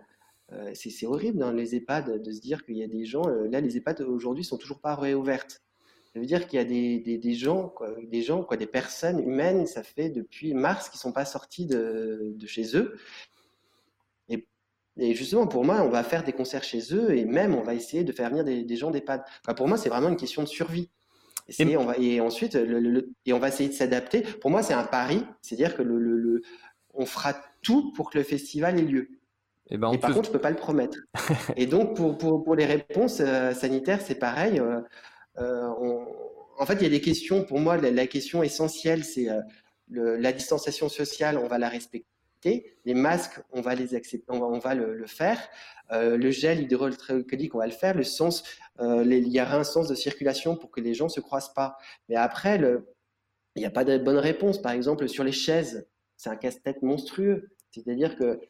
Euh, 0.53 0.70
c'est 0.74 1.07
horrible 1.07 1.38
dans 1.38 1.51
les 1.51 1.74
EHPAD 1.74 2.22
de 2.22 2.32
se 2.32 2.40
dire 2.40 2.64
qu'il 2.64 2.76
y 2.76 2.84
a 2.84 2.88
des 2.88 3.05
gens. 3.05 3.26
là, 3.26 3.61
les 3.61 3.76
EHPAD 3.76 4.03
aujourd'hui 4.03 4.44
sont 4.44 4.57
toujours 4.57 4.80
pas 4.80 4.94
réouvertes. 4.94 5.62
Ça 6.12 6.20
veut 6.20 6.26
dire 6.26 6.47
qu'il 6.47 6.59
y 6.59 6.62
a 6.62 6.64
des, 6.64 7.18
des, 7.18 7.34
gens, 7.34 7.68
quoi, 7.68 7.94
des 8.03 8.22
gens, 8.22 8.42
quoi, 8.42 8.57
des 8.57 8.66
personnes 8.66 9.20
humaines, 9.20 9.66
ça 9.66 9.82
fait 9.82 10.09
depuis 10.09 10.55
mars 10.55 10.88
qu'ils 10.88 10.99
sont 11.01 11.12
pas 11.12 11.26
sortis 11.26 11.66
de, 11.66 12.32
de 12.34 12.47
chez 12.47 12.74
eux. 12.76 12.97
Et, 14.30 14.47
et, 14.99 15.14
justement, 15.14 15.47
pour 15.47 15.64
moi, 15.64 15.82
on 15.82 15.90
va 15.90 16.03
faire 16.03 16.24
des 16.24 16.32
concerts 16.32 16.64
chez 16.64 16.94
eux 16.94 17.14
et 17.14 17.26
même 17.26 17.55
on 17.55 17.62
va 17.62 17.74
essayer 17.74 18.03
de 18.03 18.12
faire 18.12 18.30
venir 18.30 18.44
des, 18.44 18.64
des 18.64 18.76
gens 18.76 18.90
d'EHPAD. 18.90 19.24
pour 19.57 19.68
moi, 19.68 19.76
c'est 19.76 19.90
vraiment 19.90 20.09
une 20.09 20.16
question 20.16 20.42
de 20.42 20.49
survie. 20.49 20.90
Et, 21.59 21.76
on 21.76 21.84
va, 21.84 21.97
et 21.99 22.20
ensuite, 22.20 22.57
et 23.26 23.32
on 23.32 23.38
va 23.38 23.49
essayer 23.49 23.68
de 23.68 23.74
s'adapter. 23.74 24.22
Pour 24.22 24.51
moi, 24.51 24.62
c'est 24.62 24.74
un 24.74 24.84
pari, 24.84 25.22
c'est-à-dire 25.42 25.76
que 25.76 25.82
le, 25.82 26.42
on 26.94 27.07
fera 27.07 27.34
tout 27.62 27.92
pour 27.92 28.11
que 28.11 28.18
le 28.18 28.24
festival 28.24 28.78
ait 28.78 28.82
lieu. 28.82 29.11
Eh 29.71 29.79
ben, 29.79 29.93
et, 29.93 29.99
par 29.99 30.12
contre, 30.14 30.27
je 30.27 30.33
peux 30.33 30.41
pas 30.41 30.51
le 30.51 30.57
promettre. 30.57 30.99
et 31.57 31.67
donc, 31.67 31.97
pour, 31.97 32.17
pour, 32.17 32.45
pour 32.45 32.55
les 32.55 32.67
réponses 32.67 33.21
euh, 33.21 33.53
sanitaires, 33.53 34.01
c'est 34.01 34.14
pareil. 34.17 34.61
Euh, 34.61 34.81
euh, 35.39 35.69
en 36.59 36.67
fait, 36.67 36.75
il 36.75 36.83
y 36.83 36.87
a 36.87 36.91
des 36.91 37.01
questions. 37.01 37.45
Pour 37.45 37.59
moi, 37.59 37.77
la, 37.77 38.07
question 38.07 38.43
essentielle, 38.43 39.05
c'est 39.05 39.29
la 39.91 40.33
distanciation 40.33 40.89
sociale, 40.89 41.37
on 41.37 41.49
va 41.49 41.59
la 41.59 41.69
respecter. 41.69 42.07
Les 42.85 42.95
masques, 42.95 43.41
on 43.51 43.61
va 43.61 43.75
les 43.75 43.95
accepter, 43.95 44.25
on 44.29 44.59
va, 44.59 44.75
le, 44.75 45.07
faire. 45.07 45.39
le 45.91 46.31
gel 46.31 46.62
hydroalcoolique, 46.62 47.55
on 47.55 47.59
va 47.59 47.67
le 47.67 47.73
faire. 47.73 47.95
Le 47.95 48.05
sens, 48.05 48.45
il 48.81 49.29
y 49.29 49.41
aura 49.41 49.57
un 49.57 49.64
sens 49.64 49.89
de 49.89 49.95
circulation 49.95 50.57
pour 50.57 50.71
que 50.71 50.81
les 50.81 50.95
gens 50.95 51.11
se 51.11 51.21
croisent 51.21 51.53
pas. 51.53 51.77
Mais 52.09 52.17
après, 52.17 52.57
le, 52.57 52.89
il 53.57 53.61
n'y 53.61 53.67
a 53.67 53.71
pas 53.71 53.85
de 53.85 53.99
bonne 53.99 54.19
réponse. 54.19 54.62
Par 54.62 54.73
exemple, 54.73 55.09
sur 55.09 55.25
les 55.25 55.33
chaises, 55.33 55.87
c'est 56.17 56.31
un 56.31 56.37
casse-tête 56.37 56.83
monstrueux. 56.83 57.51
C'est-à-dire 57.71 58.17
que 58.17 58.41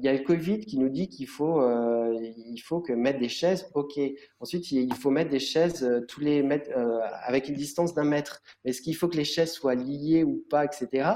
il 0.00 0.04
y 0.04 0.08
a 0.08 0.12
le 0.12 0.20
Covid 0.20 0.60
qui 0.60 0.78
nous 0.78 0.88
dit 0.88 1.08
qu'il 1.08 1.28
faut, 1.28 1.60
euh, 1.60 2.18
il 2.20 2.58
faut 2.58 2.80
que 2.80 2.92
mettre 2.92 3.18
des 3.18 3.28
chaises, 3.28 3.70
ok. 3.74 4.00
Ensuite, 4.40 4.70
il 4.70 4.94
faut 4.94 5.10
mettre 5.10 5.30
des 5.30 5.38
chaises 5.38 5.84
euh, 5.84 6.00
tous 6.06 6.20
les 6.20 6.42
mètres, 6.42 6.70
avec 7.24 7.48
une 7.48 7.54
distance 7.54 7.94
d'un 7.94 8.04
mètre. 8.04 8.42
Mais 8.64 8.70
est-ce 8.70 8.80
qu'il 8.80 8.96
faut 8.96 9.08
que 9.08 9.16
les 9.16 9.24
chaises 9.24 9.52
soient 9.52 9.74
liées 9.74 10.24
ou 10.24 10.42
pas, 10.48 10.64
etc. 10.64 11.10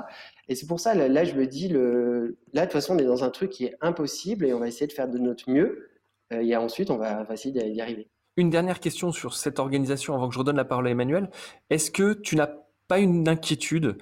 Et 0.48 0.54
c'est 0.54 0.66
pour 0.66 0.80
ça, 0.80 0.94
là, 0.94 1.24
je 1.24 1.34
me 1.34 1.46
dis, 1.46 1.68
le... 1.68 2.36
là, 2.52 2.62
de 2.62 2.66
toute 2.66 2.72
façon, 2.72 2.94
on 2.94 2.98
est 2.98 3.04
dans 3.04 3.24
un 3.24 3.30
truc 3.30 3.50
qui 3.50 3.64
est 3.64 3.74
impossible 3.80 4.44
et 4.44 4.52
on 4.52 4.60
va 4.60 4.68
essayer 4.68 4.86
de 4.86 4.92
faire 4.92 5.08
de 5.08 5.18
notre 5.18 5.50
mieux. 5.50 5.88
et 6.30 6.54
ensuite, 6.56 6.90
on 6.90 6.98
va, 6.98 7.26
essayer 7.32 7.70
d'y 7.70 7.80
arriver. 7.80 8.08
Une 8.36 8.50
dernière 8.50 8.80
question 8.80 9.12
sur 9.12 9.34
cette 9.34 9.58
organisation 9.58 10.14
avant 10.14 10.28
que 10.28 10.34
je 10.34 10.40
redonne 10.40 10.56
la 10.56 10.64
parole 10.64 10.88
à 10.88 10.90
Emmanuel. 10.90 11.30
Est-ce 11.70 11.90
que 11.90 12.12
tu 12.12 12.36
n'as 12.36 12.50
pas 12.88 12.98
une 12.98 13.28
inquiétude 13.28 13.96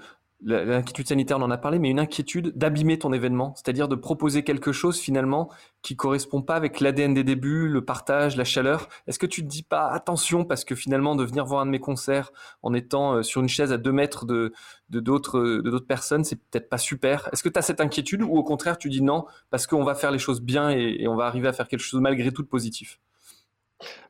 l'inquiétude 0.45 1.07
sanitaire, 1.07 1.39
on 1.39 1.43
en 1.43 1.51
a 1.51 1.59
parlé, 1.59 1.79
mais 1.79 1.91
une 1.91 2.01
inquiétude 2.01 2.53
d'abîmer 2.57 2.99
ton 2.99 3.13
événement, 3.13 3.55
c'est-à-dire 3.57 3.89
de 3.89 3.95
proposer 3.95 4.43
quelque 4.43 4.73
chose 4.73 4.99
finalement 4.99 5.51
qui 5.83 5.97
correspond 5.97 6.43
pas 6.43 6.55
avec 6.55 6.81
l'ADN 6.81 7.15
des 7.15 7.25
débuts, 7.25 7.69
le 7.69 7.85
partage, 7.85 8.37
la 8.37 8.45
chaleur. 8.45 8.89
Est-ce 9.07 9.19
que 9.19 9.27
tu 9.27 9.43
te 9.43 9.49
dis 9.49 9.63
pas 9.63 9.89
attention 9.89 10.45
parce 10.45 10.65
que 10.65 10.75
finalement 10.75 11.15
de 11.15 11.25
venir 11.25 11.45
voir 11.45 11.61
un 11.61 11.67
de 11.67 11.71
mes 11.71 11.81
concerts 11.81 12.33
en 12.63 12.75
étant 12.75 13.15
euh, 13.15 13.23
sur 13.23 13.41
une 13.41 13.49
chaise 13.49 13.73
à 13.73 13.79
deux 13.79 13.93
mètres 13.93 14.27
de 14.27 14.53
d'autres 14.91 15.41
de 15.41 15.71
d'autres 15.71 15.87
personnes, 15.87 16.25
c'est 16.25 16.37
peut-être 16.37 16.69
pas 16.69 16.79
super. 16.79 17.29
Est-ce 17.33 17.43
que 17.43 17.49
tu 17.49 17.59
as 17.59 17.63
cette 17.63 17.81
inquiétude 17.81 18.23
ou 18.23 18.37
au 18.37 18.43
contraire 18.43 18.79
tu 18.79 18.89
dis 18.89 19.03
non 19.03 19.25
parce 19.51 19.67
qu'on 19.67 19.85
va 19.85 19.95
faire 19.95 20.11
les 20.11 20.19
choses 20.19 20.41
bien 20.41 20.71
et, 20.71 21.07
on 21.09 21.17
va 21.17 21.27
arriver 21.27 21.49
à 21.49 21.53
faire 21.53 21.69
quelque 21.69 21.81
chose 21.81 22.01
malgré 22.01 22.31
tout 22.33 22.43
de 22.43 22.49
positif? 22.49 23.01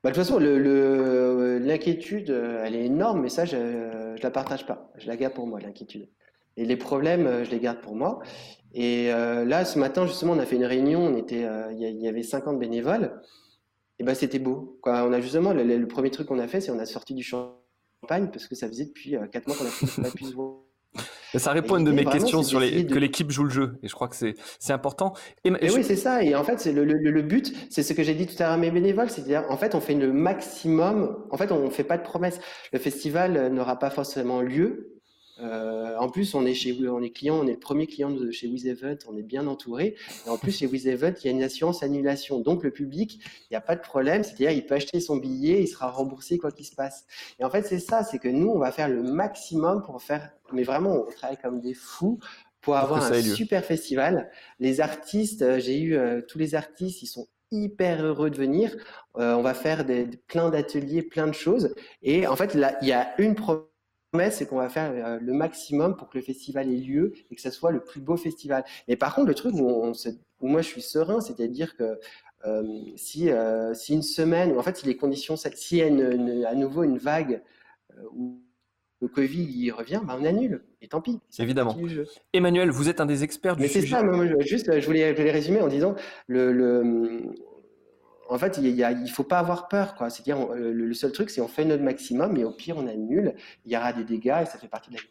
Bah, 0.03 0.11
de 0.11 0.15
toute 0.15 0.17
façon, 0.17 0.39
l'inquiétude, 0.39 2.29
elle 2.31 2.75
est 2.75 2.85
énorme, 2.85 3.23
mais 3.23 3.31
ça, 3.31 3.47
je 3.47 3.57
ne 3.57 4.23
la 4.23 4.31
partage 4.31 4.67
pas. 4.67 4.91
Je 4.99 5.07
la 5.07 5.17
garde 5.17 5.33
pour 5.33 5.47
moi, 5.47 5.61
l'inquiétude. 5.61 6.09
Et 6.57 6.65
les 6.65 6.77
problèmes, 6.77 7.27
euh, 7.27 7.45
je 7.45 7.51
les 7.51 7.61
garde 7.61 7.81
pour 7.81 7.95
moi. 7.95 8.21
Et 8.75 9.13
euh, 9.13 9.45
là, 9.45 9.65
ce 9.65 9.79
matin, 9.79 10.07
justement, 10.07 10.33
on 10.33 10.39
a 10.39 10.47
fait 10.47 10.57
une 10.57 10.65
réunion. 10.65 11.01
On 11.01 11.17
était, 11.17 11.45
euh, 11.45 11.73
il 11.73 11.81
y, 11.81 12.09
avait 12.09 12.23
50 12.23 12.59
bénévoles. 12.59 13.21
Et 13.99 14.05
ben, 14.05 14.15
c'était 14.15 14.39
beau. 14.39 14.79
Quoi. 14.83 15.05
On 15.05 15.13
a 15.13 15.21
justement 15.21 15.53
le, 15.53 15.87
premier 15.87 16.11
truc 16.11 16.27
qu'on 16.27 16.39
a 16.39 16.49
fait, 16.49 16.61
c'est 16.61 16.71
on 16.71 16.79
a 16.79 16.87
sorti 16.87 17.15
du 17.15 17.23
champagne 17.23 18.29
parce 18.33 18.47
que 18.47 18.55
ça 18.55 18.69
faisait 18.69 18.87
depuis 18.87 19.15
4 19.31 19.47
mois 19.47 19.57
qu'on 19.57 19.67
a 20.05 20.11
pu 20.11 20.25
se 20.25 20.35
voir. 20.35 20.57
Ça 21.39 21.53
répond 21.53 21.77
à 21.77 21.79
une 21.79 21.85
de 21.85 21.93
mes 21.93 22.05
questions 22.05 22.43
sur 22.43 22.61
les, 22.61 22.87
que 22.87 22.99
l'équipe 22.99 23.31
joue 23.31 23.45
le 23.45 23.51
jeu, 23.51 23.79
et 23.83 23.89
je 23.89 23.95
crois 23.95 24.09
que 24.09 24.17
c'est 24.17 24.73
important. 24.73 25.15
Et, 25.45 25.51
oui, 25.51 25.83
c'est 25.83 25.97
ça. 25.97 26.23
Et 26.23 26.35
en 26.35 26.45
fait, 26.45 26.61
c'est 26.61 26.73
le, 26.73 26.85
le, 26.85 27.23
but, 27.23 27.55
c'est 27.71 27.83
ce 27.83 27.95
que 27.95 28.03
j'ai 28.03 28.15
dit 28.15 28.27
tout 28.27 28.35
à 28.41 28.45
l'heure 28.45 28.53
à 28.53 28.57
mes 28.59 28.71
bénévoles, 28.71 29.09
c'est-à-dire, 29.09 29.45
en 29.49 29.57
fait, 29.57 29.75
on 29.75 29.81
fait 29.81 29.95
le 29.95 30.13
maximum. 30.13 31.25
En 31.31 31.39
fait, 31.39 31.51
on 31.51 31.65
ne 31.65 31.71
fait 31.71 31.85
pas 31.85 31.97
de 31.97 32.03
promesses. 32.03 32.39
Le 32.73 32.79
festival 32.79 33.51
n'aura 33.51 33.79
pas 33.79 33.89
forcément 33.89 34.43
lieu, 34.43 35.01
euh, 35.43 35.97
en 35.99 36.09
plus, 36.09 36.35
on 36.35 36.47
est 36.47 36.55
chez 36.55 36.77
on 36.89 37.03
est 37.03 37.11
client, 37.11 37.39
on 37.41 37.47
est 37.47 37.53
le 37.53 37.59
premier 37.59 37.87
client 37.87 38.11
de 38.11 38.31
chez 38.31 38.49
WizEvent, 38.49 38.99
on 39.09 39.17
est 39.17 39.23
bien 39.23 39.47
entouré. 39.47 39.97
Et 40.27 40.29
en 40.29 40.39
plus, 40.39 40.57
chez 40.59 40.67
WizEvent, 40.67 41.15
il 41.23 41.27
y 41.27 41.29
a 41.29 41.33
une 41.33 41.43
assurance 41.43 41.83
annulation. 41.83 42.41
Donc, 42.41 42.63
le 42.63 42.71
public, 42.71 43.19
il 43.25 43.53
n'y 43.53 43.57
a 43.57 43.61
pas 43.61 43.77
de 43.77 43.81
problème. 43.81 44.23
C'est-à-dire, 44.23 44.51
il 44.51 44.65
peut 44.65 44.75
acheter 44.75 45.01
son 45.01 45.17
billet, 45.17 45.63
il 45.63 45.67
sera 45.67 45.91
remboursé 45.91 46.39
quoi 46.39 46.53
qu'il 46.53 46.67
se 46.67 46.75
passe. 46.75 47.07
Et 47.39 47.45
en 47.45 47.51
fait, 47.51 47.63
c'est 47.63 47.81
ça, 47.81 48.05
c'est 48.05 48.19
que 48.19 48.29
nous, 48.29 48.49
on 48.49 48.59
va 48.59 48.73
faire 48.73 48.89
le 48.89 49.03
maximum 49.03 49.83
pour 49.83 50.01
faire, 50.03 50.31
mais 50.53 50.63
vraiment, 50.63 51.05
on 51.07 51.11
travaille 51.11 51.39
comme 51.39 51.61
des 51.61 51.75
fous 51.75 52.19
pour 52.61 52.77
avoir 52.77 53.03
un 53.03 53.23
super 53.23 53.65
festival. 53.65 54.31
Les 54.61 54.81
artistes, 54.81 55.43
euh, 55.43 55.59
j'ai 55.59 55.81
eu 55.81 55.97
euh, 55.97 56.21
tous 56.21 56.39
les 56.39 56.55
artistes, 56.55 57.03
ils 57.03 57.09
sont 57.09 57.27
hyper 57.51 58.03
heureux 58.03 58.31
de 58.31 58.37
venir. 58.37 58.75
on 59.15 59.43
va 59.43 59.53
faire 59.53 59.85
des, 59.85 60.07
plein 60.27 60.49
d'ateliers, 60.49 61.03
plein 61.03 61.27
de 61.27 61.35
choses. 61.35 61.75
Et 62.01 62.27
en 62.27 62.35
fait, 62.35 62.55
là, 62.55 62.79
il 62.81 62.89
y 62.89 62.93
a 62.93 63.13
une 63.21 63.35
promesse 63.35 63.67
c'est 64.31 64.47
qu'on 64.47 64.57
va 64.57 64.69
faire 64.69 64.93
euh, 64.93 65.19
le 65.21 65.33
maximum 65.33 65.97
pour 65.97 66.09
que 66.11 66.19
le 66.19 66.23
festival 66.23 66.69
ait 66.69 66.77
lieu 66.77 67.15
et 67.31 67.35
que 67.35 67.41
ce 67.41 67.51
soit 67.51 67.71
le 67.71 67.81
plus 67.81 68.01
beau 68.01 68.17
festival. 68.17 68.65
Et 68.89 68.97
par 68.97 69.15
contre, 69.15 69.29
le 69.29 69.35
truc 69.35 69.55
où, 69.55 69.93
moi 70.43 70.63
je 70.63 70.67
suis 70.67 70.83
serein, 70.83 71.21
c'est-à-dire 71.21 71.77
que 71.77 71.99
euh, 72.45 72.81
si, 72.97 73.31
euh, 73.31 73.73
si 73.73 73.95
une 73.95 74.03
semaine, 74.03 74.59
en 74.59 74.63
fait, 74.63 74.77
si 74.77 74.87
les 74.87 74.97
conditions, 74.97 75.37
s'il 75.37 75.79
y 75.79 75.83
a 75.83 76.49
à 76.49 76.55
nouveau 76.55 76.83
une 76.83 76.99
vague 76.99 77.43
où 78.15 78.43
le 79.01 79.09
Covid 79.09 79.45
y 79.45 79.71
revient, 79.71 80.01
bah 80.05 80.17
on 80.21 80.25
annule. 80.25 80.63
Et 80.83 80.89
tant 80.89 81.01
pis. 81.01 81.19
Évidemment. 81.39 81.77
Emmanuel, 82.33 82.71
vous 82.71 82.89
êtes 82.89 83.01
un 83.01 83.07
des 83.07 83.25
experts 83.25 83.57
du 83.57 83.63
Mais 83.63 83.69
c'est 83.69 83.87
ça, 83.87 84.03
juste, 84.41 84.79
je 84.79 84.87
voulais, 84.87 85.13
je 85.13 85.17
voulais 85.17 85.31
résumer 85.31 85.61
en 85.61 85.69
disant 85.69 85.95
le, 86.27 86.53
le 86.53 87.33
en 88.29 88.39
fait, 88.39 88.59
il 88.59 88.77
ne 88.77 89.07
faut 89.09 89.25
pas 89.25 89.39
avoir 89.39 89.69
peur. 89.69 89.95
Quoi. 89.95 90.11
C'est-à-dire, 90.11 90.47
le, 90.55 90.95
seul 90.95 91.13
truc, 91.13 91.31
c'est 91.31 91.41
on 91.41 91.49
fait 91.49 91.65
notre 91.65 91.83
maximum 91.83 92.37
et 92.37 92.45
au 92.45 92.53
pire, 92.53 92.77
on 92.79 92.87
annule. 92.87 93.35
Il 93.65 93.73
y 93.73 93.77
aura 93.77 93.93
des 93.93 94.05
dégâts 94.05 94.41
et 94.43 94.47
ça 94.47 94.59
fait 94.59 94.69
partie 94.69 94.91
de 94.91 94.97
la 94.97 95.01
vie. 95.03 95.09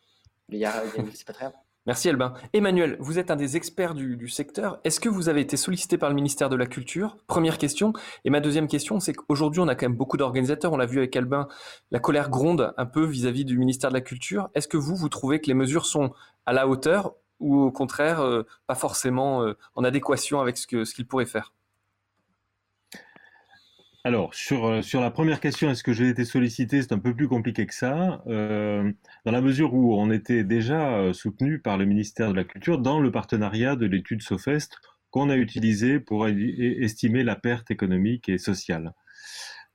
Mais 0.50 1.12
c'est 1.14 1.28
pas 1.28 1.34
très 1.34 1.46
grave. 1.46 1.54
Merci 1.88 2.10
Albin. 2.10 2.34
Emmanuel, 2.54 2.96
vous 3.00 3.18
êtes 3.18 3.32
un 3.32 3.36
des 3.36 3.58
experts 3.58 3.96
du, 3.96 4.28
secteur. 4.28 4.80
Est-ce 4.84 5.00
que 5.00 5.10
vous 5.10 5.30
avez 5.30 5.42
été 5.42 5.58
sollicité 5.58 5.98
par 5.98 6.10
le 6.10 6.16
ministère 6.16 6.48
de 6.48 6.56
la 6.56 6.68
Culture? 6.68 7.18
Première 7.26 7.58
question. 7.58 7.92
Et 8.24 8.30
ma 8.30 8.40
deuxième 8.40 8.68
question, 8.68 9.00
c'est 9.00 9.14
qu'aujourd'hui, 9.14 9.62
on 9.62 9.68
a 9.68 9.74
quand 9.74 9.88
même 9.88 9.98
beaucoup 9.98 10.16
d'organisateurs. 10.16 10.74
On 10.74 10.78
l'a 10.78 10.86
vu 10.86 11.00
avec 11.00 11.16
Albin, 11.16 11.48
la 11.90 11.98
colère 11.98 12.30
gronde 12.30 12.72
un 12.78 12.86
peu 12.86 13.04
vis-à-vis 13.04 13.46
du 13.46 13.58
ministère 13.58 13.90
de 13.90 13.96
la 13.96 14.02
Culture. 14.02 14.50
Est-ce 14.54 14.68
que 14.68 14.78
vous, 14.78 14.96
vous 14.96 15.10
trouvez 15.10 15.42
que 15.42 15.48
les 15.48 15.56
mesures 15.56 15.88
sont 15.88 16.12
à 16.46 16.54
la 16.54 16.68
hauteur 16.68 17.16
ou 17.40 17.60
au 17.60 17.72
contraire, 17.72 18.22
euh, 18.22 18.46
pas 18.68 18.76
forcément 18.76 19.42
euh, 19.42 19.58
en 19.74 19.84
adéquation 19.84 20.40
avec 20.40 20.58
ce 20.58 20.86
ce 20.86 21.02
pourraient 21.02 21.26
faire? 21.26 21.52
Alors, 24.04 24.34
sur, 24.34 24.66
euh, 24.66 24.82
sur 24.82 25.00
la 25.00 25.12
première 25.12 25.40
question, 25.40 25.70
est-ce 25.70 25.84
que 25.84 25.94
j'ai 25.94 26.10
été 26.10 26.26
sollicité? 26.26 26.82
C'est 26.82 26.92
un 26.92 27.00
peu 27.00 27.16
plus 27.16 27.28
compliqué 27.28 27.68
que 27.68 27.74
ça, 27.74 28.24
euh, 28.26 28.92
dans 29.26 29.32
la 29.32 29.42
mesure 29.42 29.76
où 29.76 29.96
on 29.96 30.10
était 30.10 30.44
déjà 30.44 30.98
euh, 30.98 31.14
soutenu 31.14 31.60
par 31.60 31.78
le 31.78 31.86
ministère 31.86 32.30
de 32.30 32.36
la 32.36 32.44
Culture 32.44 32.80
dans 32.80 33.00
le 33.00 33.12
partenariat 33.12 33.76
de 33.76 33.86
l'étude 33.86 34.24
SOFEST 34.24 34.76
qu'on 35.12 35.30
a 35.30 35.36
utilisé 35.36 36.00
pour 36.00 36.28
estimer 36.28 37.24
la 37.24 37.36
perte 37.36 37.70
économique 37.70 38.30
et 38.30 38.38
sociale. 38.38 38.94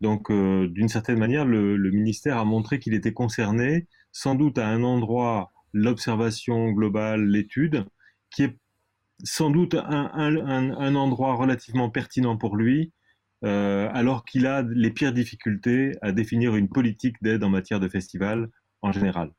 Donc, 0.00 0.32
d'une 0.32 0.88
certaine 0.88 1.18
manière, 1.18 1.44
le, 1.44 1.76
ministère 1.90 2.38
a 2.38 2.44
montré 2.46 2.78
qu'il 2.78 2.94
était 2.94 3.12
concerné, 3.12 3.86
sans 4.12 4.34
doute 4.34 4.56
à 4.56 4.66
un 4.66 4.82
endroit, 4.82 5.52
l'observation 5.74 6.70
globale, 6.70 7.26
l'étude, 7.26 7.84
qui 8.30 8.44
est 8.44 8.58
sans 9.24 9.50
doute 9.50 9.74
un, 9.74 10.10
un 10.14 10.94
endroit 10.94 11.34
relativement 11.34 11.90
pertinent 11.90 12.38
pour 12.38 12.56
lui, 12.56 12.92
euh, 13.44 13.88
alors 13.92 14.24
qu'il 14.24 14.46
a 14.46 14.62
les 14.62 14.90
pires 14.90 15.12
difficultés 15.12 15.92
à 16.00 16.12
définir 16.12 16.56
une 16.56 16.68
politique 16.68 17.16
d'aide 17.22 17.44
en 17.44 17.50
matière 17.50 17.80
de 17.80 17.88
festival 17.88 18.48
en 18.82 18.92
général. 18.92 19.30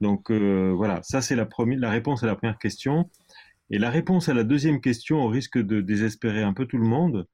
Donc 0.00 0.30
euh, 0.30 0.72
voilà, 0.74 1.02
ça 1.02 1.20
c'est 1.20 1.36
la, 1.36 1.48
la 1.58 1.90
réponse 1.90 2.22
à 2.22 2.26
la 2.26 2.36
première 2.36 2.58
question. 2.58 3.10
Et 3.70 3.78
la 3.78 3.90
réponse 3.90 4.28
à 4.28 4.34
la 4.34 4.44
deuxième 4.44 4.80
question, 4.80 5.24
au 5.24 5.28
risque 5.28 5.58
de 5.58 5.80
désespérer 5.80 6.42
un 6.42 6.52
peu 6.52 6.66
tout 6.66 6.78
le 6.78 6.86
monde, 6.86 7.26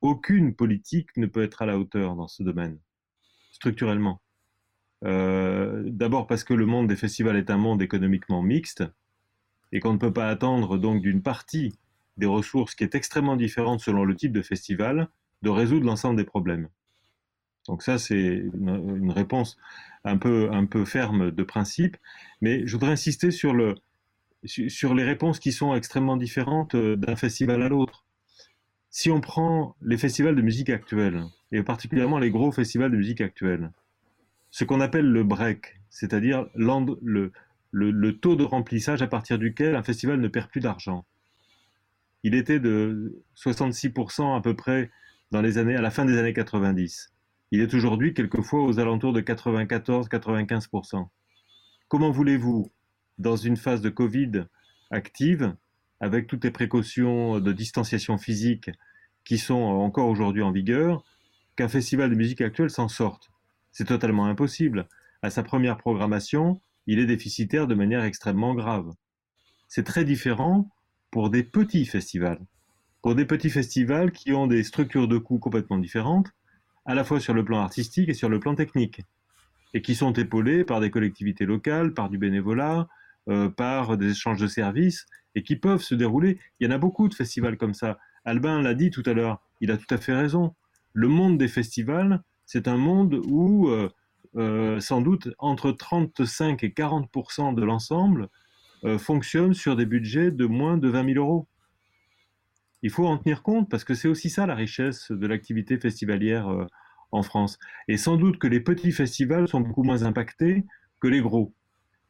aucune 0.00 0.54
politique 0.54 1.16
ne 1.16 1.26
peut 1.26 1.42
être 1.42 1.62
à 1.62 1.66
la 1.66 1.78
hauteur 1.78 2.14
dans 2.14 2.28
ce 2.28 2.42
domaine, 2.42 2.78
structurellement. 3.52 4.20
Euh, 5.04 5.82
d'abord 5.86 6.26
parce 6.26 6.44
que 6.44 6.52
le 6.52 6.66
monde 6.66 6.88
des 6.88 6.96
festivals 6.96 7.36
est 7.36 7.50
un 7.50 7.56
monde 7.56 7.80
économiquement 7.80 8.42
mixte 8.42 8.84
et 9.72 9.80
qu'on 9.80 9.94
ne 9.94 9.98
peut 9.98 10.12
pas 10.12 10.28
attendre 10.28 10.76
donc 10.76 11.00
d'une 11.00 11.22
partie 11.22 11.72
des 12.20 12.26
ressources 12.26 12.76
qui 12.76 12.84
est 12.84 12.94
extrêmement 12.94 13.34
différente 13.34 13.80
selon 13.80 14.04
le 14.04 14.14
type 14.14 14.32
de 14.32 14.42
festival, 14.42 15.08
de 15.42 15.50
résoudre 15.50 15.86
l'ensemble 15.86 16.16
des 16.16 16.24
problèmes. 16.24 16.68
Donc 17.66 17.82
ça, 17.82 17.98
c'est 17.98 18.44
une, 18.54 19.10
réponse 19.10 19.56
un 20.04 20.16
peu, 20.16 20.50
un 20.52 20.66
peu 20.66 20.84
ferme 20.84 21.30
de 21.30 21.42
principe, 21.42 21.96
mais 22.40 22.66
je 22.66 22.72
voudrais 22.72 22.92
insister 22.92 23.30
sur, 23.30 23.54
le, 23.54 23.74
sur 24.44 24.94
les 24.94 25.04
réponses 25.04 25.40
qui 25.40 25.52
sont 25.52 25.74
extrêmement 25.74 26.16
différentes 26.16 26.74
euh, 26.74 26.96
d'un 26.96 27.16
festival 27.16 27.62
à 27.62 27.68
l'autre. 27.68 28.04
Si 28.90 29.10
on 29.10 29.20
prend 29.20 29.76
les 29.82 29.98
festivals 29.98 30.36
de 30.36 30.42
musique 30.42 30.70
actuelle, 30.70 31.24
et 31.52 31.62
particulièrement 31.62 32.18
les 32.18 32.30
gros 32.30 32.52
festivals 32.52 32.90
de 32.90 32.96
musique 32.96 33.20
actuelle, 33.20 33.70
ce 34.50 34.64
qu'on 34.64 34.80
appelle 34.80 35.06
le 35.06 35.22
break, 35.22 35.80
c'est-à-dire 35.90 36.46
le, 36.54 37.32
le, 37.70 37.90
le 37.90 38.18
taux 38.18 38.36
de 38.36 38.44
remplissage 38.44 39.00
à 39.02 39.06
partir 39.06 39.38
duquel 39.38 39.76
un 39.76 39.82
festival 39.82 40.20
ne 40.20 40.28
perd 40.28 40.48
plus 40.48 40.60
d'argent 40.60 41.04
il 42.22 42.34
était 42.34 42.60
de 42.60 43.22
66% 43.36 44.36
à 44.36 44.40
peu 44.40 44.54
près 44.54 44.90
dans 45.30 45.40
les 45.40 45.58
années, 45.58 45.76
à 45.76 45.80
la 45.80 45.90
fin 45.90 46.04
des 46.04 46.18
années 46.18 46.32
90. 46.32 47.12
il 47.52 47.60
est 47.60 47.74
aujourd'hui 47.74 48.14
quelquefois 48.14 48.64
aux 48.64 48.78
alentours 48.78 49.12
de 49.12 49.20
94-95%. 49.20 51.08
Comment 51.88 52.10
voulez-vous, 52.10 52.70
dans 53.18 53.36
une 53.36 53.56
phase 53.56 53.80
de 53.80 53.90
Covid 53.90 54.44
active, 54.90 55.54
avec 56.00 56.26
toutes 56.26 56.44
les 56.44 56.50
précautions 56.50 57.40
de 57.40 57.52
distanciation 57.52 58.18
physique 58.18 58.70
qui 59.24 59.38
sont 59.38 59.54
encore 59.54 60.08
aujourd'hui 60.08 60.42
en 60.42 60.52
vigueur, 60.52 61.04
qu'un 61.56 61.68
festival 61.68 62.10
de 62.10 62.14
musique 62.14 62.40
actuelle 62.40 62.70
s'en 62.70 62.88
sorte? 62.88 63.30
C'est 63.72 63.86
totalement 63.86 64.26
impossible. 64.26 64.88
À 65.22 65.30
sa 65.30 65.42
première 65.42 65.76
programmation, 65.76 66.60
il 66.86 66.98
est 66.98 67.06
déficitaire 67.06 67.66
de 67.66 67.74
manière 67.74 68.04
extrêmement 68.04 68.54
grave. 68.54 68.90
C'est 69.68 69.84
très 69.84 70.04
différent 70.04 70.70
pour 71.10 71.30
des 71.30 71.42
petits 71.42 71.86
festivals. 71.86 72.40
Pour 73.02 73.14
des 73.14 73.24
petits 73.24 73.50
festivals 73.50 74.12
qui 74.12 74.32
ont 74.32 74.46
des 74.46 74.62
structures 74.62 75.08
de 75.08 75.18
coûts 75.18 75.38
complètement 75.38 75.78
différentes, 75.78 76.32
à 76.84 76.94
la 76.94 77.04
fois 77.04 77.20
sur 77.20 77.34
le 77.34 77.44
plan 77.44 77.60
artistique 77.60 78.08
et 78.08 78.14
sur 78.14 78.28
le 78.28 78.40
plan 78.40 78.54
technique, 78.54 79.02
et 79.74 79.82
qui 79.82 79.94
sont 79.94 80.12
épaulés 80.12 80.64
par 80.64 80.80
des 80.80 80.90
collectivités 80.90 81.46
locales, 81.46 81.94
par 81.94 82.10
du 82.10 82.18
bénévolat, 82.18 82.88
euh, 83.28 83.48
par 83.48 83.96
des 83.96 84.10
échanges 84.10 84.40
de 84.40 84.46
services, 84.46 85.06
et 85.34 85.42
qui 85.42 85.56
peuvent 85.56 85.82
se 85.82 85.94
dérouler. 85.94 86.38
Il 86.58 86.66
y 86.66 86.72
en 86.72 86.74
a 86.74 86.78
beaucoup 86.78 87.08
de 87.08 87.14
festivals 87.14 87.56
comme 87.56 87.74
ça. 87.74 87.98
Albin 88.24 88.60
l'a 88.60 88.74
dit 88.74 88.90
tout 88.90 89.02
à 89.06 89.12
l'heure, 89.12 89.40
il 89.60 89.70
a 89.70 89.76
tout 89.76 89.92
à 89.94 89.98
fait 89.98 90.14
raison. 90.14 90.54
Le 90.92 91.08
monde 91.08 91.38
des 91.38 91.48
festivals, 91.48 92.22
c'est 92.46 92.66
un 92.66 92.76
monde 92.76 93.20
où 93.26 93.68
euh, 93.68 93.88
euh, 94.36 94.80
sans 94.80 95.00
doute 95.00 95.28
entre 95.38 95.70
35 95.70 96.62
et 96.64 96.68
40% 96.68 97.54
de 97.54 97.62
l'ensemble 97.62 98.28
fonctionne 98.98 99.54
sur 99.54 99.76
des 99.76 99.86
budgets 99.86 100.30
de 100.30 100.46
moins 100.46 100.78
de 100.78 100.88
20 100.88 101.14
000 101.14 101.24
euros. 101.24 101.46
Il 102.82 102.90
faut 102.90 103.06
en 103.06 103.18
tenir 103.18 103.42
compte 103.42 103.68
parce 103.68 103.84
que 103.84 103.94
c'est 103.94 104.08
aussi 104.08 104.30
ça 104.30 104.46
la 104.46 104.54
richesse 104.54 105.10
de 105.10 105.26
l'activité 105.26 105.78
festivalière 105.78 106.66
en 107.12 107.22
France. 107.22 107.58
Et 107.88 107.96
sans 107.96 108.16
doute 108.16 108.38
que 108.38 108.46
les 108.46 108.60
petits 108.60 108.92
festivals 108.92 109.48
sont 109.48 109.60
beaucoup 109.60 109.82
moins 109.82 110.02
impactés 110.04 110.64
que 111.00 111.08
les 111.08 111.20
gros. 111.20 111.52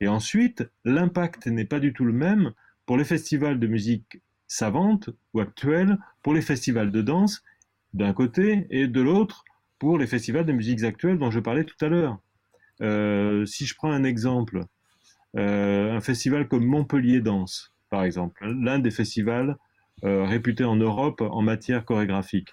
Et 0.01 0.09
ensuite, 0.09 0.69
l'impact 0.85 1.47
n'est 1.47 1.65
pas 1.65 1.81
du 1.81 1.93
tout 1.93 2.05
le 2.05 2.13
même 2.13 2.53
pour 2.87 2.97
les 2.97 3.05
festivals 3.05 3.59
de 3.59 3.67
musique 3.67 4.21
savante 4.49 5.11
ou 5.35 5.41
actuelle, 5.41 5.99
pour 6.23 6.35
les 6.35 6.43
festivals 6.43 6.91
de 6.91 7.03
danse 7.03 7.43
d'un 7.95 8.13
côté 8.13 8.67
et 8.71 8.89
de 8.89 9.01
l'autre 9.01 9.45
pour 9.79 9.99
les 9.99 10.07
festivals 10.07 10.45
de 10.45 10.53
musiques 10.53 10.83
actuelles 10.83 11.19
dont 11.19 11.31
je 11.31 11.41
parlais 11.41 11.65
tout 11.65 11.83
à 11.85 11.89
l'heure. 11.89 12.19
Euh, 12.83 13.47
si 13.47 13.67
je 13.67 13.75
prends 13.75 13.91
un 13.91 14.05
exemple, 14.05 14.59
euh, 14.59 14.65
un 15.35 16.01
festival 16.01 16.49
comme 16.49 16.65
Montpellier 16.65 17.21
Danse, 17.21 17.73
par 17.91 18.05
exemple, 18.05 18.45
l'un 18.45 18.79
des 18.79 18.91
festivals 18.91 19.57
euh, 20.05 20.25
réputés 20.25 20.65
en 20.65 20.77
Europe 20.77 21.21
en 21.21 21.43
matière 21.43 21.85
chorégraphique. 21.85 22.49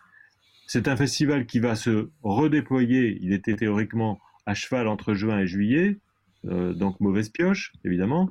C'est 0.67 0.89
un 0.89 0.97
festival 0.97 1.45
qui 1.45 1.59
va 1.59 1.75
se 1.75 2.09
redéployer. 2.23 3.17
Il 3.21 3.31
était 3.31 3.55
théoriquement 3.55 4.19
à 4.45 4.53
cheval 4.53 4.87
entre 4.87 5.13
juin 5.13 5.39
et 5.39 5.47
juillet, 5.47 5.97
euh, 6.45 6.73
donc 6.73 6.99
mauvaise 6.99 7.29
pioche, 7.29 7.71
évidemment. 7.85 8.29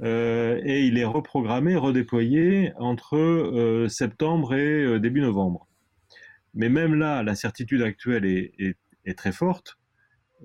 Euh, 0.00 0.60
et 0.64 0.84
il 0.86 0.98
est 0.98 1.04
reprogrammé, 1.04 1.76
redéployé 1.76 2.72
entre 2.78 3.16
euh, 3.16 3.88
septembre 3.88 4.54
et 4.54 4.98
début 4.98 5.20
novembre. 5.20 5.68
Mais 6.54 6.68
même 6.68 6.94
là, 6.94 7.22
la 7.22 7.34
certitude 7.34 7.82
actuelle 7.82 8.24
est, 8.24 8.76
très 9.16 9.30
forte 9.30 9.78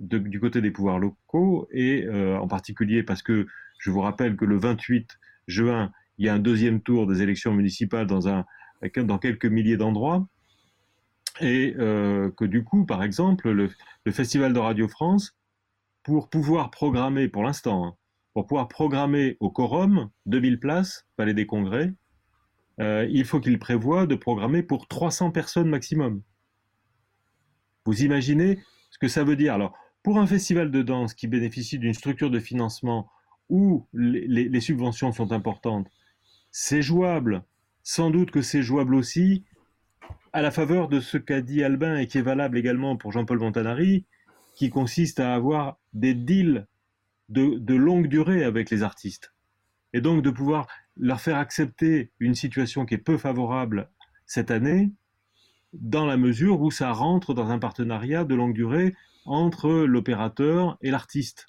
du 0.01 0.39
côté 0.39 0.61
des 0.61 0.71
pouvoirs 0.71 0.99
locaux, 0.99 1.67
et 1.71 2.07
en 2.09 2.47
particulier 2.47 3.03
parce 3.03 3.21
que 3.21 3.45
je 3.77 3.89
vous 3.89 4.01
rappelle 4.01 4.35
que 4.35 4.45
le 4.45 4.57
28 4.57 5.07
juin, 5.47 5.91
il 6.17 6.25
y 6.25 6.29
a 6.29 6.33
un 6.35 6.39
deuxième 6.39 6.81
tour 6.81 7.07
des 7.07 7.21
élections 7.21 7.53
municipales 7.53 8.05
dans, 8.05 8.27
un, 8.27 8.45
dans 8.97 9.17
quelques 9.17 9.45
milliers 9.45 9.77
d'endroits. 9.77 10.27
Et 11.39 11.75
euh, 11.79 12.29
que 12.37 12.45
du 12.45 12.63
coup, 12.63 12.85
par 12.85 13.03
exemple, 13.03 13.49
le, 13.49 13.69
Festival 14.11 14.53
de 14.53 14.59
Radio 14.59 14.87
France, 14.87 15.35
pour 16.03 16.29
pouvoir 16.29 16.69
programmer, 16.69 17.27
pour 17.27 17.43
l'instant, 17.43 17.85
hein, 17.85 17.95
pour 18.33 18.45
pouvoir 18.45 18.67
programmer 18.67 19.37
au 19.39 19.49
quorum 19.49 20.09
2000 20.27 20.59
places, 20.59 21.07
Palais 21.15 21.33
des 21.33 21.47
Congrès, 21.47 21.93
euh, 22.79 23.07
il 23.09 23.25
faut 23.25 23.39
qu'il 23.39 23.57
prévoie 23.59 24.05
de 24.05 24.15
programmer 24.15 24.61
pour 24.61 24.87
300 24.87 25.31
personnes 25.31 25.69
maximum. 25.69 26.21
Vous 27.85 28.03
imaginez 28.03 28.59
ce 28.91 28.99
que 28.99 29.07
ça 29.07 29.23
veut 29.23 29.35
dire? 29.35 29.53
Alors, 29.53 29.75
pour 30.03 30.17
un 30.17 30.27
festival 30.27 30.71
de 30.71 30.81
danse 30.81 31.13
qui 31.13 31.27
bénéficie 31.27 31.79
d'une 31.79 31.93
structure 31.93 32.29
de 32.29 32.39
financement 32.39 33.09
où 33.49 33.85
les 33.93 34.61
subventions 34.61 35.11
sont 35.11 35.31
importantes, 35.31 35.87
c'est 36.51 36.81
jouable. 36.81 37.43
Sans 37.83 38.11
doute 38.11 38.31
que 38.31 38.41
c'est 38.41 38.61
jouable 38.61 38.95
aussi 38.95 39.43
à 40.33 40.41
la 40.41 40.51
faveur 40.51 40.87
de 40.87 40.99
ce 40.99 41.17
qu'a 41.17 41.41
dit 41.41 41.63
Albin 41.63 41.97
et 41.97 42.07
qui 42.07 42.17
est 42.17 42.23
valable 42.23 42.57
également 42.57 42.95
pour 42.95 43.11
Jean-Paul 43.11 43.39
Montanari, 43.39 44.05
qui 44.55 44.69
consiste 44.69 45.19
à 45.19 45.33
avoir 45.33 45.79
des 45.93 46.13
deals 46.13 46.67
de, 47.29 47.73
longue 47.73 48.07
durée 48.07 48.43
avec 48.43 48.69
les 48.69 48.83
artistes. 48.83 49.33
Et 49.93 50.01
donc 50.01 50.21
de 50.21 50.29
pouvoir 50.29 50.67
leur 50.97 51.21
faire 51.21 51.37
accepter 51.37 52.11
une 52.19 52.35
situation 52.35 52.85
qui 52.85 52.95
est 52.95 52.99
peu 52.99 53.17
favorable 53.17 53.89
cette 54.25 54.51
année, 54.51 54.91
dans 55.73 56.05
la 56.05 56.17
mesure 56.17 56.61
où 56.61 56.69
ça 56.69 56.91
rentre 56.91 57.33
dans 57.33 57.49
un 57.49 57.59
partenariat 57.59 58.23
de 58.25 58.35
longue 58.35 58.53
durée 58.53 58.93
entre 59.25 59.69
l'opérateur 59.69 60.77
et 60.81 60.91
l'artiste. 60.91 61.47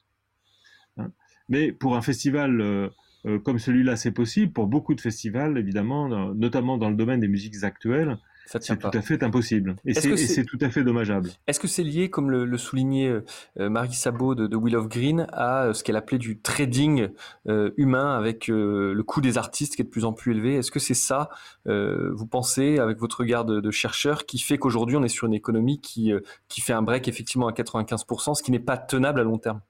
Hein. 0.97 1.11
Mais 1.49 1.73
pour 1.73 1.97
un 1.97 2.03
festival 2.03 2.61
euh, 2.61 2.89
euh, 3.27 3.39
comme 3.39 3.59
celui-là, 3.59 3.97
c'est 3.97 4.12
possible. 4.12 4.53
Pour 4.53 4.66
beaucoup 4.66 4.95
de 4.95 5.01
festivals, 5.01 5.57
évidemment, 5.59 6.09
notamment 6.35 6.79
dans 6.79 6.91
le 6.91 6.97
domaine 6.97 7.20
des 7.20 7.29
musiques 7.29 7.62
actuelles, 7.62 8.18
c'est 8.47 8.78
tout 8.78 8.90
à 8.93 9.03
fait 9.03 9.22
impossible. 9.22 9.76
Et 9.84 9.95
c'est 9.95 10.45
tout 10.45 10.59
à 10.61 10.70
fait 10.70 10.84
dommageable. 10.84 11.30
Est-ce 11.47 11.61
que 11.61 11.68
c'est 11.68 11.82
lié, 11.82 12.11
comme 12.11 12.30
le, 12.30 12.59
soulignait 12.59 13.09
euh, 13.09 13.70
Marie 13.70 13.95
Sabot 13.95 14.34
de, 14.34 14.57
Will 14.57 14.76
of 14.76 14.88
Green, 14.88 15.26
à 15.32 15.64
euh, 15.64 15.72
ce 15.72 15.82
qu'elle 15.82 15.97
appelait 15.97 16.18
du 16.18 16.38
trading 16.38 17.09
euh, 17.49 17.70
humain 17.76 18.16
avec 18.16 18.49
le 18.49 19.01
coût 19.03 19.20
des 19.20 19.38
artistes 19.38 19.76
qui 19.76 19.82
est 19.82 19.84
de 19.84 19.90
plus 19.90 20.05
en 20.05 20.12
plus 20.12 20.32
élevé? 20.32 20.57
Est-ce 20.57 20.70
que 20.70 20.80
c'est 20.80 20.95
ça, 20.95 21.30
vous 21.66 22.26
pensez, 22.26 22.78
avec 22.78 22.99
votre 22.99 23.20
regard 23.20 23.45
de, 23.45 23.70
chercheur, 23.70 24.26
qui 24.26 24.38
fait 24.38 24.59
qu'aujourd'hui 24.59 24.97
on 24.97 25.03
est 25.03 25.09
sur 25.09 25.26
une 25.26 25.34
économie 25.34 25.80
qui, 25.80 26.12
qui 26.49 26.61
fait 26.61 26.72
un 26.72 26.82
break 26.82 27.09
effectivement 27.09 27.49
à 27.49 27.53
95%, 27.53 28.34
ce 28.34 28.43
qui 28.43 28.51
n'est 28.51 28.59
pas 28.59 28.76
tenable 28.76 29.20
à 29.20 29.24
long 29.24 29.38
terme? 29.38 29.61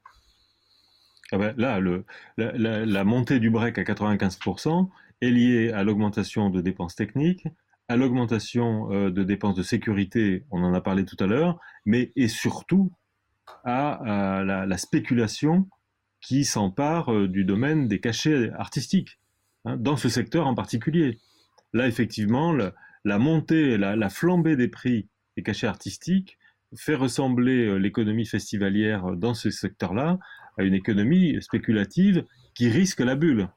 Ah 1.30 1.38
ben 1.38 1.54
là, 1.56 1.80
le, 1.80 2.04
la, 2.36 2.84
la 2.84 3.04
montée 3.04 3.38
du 3.38 3.48
break 3.48 3.78
à 3.78 3.82
95% 3.82 4.88
est 5.22 5.30
liée 5.30 5.70
à 5.70 5.84
l'augmentation 5.84 6.50
de 6.50 6.60
dépenses 6.60 6.94
techniques, 6.94 7.46
à 7.92 7.96
l'augmentation 7.96 8.90
euh, 8.90 9.10
de 9.10 9.22
dépenses 9.22 9.54
de 9.54 9.62
sécurité, 9.62 10.46
on 10.50 10.64
en 10.64 10.72
a 10.72 10.80
parlé 10.80 11.04
tout 11.04 11.22
à 11.22 11.26
l'heure, 11.26 11.60
mais 11.84 12.10
et 12.16 12.26
surtout 12.26 12.90
à, 13.64 14.42
la, 14.44 14.78
spéculation 14.78 15.68
qui 16.22 16.46
s'empare 16.46 17.12
euh, 17.12 17.28
du 17.28 17.44
domaine 17.44 17.88
des 17.88 18.00
cachets 18.00 18.50
artistiques, 18.52 19.20
hein, 19.66 19.76
dans 19.76 19.96
ce 19.96 20.08
secteur 20.08 20.46
en 20.46 20.54
particulier. 20.54 21.18
Là, 21.74 21.86
effectivement, 21.86 22.56
la 23.04 23.18
montée, 23.18 23.76
la, 23.76 23.94
la, 23.94 24.08
flambée 24.08 24.56
des 24.56 24.68
prix 24.68 25.08
des 25.36 25.42
cachets 25.42 25.66
artistiques 25.66 26.38
fait 26.74 26.94
ressembler 26.94 27.66
euh, 27.66 27.76
l'économie 27.76 28.26
festivalière 28.26 29.16
dans 29.16 29.34
ce 29.34 29.50
secteur-là 29.50 30.18
à 30.56 30.62
une 30.62 30.74
économie 30.74 31.36
spéculative 31.42 32.24
qui 32.54 32.70
risque 32.70 33.00
la 33.00 33.16
bulle 33.16 33.50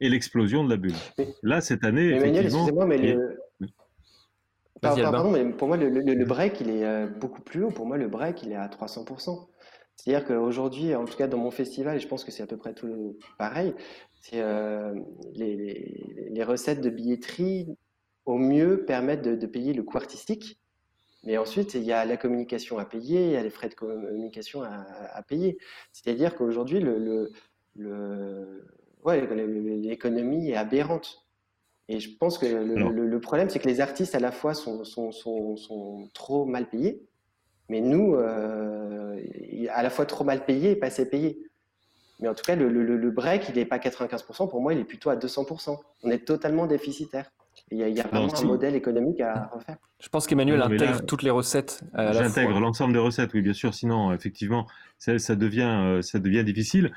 et 0.00 0.08
l'explosion 0.08 0.64
de 0.64 0.70
la 0.70 0.76
bulle. 0.76 0.94
Là, 1.42 1.60
cette 1.60 1.84
année, 1.84 2.12
excusez-moi, 2.12 2.86
mais 2.86 2.98
le... 2.98 3.38
Pardon, 4.80 5.30
mais 5.30 5.44
pour 5.50 5.68
moi, 5.68 5.76
le, 5.76 6.24
break, 6.24 6.60
il 6.60 6.70
est 6.70 6.84
euh, 6.84 7.06
beaucoup 7.06 7.40
plus 7.40 7.64
haut. 7.64 7.70
Pour 7.70 7.86
moi, 7.86 7.96
le 7.96 8.08
break, 8.08 8.42
il 8.42 8.52
est 8.52 8.56
à 8.56 8.68
300%. 8.68 9.46
C'est-à-dire 9.96 10.26
qu'aujourd'hui, 10.26 10.94
en 10.94 11.04
tout 11.04 11.16
cas 11.16 11.28
dans 11.28 11.38
mon 11.38 11.50
festival, 11.50 11.96
et 11.96 12.00
je 12.00 12.08
pense 12.08 12.24
que 12.24 12.30
c'est 12.30 12.42
à 12.42 12.46
peu 12.46 12.56
près 12.56 12.74
tout 12.74 13.16
pareil, 13.38 13.74
c'est 14.20 14.40
euh, 14.40 14.92
les, 15.34 16.44
recettes 16.44 16.80
de 16.80 16.90
billetterie, 16.90 17.76
au 18.26 18.36
mieux, 18.36 18.84
permettent 18.84 19.22
de, 19.22 19.46
payer 19.46 19.72
le 19.72 19.82
coût 19.82 19.96
artistique. 19.96 20.60
Mais 21.22 21.38
ensuite, 21.38 21.74
il 21.74 21.84
y 21.84 21.92
a 21.92 22.04
la 22.04 22.18
communication 22.18 22.78
à 22.78 22.84
payer, 22.84 23.26
il 23.26 23.30
y 23.30 23.36
a 23.36 23.42
les 23.42 23.50
frais 23.50 23.70
de 23.70 23.74
communication 23.74 24.62
à, 24.62 25.22
payer. 25.22 25.56
C'est-à-dire 25.92 26.34
qu'aujourd'hui, 26.34 26.80
le, 26.80 27.30
le 27.76 28.66
ouais, 29.04 29.26
l'économie 29.26 30.50
est 30.50 30.56
aberrante. 30.56 31.24
Et 31.88 32.00
je 32.00 32.16
pense 32.16 32.38
que 32.38 32.46
le, 32.46 33.20
problème, 33.20 33.50
c'est 33.50 33.58
que 33.58 33.68
les 33.68 33.80
artistes, 33.80 34.14
à 34.14 34.20
la 34.20 34.32
fois, 34.32 34.54
sont, 34.54 34.84
sont, 34.84 35.12
sont, 35.12 35.56
sont 35.56 36.08
trop 36.14 36.46
mal 36.46 36.68
payés, 36.68 37.06
mais 37.68 37.80
nous, 37.80 38.14
euh, 38.14 39.20
à 39.70 39.82
la 39.82 39.90
fois 39.90 40.06
trop 40.06 40.24
mal 40.24 40.44
payés 40.44 40.72
et 40.72 40.76
pas 40.76 40.86
assez 40.86 41.08
payés. 41.08 41.38
Mais 42.20 42.28
en 42.28 42.34
tout 42.34 42.44
cas, 42.44 42.56
le, 42.56 43.10
break, 43.10 43.48
il 43.48 43.56
n'est 43.56 43.66
pas 43.66 43.78
95%, 43.78 44.48
pour 44.48 44.60
moi, 44.60 44.72
il 44.72 44.80
est 44.80 44.84
plutôt 44.84 45.10
à 45.10 45.16
200%. 45.16 45.78
On 46.02 46.10
est 46.10 46.24
totalement 46.24 46.66
déficitaire. 46.66 47.30
Il 47.70 47.78
y 47.78 48.00
a, 48.00 48.06
vraiment 48.06 48.32
un 48.32 48.44
modèle 48.44 48.74
économique 48.74 49.20
à 49.20 49.50
refaire. 49.52 49.76
Je 50.00 50.08
pense 50.08 50.26
qu'Emmanuel 50.26 50.60
intègre 50.62 51.04
toutes 51.06 51.22
les 51.22 51.30
recettes. 51.30 51.82
J'intègre 51.94 52.60
l'ensemble 52.60 52.92
des 52.92 52.98
recettes, 52.98 53.32
oui, 53.34 53.40
bien 53.40 53.54
sûr. 53.54 53.72
Sinon, 53.74 54.12
effectivement, 54.12 54.66
ça, 54.98 55.34
devient, 55.34 55.62
euh, 55.62 56.02
ça 56.02 56.18
devient 56.18 56.44
difficile. 56.44 56.92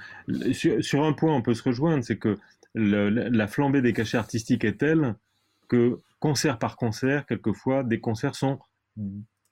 Sur, 0.51 1.03
un 1.03 1.13
point, 1.13 1.34
on 1.34 1.41
peut 1.41 1.53
se 1.53 1.63
rejoindre, 1.63 2.03
c'est 2.03 2.18
que 2.18 2.38
la 2.76 3.47
flambée 3.47 3.82
des 3.82 3.93
cachets 3.93 4.18
artistiques 4.18 4.65
est 4.65 4.78
telle 4.78 5.15
que 5.68 5.97
concert 6.20 6.59
par 6.59 6.76
concert, 6.76 7.26
quelquefois, 7.26 7.84
des 7.84 7.99
concerts 7.99 8.36
sont 8.36 8.59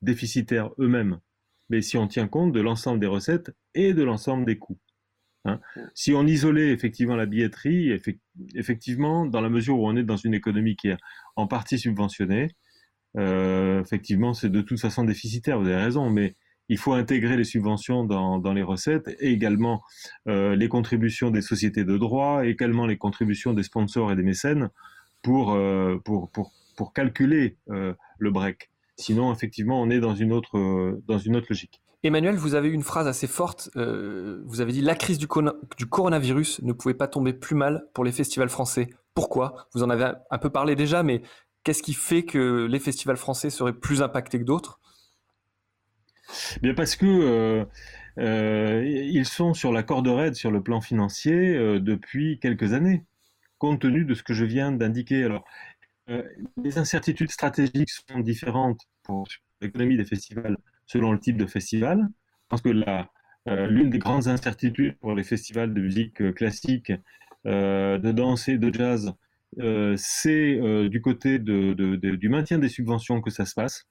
déficitaires 0.01 0.69
eux-mêmes, 0.79 1.19
mais 1.69 1.81
si 1.81 1.97
on 1.97 2.07
tient 2.07 2.27
compte 2.27 2.51
de 2.51 2.61
l'ensemble 2.61 2.99
des 2.99 3.07
recettes 3.07 3.51
et 3.73 3.93
de 3.93 4.03
l'ensemble 4.03 4.45
des 4.45 4.57
coûts. 4.57 4.77
Hein. 5.45 5.59
Si 5.93 6.13
on 6.13 6.25
isolait 6.25 6.71
effectivement 6.71 7.15
la 7.15 7.25
billetterie, 7.25 7.91
effectivement, 8.55 9.25
dans 9.25 9.41
la 9.41 9.49
mesure 9.49 9.79
où 9.79 9.87
on 9.87 9.95
est 9.95 10.03
dans 10.03 10.17
une 10.17 10.33
économie 10.33 10.75
qui 10.75 10.89
est 10.89 10.97
en 11.35 11.47
partie 11.47 11.77
subventionnée, 11.77 12.49
euh, 13.17 13.81
effectivement, 13.81 14.33
c'est 14.33 14.49
de 14.49 14.61
toute 14.61 14.79
façon 14.79 15.03
déficitaire, 15.03 15.59
vous 15.59 15.67
avez 15.67 15.81
raison, 15.81 16.09
mais 16.09 16.35
il 16.67 16.77
faut 16.77 16.93
intégrer 16.93 17.37
les 17.37 17.43
subventions 17.43 18.03
dans, 18.03 18.53
les 18.53 18.63
recettes 18.63 19.07
et 19.19 19.31
également 19.31 19.83
euh, 20.27 20.55
les 20.55 20.67
contributions 20.67 21.29
des 21.29 21.41
sociétés 21.41 21.83
de 21.83 21.97
droit, 21.97 22.45
également 22.45 22.87
les 22.87 22.97
contributions 22.97 23.53
des 23.53 23.63
sponsors 23.63 24.11
et 24.11 24.15
des 24.15 24.23
mécènes 24.23 24.69
pour, 25.21 25.53
euh, 25.53 25.97
pour, 26.03 26.31
pour, 26.31 26.51
pour, 26.75 26.91
calculer 26.91 27.57
le 27.67 28.31
break. 28.31 28.71
Sinon, 28.97 29.31
effectivement, 29.31 29.79
on 29.81 29.89
est 29.91 29.99
dans 29.99 30.15
une 30.15 30.33
autre, 30.33 30.99
dans 31.07 31.19
une 31.19 31.35
autre 31.35 31.47
logique. 31.49 31.81
Emmanuel, 32.05 32.35
vous 32.35 32.55
avez 32.55 32.69
eu 32.69 32.73
une 32.73 32.83
phrase 32.83 33.07
assez 33.07 33.27
forte. 33.27 33.69
vous 33.75 34.61
avez 34.61 34.71
dit 34.71 34.81
la 34.81 34.95
crise 34.95 35.17
du, 35.17 35.27
coronavirus 35.27 36.61
ne 36.61 36.73
pouvait 36.73 36.93
pas 36.93 37.07
tomber 37.07 37.33
plus 37.33 37.55
mal 37.55 37.87
pour 37.93 38.03
les 38.03 38.11
festivals 38.11 38.49
français. 38.49 38.89
Pourquoi? 39.13 39.67
Vous 39.73 39.83
en 39.83 39.89
avez 39.89 40.11
un 40.29 40.37
peu 40.37 40.49
parlé 40.49 40.75
déjà, 40.75 41.03
mais 41.03 41.21
Qu'est-ce 41.65 41.81
qui 41.81 41.95
fait 41.95 42.23
que 42.23 42.67
les 42.67 42.79
festivals 42.79 43.17
français 43.17 43.49
seraient 43.49 43.73
plus 43.73 44.03
impactés 44.03 44.37
que 44.37 44.43
d'autres? 44.43 44.79
Bien 46.61 46.75
parce 46.75 46.95
que 46.95 47.07
euh, 47.07 47.65
euh, 48.19 48.85
ils 48.85 49.25
sont 49.25 49.55
sur 49.55 49.71
la 49.71 49.81
corde 49.81 50.07
raide 50.07 50.35
sur 50.35 50.51
le 50.51 50.61
plan 50.61 50.79
financier 50.79 51.55
euh, 51.55 51.79
depuis 51.79 52.39
quelques 52.39 52.73
années, 52.73 53.03
compte 53.57 53.81
tenu 53.81 54.05
de 54.05 54.13
ce 54.13 54.21
que 54.21 54.35
je 54.35 54.45
viens 54.45 54.71
d'indiquer. 54.71 55.23
Alors, 55.23 55.43
les 56.07 56.77
incertitudes 56.77 57.31
stratégiques 57.31 57.89
sont 57.89 58.19
différentes 58.19 58.81
pour 59.01 59.27
l'économie 59.59 59.97
des 59.97 60.05
festivals 60.05 60.57
selon 60.85 61.11
le 61.11 61.19
type 61.19 61.37
de 61.37 61.45
festival. 61.45 62.07
Parce 62.49 62.61
que 62.61 62.69
l'une 62.69 63.89
des 63.89 63.99
grandes 63.99 64.27
incertitudes 64.27 64.97
pour 64.99 65.13
les 65.13 65.23
festivals 65.23 65.73
de 65.73 65.81
musique 65.81 66.33
classique, 66.33 66.91
de 67.45 68.11
danse 68.11 68.47
et 68.47 68.57
de 68.57 68.73
jazz, 68.73 69.13
euh, 69.59 69.95
c'est 69.97 70.59
euh, 70.59 70.89
du 70.89 71.01
côté 71.01 71.39
du 71.39 72.29
maintien 72.29 72.59
des 72.59 72.69
subventions 72.69 73.21
que 73.21 73.29
ça 73.29 73.45
se 73.45 73.53
passe. 73.53 73.87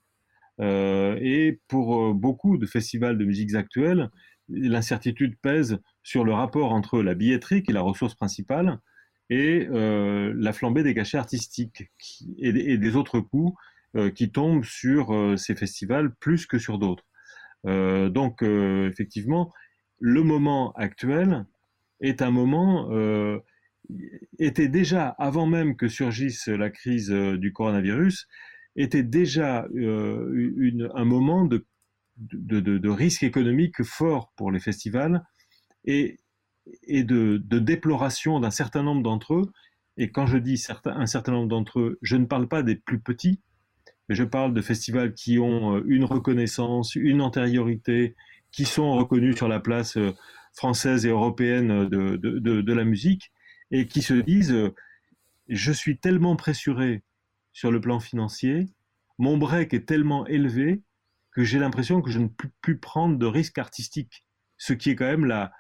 Euh, 0.61 1.19
et 1.21 1.61
pour 1.69 2.15
beaucoup 2.15 2.59
de 2.59 2.67
festivals 2.67 3.19
de 3.19 3.25
musiques 3.25 3.55
actuelles, 3.55 4.11
l'incertitude 4.49 5.37
pèse 5.41 5.79
sur 6.03 6.25
le 6.25 6.33
rapport 6.33 6.73
entre 6.73 7.03
la 7.03 7.15
billetterie, 7.15 7.63
qui 7.63 7.71
est 7.71 7.75
la 7.75 7.81
ressource 7.81 8.15
principale, 8.15 8.79
et 9.31 9.67
la 9.71 10.53
flambée 10.53 10.83
des 10.83 10.95
cachets 10.95 11.17
artistiques 11.17 11.91
et, 12.39 12.77
des 12.77 12.97
autres 12.97 13.21
coûts 13.21 13.57
qui 14.15 14.33
tombent 14.33 14.65
sur 14.65 15.35
ces 15.39 15.55
festivals 15.55 16.15
plus 16.17 16.47
que 16.47 16.59
sur 16.59 16.79
d'autres. 16.79 17.05
donc, 17.65 18.43
effectivement, 18.43 19.53
le 20.01 20.23
moment 20.23 20.73
actuel 20.73 21.47
est 22.01 22.21
un 22.23 22.31
moment 22.31 22.91
était 24.39 24.69
déjà, 24.69 25.09
avant 25.19 25.47
même 25.47 25.77
que 25.77 25.89
surgisse 25.89 26.49
la 26.49 26.71
crise 26.71 27.11
euh, 27.11 27.37
du 27.37 27.53
coronavirus, 27.53 28.29
était 28.77 29.03
déjà 29.03 29.67
euh, 29.77 30.91
un 30.95 31.05
moment 31.05 31.45
de, 31.45 32.89
risque 32.89 33.23
économique 33.23 33.83
fort 33.83 34.33
pour 34.37 34.51
les 34.51 34.61
festivals 34.61 35.25
et, 35.85 36.19
de, 36.89 37.39
déploration 37.59 38.41
d'un 38.41 38.51
certain 38.51 38.83
nombre 38.83 39.03
d'entre 39.03 39.35
eux. 39.35 39.53
Et 39.97 40.11
quand 40.11 40.27
je 40.27 40.39
dis 40.39 40.61
un 40.87 41.07
certain 41.07 41.33
nombre 41.33 41.49
d'entre 41.49 41.79
eux, 41.81 41.99
je 42.03 42.17
ne 42.17 42.25
parle 42.25 42.49
pas 42.49 42.65
des 42.65 42.75
plus 42.75 42.99
petits, 42.99 43.41
je 44.09 44.25
parle 44.25 44.55
de 44.55 44.61
festivals 44.61 45.15
qui 45.15 45.39
ont 45.39 45.77
euh, 45.77 45.83
une 45.87 46.05
reconnaissance, 46.05 46.95
une 46.95 47.21
antériorité, 47.21 48.15
qui 48.53 48.65
sont 48.65 48.93
reconnus 48.95 49.37
sur 49.37 49.49
la 49.49 49.59
place 49.59 49.99
française 50.53 51.05
et 51.07 51.09
européenne 51.09 51.89
de, 51.89 52.17
de 52.17 52.73
la 52.73 52.85
musique 52.85 53.33
et 53.71 53.87
qui 53.87 54.03
se 54.03 54.15
disent 54.15 54.53
euh, 54.53 54.75
je 55.49 55.73
suis 55.73 55.99
tellement 55.99 56.37
pressuré 56.37 57.03
sur 57.53 57.71
le 57.71 57.81
plan 57.81 58.01
financier, 58.01 58.69
mon 59.19 59.37
break 59.37 59.75
est 59.75 59.87
tellement 59.87 60.27
élevé 60.27 60.83
que 61.33 61.45
j'ai 61.45 61.59
l'impression 61.59 62.01
que 62.01 62.11
je 62.11 62.21
ne 62.21 62.29
peux 62.29 62.49
plus 62.61 62.79
prendre 62.79 63.19
de 63.19 63.27
risques 63.27 63.59
artistiques, 63.59 64.25
ce 64.57 64.73
qui 64.73 64.91
est 64.91 64.97
quand 64.97 65.07
même 65.07 65.25
la, 65.25 65.53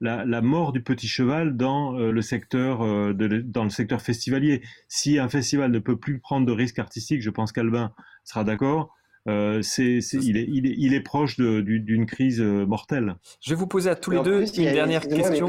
la, 0.00 0.40
mort 0.40 0.72
du 0.72 0.82
petit 0.82 1.08
cheval 1.08 1.56
dans 1.56 1.94
euh, 1.94 2.10
le 2.10 2.22
secteur 2.22 2.82
euh, 2.82 3.12
dans 3.12 3.64
le 3.64 3.70
secteur 3.70 4.00
festivalier. 4.00 4.62
Si 4.88 5.18
un 5.18 5.28
festival 5.28 5.70
ne 5.70 5.78
peut 5.78 5.98
plus 5.98 6.18
prendre 6.18 6.46
de 6.46 6.52
risques 6.52 6.78
artistiques, 6.78 7.22
je 7.22 7.30
pense 7.30 7.52
qu'Albin 7.52 7.92
sera 8.24 8.44
d'accord. 8.44 8.94
c'est, 9.26 9.98
il, 10.12 10.36
est, 10.36 10.46
il, 10.48 10.94
est, 10.94 11.00
proche 11.00 11.36
d'une 11.38 12.06
crise 12.06 12.40
mortelle. 12.40 13.16
Je 13.40 13.50
vais 13.50 13.56
vous 13.56 13.66
poser 13.66 13.90
à 13.90 13.94
tous 13.94 14.10
les 14.10 14.22
deux 14.22 14.44
une 14.58 14.72
dernière 14.72 15.06
question. 15.06 15.48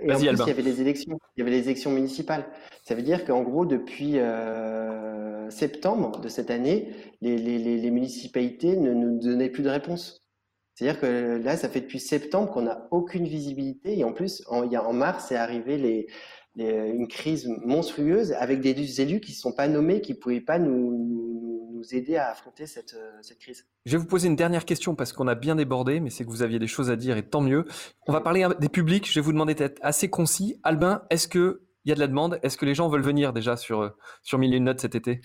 Et 0.00 0.12
en 0.12 0.18
plus, 0.18 0.24
il 0.24 0.46
y 0.46 0.50
avait 0.50 0.62
les 0.62 0.80
élections. 0.80 1.18
Il 1.36 1.40
y 1.40 1.42
avait 1.42 1.50
les 1.50 1.64
élections 1.64 1.90
municipales. 1.90 2.46
Ça 2.84 2.94
veut 2.94 3.02
dire 3.02 3.24
qu'en 3.24 3.42
gros, 3.42 3.66
depuis 3.66 4.18
euh, 4.18 5.48
septembre 5.50 6.20
de 6.20 6.28
cette 6.28 6.50
année, 6.50 6.90
les, 7.20 7.36
les, 7.36 7.58
les, 7.58 7.90
municipalités 7.90 8.76
ne 8.76 8.92
nous 8.92 9.18
donnaient 9.18 9.48
plus 9.48 9.62
de 9.62 9.68
réponse. 9.68 10.25
C'est-à-dire 10.76 11.00
que 11.00 11.40
là, 11.42 11.56
ça 11.56 11.70
fait 11.70 11.80
depuis 11.80 11.98
septembre 11.98 12.52
qu'on 12.52 12.62
n'a 12.62 12.86
aucune 12.90 13.26
visibilité. 13.26 13.98
Et 13.98 14.04
en 14.04 14.12
plus, 14.12 14.44
en, 14.48 14.62
il 14.62 14.78
mars, 14.92 15.24
c'est 15.28 15.36
arrivé 15.36 16.06
une 16.54 17.08
crise 17.08 17.48
monstrueuse 17.64 18.32
avec 18.32 18.60
des 18.60 19.00
élus 19.00 19.20
qui 19.20 19.32
ne 19.32 19.36
sont 19.36 19.52
pas 19.52 19.68
nommés, 19.68 20.02
qui 20.02 20.12
ne 20.12 20.18
pouvaient 20.18 20.42
pas 20.42 20.58
nous, 20.58 21.82
aider 21.92 22.16
à 22.16 22.30
affronter 22.30 22.66
cette, 22.66 22.94
euh, 22.94 23.12
cette, 23.20 23.38
crise. 23.38 23.64
Je 23.84 23.92
vais 23.92 23.98
vous 23.98 24.08
poser 24.08 24.26
une 24.26 24.34
dernière 24.34 24.64
question 24.64 24.96
parce 24.96 25.12
qu'on 25.12 25.28
a 25.28 25.36
bien 25.36 25.54
débordé, 25.54 26.00
mais 26.00 26.10
c'est 26.10 26.24
que 26.24 26.30
vous 26.30 26.42
aviez 26.42 26.58
des 26.58 26.66
choses 26.66 26.90
à 26.90 26.96
dire 26.96 27.16
et 27.16 27.22
tant 27.22 27.40
mieux. 27.40 27.64
On 28.08 28.12
va 28.12 28.20
parler 28.20 28.44
des 28.58 28.68
publics. 28.68 29.08
Je 29.08 29.14
vais 29.14 29.20
vous 29.20 29.30
demander 29.30 29.54
d'être 29.54 29.78
assez 29.82 30.10
concis. 30.10 30.58
Albin, 30.64 31.02
est-ce 31.10 31.28
qu'il 31.28 31.54
y 31.84 31.92
a 31.92 31.94
de 31.94 32.00
la 32.00 32.08
demande? 32.08 32.40
Est-ce 32.42 32.56
que 32.56 32.64
les 32.66 32.74
gens 32.74 32.88
veulent 32.88 33.04
venir 33.04 33.32
déjà 33.32 33.56
sur, 33.56 33.82
euh, 33.82 33.90
sur 34.22 34.38
Mille 34.38 34.64
Notes 34.64 34.80
cet 34.80 34.96
été? 34.96 35.20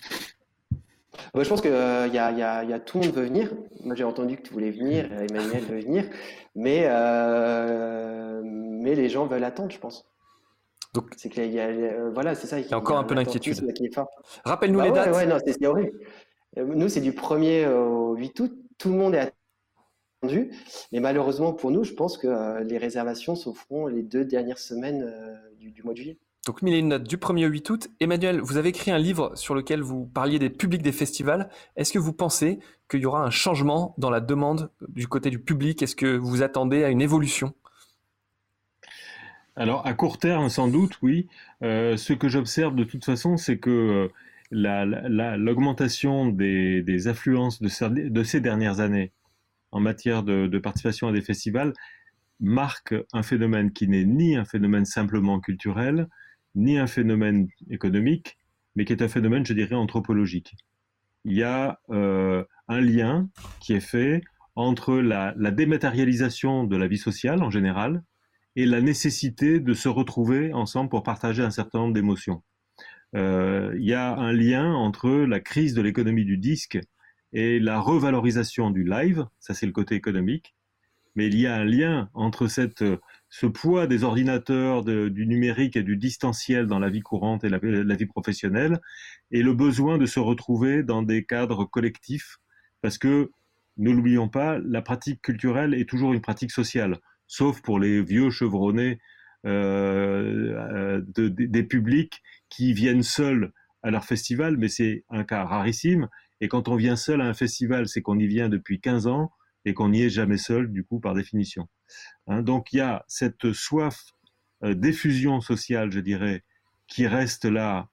Je 1.34 1.48
pense 1.48 1.60
qu'il 1.60 1.70
euh, 1.70 2.06
y, 2.08 2.18
a, 2.18 2.30
y, 2.32 2.42
a, 2.42 2.64
y, 2.64 2.72
a, 2.72 2.80
tout 2.80 2.98
le 2.98 3.06
monde 3.06 3.14
veut 3.14 3.24
venir. 3.24 3.52
Moi, 3.84 3.94
j'ai 3.94 4.04
entendu 4.04 4.36
que 4.36 4.42
tu 4.42 4.52
voulais 4.52 4.70
venir, 4.70 5.06
Emmanuel 5.12 5.64
veut 5.64 5.80
venir, 5.80 6.04
mais, 6.54 6.88
mais 8.42 8.94
les 8.94 9.08
gens 9.08 9.26
veulent 9.26 9.44
attendre, 9.44 9.70
je 9.70 9.78
pense. 9.78 10.06
Donc, 10.94 11.10
c'est 11.16 11.30
qu'il 11.30 11.50
y 11.50 11.60
a, 11.60 11.68
euh, 11.68 12.10
voilà, 12.12 12.34
c'est 12.34 12.46
ça. 12.46 12.60
Il 12.60 12.68
y 12.68 12.74
a 12.74 12.78
encore 12.78 12.98
un 12.98 13.04
peu 13.04 13.14
d'inquiétude. 13.14 13.56
Rappelle-nous 14.44 14.78
bah 14.78 14.84
les 14.84 14.92
dates. 14.92 15.14
Ouais, 15.14 15.26
non, 15.26 15.38
c'est 15.44 15.66
horrible. 15.66 15.98
Euh, 16.58 16.66
nous, 16.66 16.88
c'est 16.88 17.00
du 17.00 17.12
1er 17.12 17.66
au 17.68 18.14
8 18.14 18.40
août. 18.40 18.52
Tout 18.76 18.90
le 18.90 18.96
monde 18.96 19.14
est 19.14 19.30
attendu. 20.22 20.50
Mais 20.92 21.00
malheureusement 21.00 21.52
pour 21.52 21.70
nous, 21.70 21.82
je 21.82 21.94
pense 21.94 22.18
que 22.18 22.26
euh, 22.26 22.60
les 22.60 22.78
réservations 22.78 23.34
se 23.34 23.50
feront 23.50 23.86
les 23.86 24.02
deux 24.02 24.24
dernières 24.24 24.58
semaines 24.58 25.10
du, 25.58 25.82
mois 25.82 25.94
de 25.94 25.98
juillet. 25.98 26.18
Donc, 26.46 26.62
mille 26.62 26.74
une 26.74 26.88
note 26.88 27.04
du 27.04 27.18
1er 27.18 27.46
au 27.46 27.50
8 27.50 27.70
août. 27.70 27.90
Emmanuel, 28.00 28.40
vous 28.40 28.56
avez 28.56 28.70
écrit 28.70 28.90
un 28.90 28.98
livre 28.98 29.30
sur 29.36 29.54
lequel 29.54 29.80
vous 29.80 30.06
parliez 30.06 30.40
des 30.40 30.50
publics 30.50 30.82
des 30.82 30.90
festivals. 30.90 31.48
Est-ce 31.76 31.92
que 31.92 32.00
vous 32.00 32.12
pensez 32.12 32.58
qu'il 32.90 33.00
y 33.00 33.06
aura 33.06 33.22
un 33.22 33.30
changement 33.30 33.94
dans 33.96 34.10
la 34.10 34.20
demande 34.20 34.70
du 34.88 35.06
côté 35.06 35.30
du 35.30 35.38
public? 35.38 35.82
Est-ce 35.82 35.94
que 35.94 36.16
vous 36.16 36.42
attendez 36.42 36.82
à 36.82 36.90
une 36.90 37.00
évolution? 37.00 37.54
Alors, 39.54 39.86
à 39.86 39.94
court 39.94 40.18
terme, 40.18 40.48
sans 40.48 40.66
doute, 40.66 40.98
oui. 41.02 41.28
Euh, 41.62 41.96
ce 41.96 42.12
que 42.12 42.28
j'observe 42.28 42.74
de 42.74 42.84
toute 42.84 43.04
façon, 43.04 43.36
c'est 43.36 43.58
que 43.58 43.70
euh, 43.70 45.36
l'augmentation 45.36 46.26
des, 46.26 47.06
affluences 47.06 47.62
de, 47.62 48.22
ces 48.24 48.40
dernières 48.40 48.80
années 48.80 49.12
en 49.70 49.80
matière 49.80 50.22
de, 50.22 50.58
participation 50.58 51.08
à 51.08 51.12
des 51.12 51.22
festivals 51.22 51.72
marque 52.40 52.94
un 53.12 53.22
phénomène 53.22 53.72
qui 53.72 53.86
n'est 53.86 54.04
ni 54.04 54.36
un 54.36 54.44
phénomène 54.44 54.84
simplement 54.84 55.38
culturel, 55.38 56.08
ni 56.54 56.78
un 56.78 56.86
phénomène 56.86 57.48
économique, 57.70 58.38
mais 58.74 58.84
qui 58.84 58.92
est 58.92 59.02
un 59.02 59.08
phénomène, 59.08 59.44
je 59.44 59.54
dirais, 59.54 59.74
anthropologique. 59.74 60.54
Il 61.24 61.34
y 61.34 61.42
a 61.42 61.80
euh, 61.90 62.44
un 62.68 62.80
lien 62.80 63.28
qui 63.60 63.74
est 63.74 63.80
fait 63.80 64.22
entre 64.54 64.96
la 64.96 65.32
dématérialisation 65.50 66.64
de 66.64 66.76
la 66.76 66.86
vie 66.86 66.98
sociale 66.98 67.42
en 67.42 67.50
général, 67.50 68.02
et 68.56 68.66
la 68.66 68.80
nécessité 68.80 69.60
de 69.60 69.74
se 69.74 69.88
retrouver 69.88 70.52
ensemble 70.52 70.90
pour 70.90 71.02
partager 71.02 71.42
un 71.42 71.50
certain 71.50 71.78
nombre 71.78 71.94
d'émotions. 71.94 72.42
Euh, 73.14 73.72
il 73.76 73.84
y 73.84 73.94
a 73.94 74.14
un 74.14 74.32
lien 74.32 74.72
entre 74.72 75.10
la 75.10 75.40
crise 75.40 75.74
de 75.74 75.82
l'économie 75.82 76.24
du 76.24 76.38
disque 76.38 76.78
et 77.32 77.58
la 77.60 77.80
revalorisation 77.80 78.70
du 78.70 78.84
live, 78.84 79.26
ça 79.38 79.54
c'est 79.54 79.66
le 79.66 79.72
côté 79.72 79.94
économique, 79.94 80.54
mais 81.14 81.26
il 81.26 81.38
y 81.38 81.46
a 81.46 81.54
un 81.56 81.64
lien 81.64 82.10
entre 82.14 82.46
cette, 82.46 82.84
ce 83.34 83.46
poids 83.46 83.86
des 83.86 84.04
ordinateurs, 84.04 84.84
du 84.84 85.26
numérique 85.26 85.74
et 85.74 85.82
du 85.82 85.96
distanciel 85.96 86.66
dans 86.66 86.78
la 86.78 86.90
vie 86.90 87.00
courante 87.00 87.44
et 87.44 87.48
la, 87.48 87.58
vie 87.58 88.06
professionnelle, 88.06 88.78
et 89.30 89.42
le 89.42 89.54
besoin 89.54 89.96
de 89.96 90.04
se 90.04 90.20
retrouver 90.20 90.82
dans 90.82 91.02
des 91.02 91.24
cadres 91.24 91.64
collectifs, 91.64 92.36
parce 92.82 92.98
que, 92.98 93.30
ne 93.78 93.90
l'oublions 93.90 94.28
pas, 94.28 94.58
la 94.58 94.82
pratique 94.82 95.22
culturelle 95.22 95.72
est 95.72 95.88
toujours 95.88 96.12
une 96.12 96.20
pratique 96.20 96.50
sociale 96.50 96.98
sauf 97.26 97.62
pour 97.62 97.78
les 97.78 98.02
vieux 98.02 98.28
chevronnés 98.28 98.98
euh, 99.46 101.00
des 101.16 101.62
publics 101.62 102.20
qui 102.50 102.74
viennent 102.74 103.02
seuls 103.02 103.52
à 103.82 103.90
leur 103.90 104.04
festival, 104.04 104.58
mais 104.58 104.68
c'est 104.68 105.04
un 105.08 105.24
cas 105.24 105.44
rarissime. 105.44 106.08
Et 106.42 106.48
quand 106.48 106.68
on 106.68 106.76
vient 106.76 106.96
seul 106.96 107.22
à 107.22 107.24
un 107.24 107.32
festival, 107.32 107.88
c'est 107.88 108.02
qu'on 108.02 108.18
y 108.18 108.26
vient 108.26 108.50
depuis 108.50 108.78
15 108.78 109.06
ans 109.06 109.32
et 109.64 109.74
qu'on 109.74 109.90
n'y 109.90 110.02
est 110.02 110.10
jamais 110.10 110.38
seul, 110.38 110.72
du 110.72 110.84
coup, 110.84 111.00
par 111.00 111.14
définition. 111.14 111.68
Hein, 112.26 112.42
donc 112.42 112.72
il 112.72 112.78
y 112.78 112.80
a 112.80 113.04
cette 113.08 113.52
soif 113.52 114.12
euh, 114.64 114.74
d'effusion 114.74 115.40
sociale, 115.40 115.90
je 115.90 116.00
dirais, 116.00 116.44
qui 116.86 117.06
reste 117.06 117.44
là. 117.44 117.88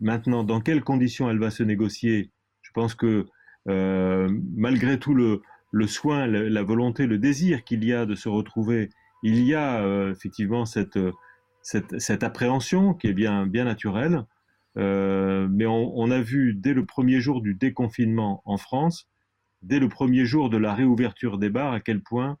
Maintenant, 0.00 0.44
dans 0.44 0.60
quelles 0.60 0.84
conditions 0.84 1.28
elle 1.30 1.38
va 1.38 1.50
se 1.50 1.62
négocier? 1.62 2.30
Je 2.62 2.70
pense 2.72 2.94
que 2.94 3.26
euh, 3.68 4.28
malgré 4.54 4.98
tout 4.98 5.14
le, 5.14 5.42
soin, 5.86 6.26
la, 6.26 6.62
volonté, 6.62 7.06
le 7.06 7.18
désir 7.18 7.64
qu'il 7.64 7.84
y 7.84 7.92
a 7.92 8.06
de 8.06 8.14
se 8.14 8.28
retrouver, 8.28 8.90
il 9.22 9.42
y 9.42 9.54
a 9.54 9.82
euh, 9.82 10.12
effectivement 10.12 10.64
cette, 10.64 10.98
appréhension 12.22 12.94
qui 12.94 13.08
est 13.08 13.12
bien 13.12 13.46
naturelle. 13.46 14.24
mais 14.76 15.66
on, 15.66 16.10
a 16.10 16.20
vu 16.20 16.54
dès 16.54 16.74
le 16.74 16.86
premier 16.86 17.20
jour 17.20 17.42
du 17.42 17.54
déconfinement 17.54 18.42
en 18.44 18.56
France, 18.56 19.08
dès 19.62 19.78
le 19.78 19.88
premier 19.88 20.24
jour 20.24 20.50
de 20.50 20.56
la 20.56 20.74
réouverture 20.74 21.38
des 21.38 21.50
bars, 21.50 21.72
à 21.72 21.80
quel 21.80 22.02
point 22.02 22.38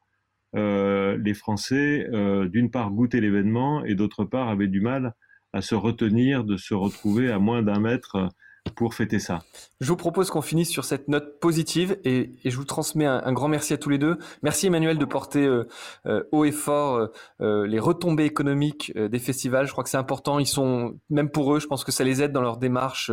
euh, 0.56 1.18
les 1.18 1.34
Français, 1.34 2.06
euh, 2.12 2.48
d'une 2.48 2.70
part, 2.70 2.90
goûtaient 2.90 3.20
l'événement 3.20 3.84
et 3.84 3.94
d'autre 3.94 4.24
part, 4.24 4.48
avaient 4.48 4.68
du 4.68 4.80
mal 4.80 5.14
à 5.52 5.62
se 5.62 5.74
retenir 5.74 6.44
de 6.44 6.56
se 6.56 6.74
retrouver 6.74 7.30
à 7.30 7.38
moins 7.38 7.62
d'un 7.62 7.80
mètre 7.80 8.28
pour 8.74 8.94
fêter 8.94 9.18
ça. 9.18 9.40
Je 9.80 9.88
vous 9.88 9.96
propose 9.96 10.30
qu'on 10.30 10.42
finisse 10.42 10.70
sur 10.70 10.84
cette 10.84 11.08
note 11.08 11.40
positive 11.40 11.98
et, 12.04 12.30
je 12.44 12.56
vous 12.56 12.64
transmets 12.64 13.06
un, 13.06 13.32
grand 13.32 13.48
merci 13.48 13.72
à 13.72 13.78
tous 13.78 13.88
les 13.88 13.98
deux. 13.98 14.18
Merci 14.42 14.66
Emmanuel 14.66 14.98
de 14.98 15.04
porter 15.04 15.46
euh, 15.46 15.66
euh, 16.06 16.24
haut 16.32 16.44
et 16.44 16.52
fort 16.52 17.08
euh, 17.40 17.66
les 17.66 17.78
retombées 17.78 18.24
économiques 18.24 18.92
des 18.96 19.18
festivals. 19.18 19.66
Je 19.66 19.72
crois 19.72 19.84
que 19.84 19.90
c'est 19.90 19.96
important. 19.96 20.38
Ils 20.38 20.46
sont, 20.46 20.98
même 21.10 21.30
pour 21.30 21.54
eux, 21.54 21.60
je 21.60 21.66
pense 21.66 21.84
que 21.84 21.92
ça 21.92 22.04
les 22.04 22.22
aide 22.22 22.32
dans 22.32 22.42
leur 22.42 22.58
démarche 22.58 23.10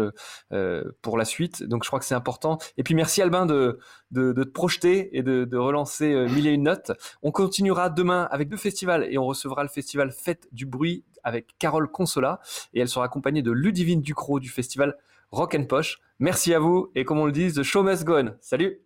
pour 1.01 1.17
la 1.17 1.25
suite. 1.25 1.63
Donc 1.63 1.83
je 1.83 1.89
crois 1.89 1.99
que 1.99 2.05
c'est 2.05 2.15
important. 2.15 2.57
Et 2.77 2.83
puis 2.83 2.95
merci 2.95 3.21
Albin 3.21 3.45
de, 3.45 3.79
de, 4.11 4.33
te 4.33 4.49
projeter 4.49 5.17
et 5.17 5.23
de, 5.23 5.45
de 5.45 5.57
relancer 5.57 6.25
mille 6.29 6.47
et 6.47 6.51
une 6.51 6.65
notes. 6.65 6.91
On 7.23 7.31
continuera 7.31 7.89
demain 7.89 8.27
avec 8.31 8.49
deux 8.49 8.57
festivals 8.57 9.07
et 9.09 9.17
on 9.17 9.25
recevra 9.25 9.63
le 9.63 9.69
festival 9.69 10.11
Fête 10.11 10.47
du 10.51 10.65
bruit 10.65 11.05
avec 11.23 11.55
Carole 11.57 11.89
Consola 11.89 12.39
et 12.73 12.81
elle 12.81 12.89
sera 12.89 13.05
accompagnée 13.05 13.41
de 13.41 13.51
Ludivine 13.51 14.01
Ducrot 14.01 14.39
du 14.39 14.49
festival 14.49 14.95
Rock 15.35 15.53
and 15.53 15.65
Poche. 15.65 15.99
Merci 16.19 16.53
à 16.53 16.59
vous 16.59 16.91
et 16.95 17.03
comme 17.03 17.19
on 17.19 17.25
le 17.25 17.33
dit, 17.33 17.51
the 17.51 17.61
show 17.61 17.83
must 17.83 18.05
go 18.05 18.17
on. 18.17 18.35
Salut. 18.39 18.79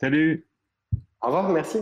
Salut. 0.00 0.48
Au 1.20 1.26
revoir, 1.26 1.48
merci. 1.50 1.78